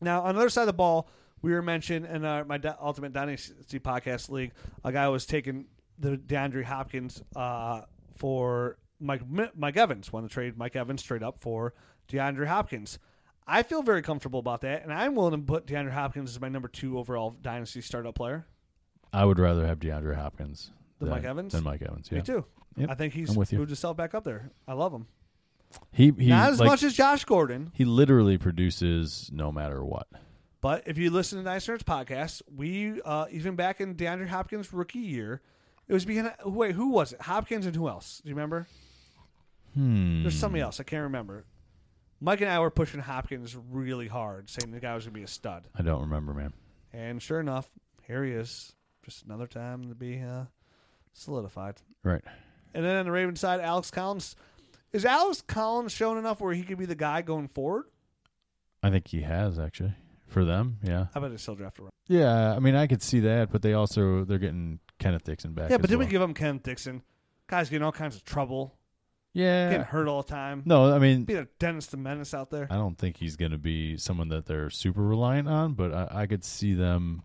[0.00, 1.08] Now, on the other side of the ball,
[1.42, 4.52] we were mentioned in our, my Di- Ultimate Dynasty Podcast League,
[4.84, 5.66] a guy was taking
[5.98, 7.82] the DeAndre Hopkins uh,
[8.16, 9.22] for Mike
[9.54, 10.12] Mike Evans.
[10.12, 11.74] Wanted to trade Mike Evans straight up for
[12.08, 12.98] DeAndre Hopkins.
[13.46, 16.48] I feel very comfortable about that, and I'm willing to put DeAndre Hopkins as my
[16.48, 18.46] number two overall dynasty startup player.
[19.12, 20.70] I would rather have DeAndre Hopkins
[21.00, 21.52] Than Mike Evans?
[21.52, 22.08] Than Mike Evans.
[22.10, 22.18] Yeah.
[22.18, 22.44] Me too.
[22.76, 22.90] Yep.
[22.90, 23.58] I think he's I'm with you.
[23.58, 24.50] moved himself back up there.
[24.68, 25.06] I love him.
[25.92, 30.06] He he Not as like, much as Josh Gordon, he literally produces no matter what.
[30.60, 34.72] but if you listen to Nice Nerds podcast, we uh, even back in DeAndre Hopkins'
[34.72, 35.42] rookie year,
[35.88, 36.32] it was beginning.
[36.44, 37.20] Wait, who was it?
[37.22, 38.20] Hopkins and who else?
[38.24, 38.66] Do you remember?
[39.74, 40.22] Hmm.
[40.22, 40.80] There's somebody else.
[40.80, 41.44] I can't remember.
[42.20, 45.24] Mike and I were pushing Hopkins really hard, saying the guy was going to be
[45.24, 45.68] a stud.
[45.74, 46.52] I don't remember, man.
[46.92, 47.70] And sure enough,
[48.02, 48.74] here he is.
[49.10, 50.44] Just another time to be uh,
[51.14, 51.74] solidified.
[52.04, 52.22] Right.
[52.72, 54.36] And then on the Ravens side, Alex Collins.
[54.92, 57.86] Is Alex Collins shown enough where he could be the guy going forward?
[58.84, 59.94] I think he has actually
[60.28, 60.78] for them.
[60.84, 61.06] Yeah.
[61.12, 61.90] I bet they still draft around.
[62.06, 62.54] Yeah.
[62.54, 65.70] I mean, I could see that, but they also they're getting Kenneth Dixon back.
[65.70, 66.06] Yeah, but then well.
[66.06, 67.02] we give him Kenneth Dixon.
[67.48, 68.78] Guy's getting all kinds of trouble,
[69.32, 69.70] yeah.
[69.70, 70.62] getting hurt all the time.
[70.66, 72.68] No, I mean, Being a Dennis the Menace out there.
[72.70, 76.08] I don't think he's going to be someone that they're super reliant on, but I,
[76.12, 77.22] I could see them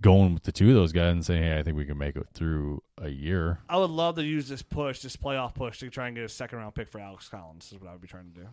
[0.00, 2.16] going with the two of those guys and saying, "Hey, I think we can make
[2.16, 5.90] it through a year." I would love to use this push, this playoff push, to
[5.90, 7.72] try and get a second round pick for Alex Collins.
[7.72, 8.46] Is what I would be trying to do.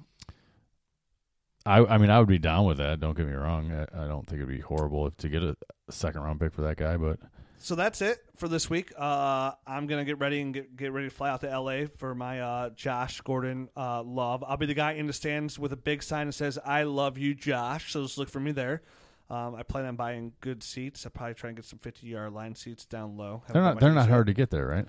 [1.68, 3.02] I, I mean, I would be down with that.
[3.02, 3.72] Don't get me wrong.
[3.74, 5.58] I, I don't think it'd be horrible if, to get a,
[5.90, 7.20] second round pick for that guy, but
[7.60, 8.92] So that's it for this week.
[8.98, 12.16] Uh, I'm gonna get ready and get, get ready to fly out to LA for
[12.16, 14.44] my uh, Josh Gordon uh, love.
[14.48, 17.18] I'll be the guy in the stands with a big sign that says "I love
[17.18, 18.82] you, Josh." So just look for me there.
[19.30, 21.06] Um, I plan on buying good seats.
[21.06, 23.44] I'll probably try and get some 50 yard line seats down low.
[23.48, 24.10] Haven't they're not they're not yet.
[24.10, 24.86] hard to get there, right?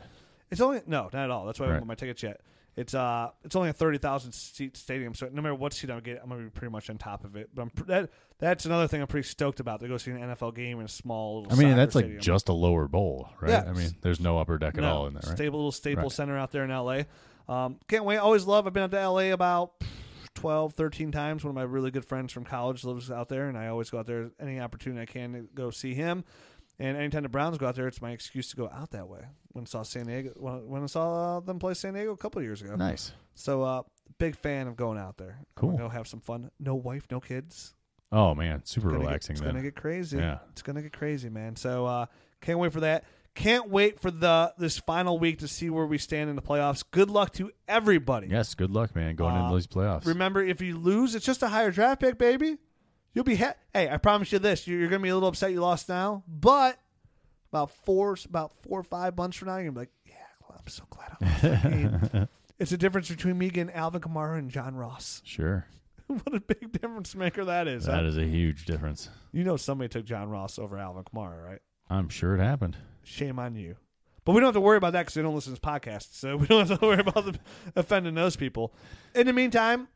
[0.50, 1.44] It's only no, not at all.
[1.46, 1.74] That's why I Right.
[1.74, 2.40] haven't bought my tickets yet.
[2.76, 5.98] It's uh, it's only a thirty thousand seat stadium, so no matter what seat I
[5.98, 7.50] get, I'm gonna be pretty much on top of it.
[7.52, 10.18] But I'm, pr- that that's another thing I'm pretty stoked about to go see an
[10.20, 11.42] NFL game in a small.
[11.42, 13.50] Little I mean, that's like just a lower bowl, right?
[13.50, 13.64] Yeah.
[13.68, 15.34] I mean, there's no upper deck at all in there, right?
[15.36, 16.12] Stable little Staples Right.
[16.12, 17.02] Center out there in LA.
[17.48, 18.18] Um, can't wait.
[18.18, 18.68] Always love.
[18.68, 19.72] I've been out to LA about
[20.38, 21.44] 12, 13 times.
[21.44, 23.98] One of my really good friends from college lives out there, and I always go
[23.98, 26.24] out there any opportunity I can to go see him.
[26.78, 29.22] And anytime the Browns go out there, it's my excuse to go out that way.
[29.52, 32.16] When I saw San Diego, when, when I saw uh, them play San Diego a
[32.16, 32.76] couple of years ago.
[32.76, 33.12] Nice.
[33.34, 33.82] So, uh,
[34.18, 35.40] big fan of going out there.
[35.56, 35.76] Cool.
[35.76, 36.50] Go have some fun.
[36.60, 37.74] No wife, no kids.
[38.12, 39.32] Oh man, super It's gonna get- relaxing.
[39.34, 39.50] it's then.
[39.50, 40.18] gonna get crazy.
[40.18, 40.38] Yeah.
[40.52, 41.56] It's gonna get crazy, man.
[41.56, 42.06] So uh,
[42.40, 43.04] can't wait for that.
[43.34, 46.82] Can't wait for the this final week to see where we stand in the playoffs.
[46.90, 48.26] Good luck to everybody.
[48.28, 50.06] yes, good luck, man, going Uh, into these playoffs.
[50.06, 52.58] Remember, if you lose, it's just a higher draft pick, baby.
[53.14, 53.88] You'll be ha- hey.
[53.88, 56.78] I promise you this: you're, you're gonna be a little upset you lost now, but
[57.52, 60.14] about four, about four or five months from now, you're gonna be like, yeah,
[60.48, 62.28] well, I'm so glad I lost that.
[62.58, 65.22] It's a difference between me getting Alvin Kamara and John Ross.
[65.24, 65.64] sure,
[66.08, 67.86] what a big difference maker that is.
[67.86, 67.92] huh?
[67.92, 69.08] that is a huge difference.
[69.30, 71.60] You know, somebody took John Ross over Alvin Kamara, right?
[71.88, 72.76] I'm sure it happened.
[73.08, 73.76] Shame on you.
[74.24, 76.14] But we don't have to worry about that because they don't listen to this podcast.
[76.14, 77.38] So we don't have to worry about the,
[77.74, 78.74] offending those people.
[79.14, 79.88] In the meantime,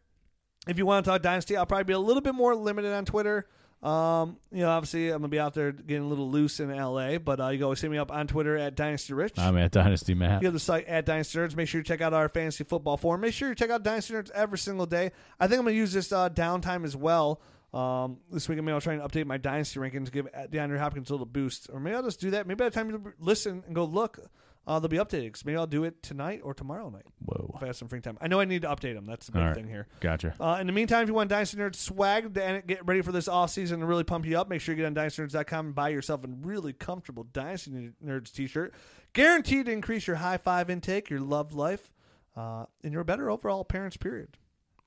[0.66, 3.04] if you want to talk Dynasty, I'll probably be a little bit more limited on
[3.04, 3.46] Twitter.
[3.82, 6.74] Um, you know, obviously, I'm going to be out there getting a little loose in
[6.74, 9.38] LA, but uh, you can always hit me up on Twitter at Dynasty Rich.
[9.38, 10.40] I'm at Dynasty Matt.
[10.40, 11.56] You have the site at Dynasty Nerds.
[11.56, 13.22] Make sure you check out our fantasy football forum.
[13.22, 15.10] Make sure you check out Dynasty Nerds every single day.
[15.40, 17.40] I think I'm going to use this uh, downtime as well.
[17.72, 21.12] Um, this week, maybe I'll try and update my Dynasty rankings, give DeAndre Hopkins a
[21.14, 21.70] little boost.
[21.72, 22.46] Or maybe I'll just do that.
[22.46, 24.18] Maybe by the time you listen and go look,
[24.66, 25.32] uh, they'll be updated.
[25.32, 27.50] 'Cause maybe I'll do it tonight or tomorrow night Whoa.
[27.56, 28.18] if I have some free time.
[28.20, 29.06] I know I need to update them.
[29.06, 29.54] That's the big right.
[29.54, 29.88] thing here.
[30.00, 30.34] Gotcha.
[30.38, 33.26] Uh, in the meantime, if you want Dynasty Nerds swag and get ready for this
[33.26, 35.88] off season to really pump you up, make sure you get on DynastyNerds.com and buy
[35.88, 38.74] yourself a really comfortable Dynasty Nerds t-shirt.
[39.14, 41.90] Guaranteed to increase your high five intake, your love life,
[42.36, 44.36] uh, and your better overall appearance, period.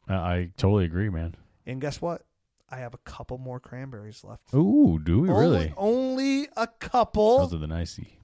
[0.08, 1.36] I totally agree, man.
[1.66, 2.22] And guess what?
[2.70, 4.54] I have a couple more cranberries left.
[4.54, 5.74] Ooh, do we Only, really?
[5.78, 7.40] only a couple.
[7.40, 8.20] Those are the nicey.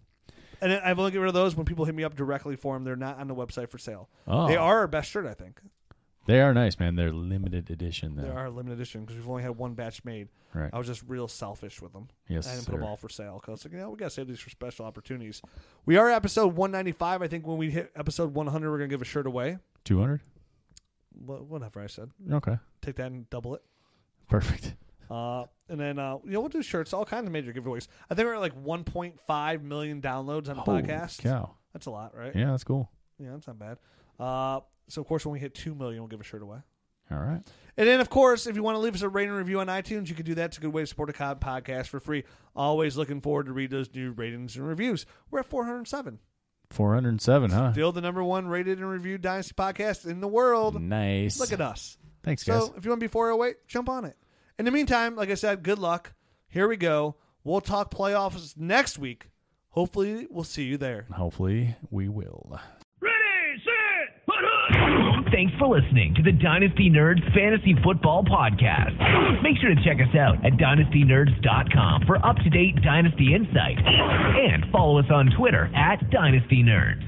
[0.62, 2.84] And I've only get rid of those when people hit me up directly for them.
[2.84, 4.10] They're not on the website for sale.
[4.28, 5.60] Oh, They are our best shirt, I think.
[6.28, 6.96] They are nice, man.
[6.96, 10.28] They're limited edition, They are limited edition because we've only had one batch made.
[10.54, 10.70] Right.
[10.72, 12.10] I was just real selfish with them.
[12.28, 14.28] Yes, I didn't put them all for sale because like, you know we gotta save
[14.28, 15.42] these for special opportunities.
[15.88, 17.24] We are episode 195.
[17.24, 19.58] I think when we hit episode 100, we're gonna give a shirt away.
[19.84, 20.22] Two hundred.
[21.26, 22.58] Whatever I said, Okay.
[22.82, 23.64] take that and double it.
[24.32, 24.74] Perfect.
[25.10, 27.88] Uh, and then uh, you know we'll do shirts, all kinds of major giveaways.
[28.10, 31.20] I think we're at like 1.5 million downloads on the Holy podcast.
[31.22, 31.56] cow.
[31.74, 32.36] That's a lot, right?
[32.36, 32.90] Yeah, that's cool.
[33.20, 33.78] Yeah, that's not bad.
[34.20, 36.60] Uh, so of course when we hit two million, we'll give a shirt away.
[37.12, 37.41] All right.
[37.76, 39.68] And then, of course, if you want to leave us a rating and review on
[39.68, 40.45] iTunes, you can do that.
[40.45, 42.24] It's a good way to support a COD podcast for free.
[42.56, 45.06] Always looking forward to read those new ratings and reviews.
[45.30, 46.20] We're at 407.
[46.70, 47.74] Four hundred and seven, huh?
[47.74, 50.82] Still the number one rated and reviewed Dynasty podcast in the world.
[50.82, 51.38] Nice.
[51.38, 51.98] Look at us.
[52.24, 52.66] Thanks, guys.
[52.66, 54.16] So if you want to be 408, jump on it.
[54.62, 56.14] In the meantime, like I said, good luck.
[56.48, 57.16] Here we go.
[57.44, 59.32] We'll talk playoffs next week.
[59.70, 61.08] Hopefully, we'll see you there.
[61.12, 62.60] Hopefully, we will.
[63.02, 65.32] Ready, set, put.
[65.32, 69.42] Thanks for listening to the Dynasty Nerds Fantasy Football Podcast.
[69.42, 74.64] Make sure to check us out at dynastynerds.com for up to date Dynasty insight and
[74.72, 77.02] follow us on Twitter at Dynasty Nerds.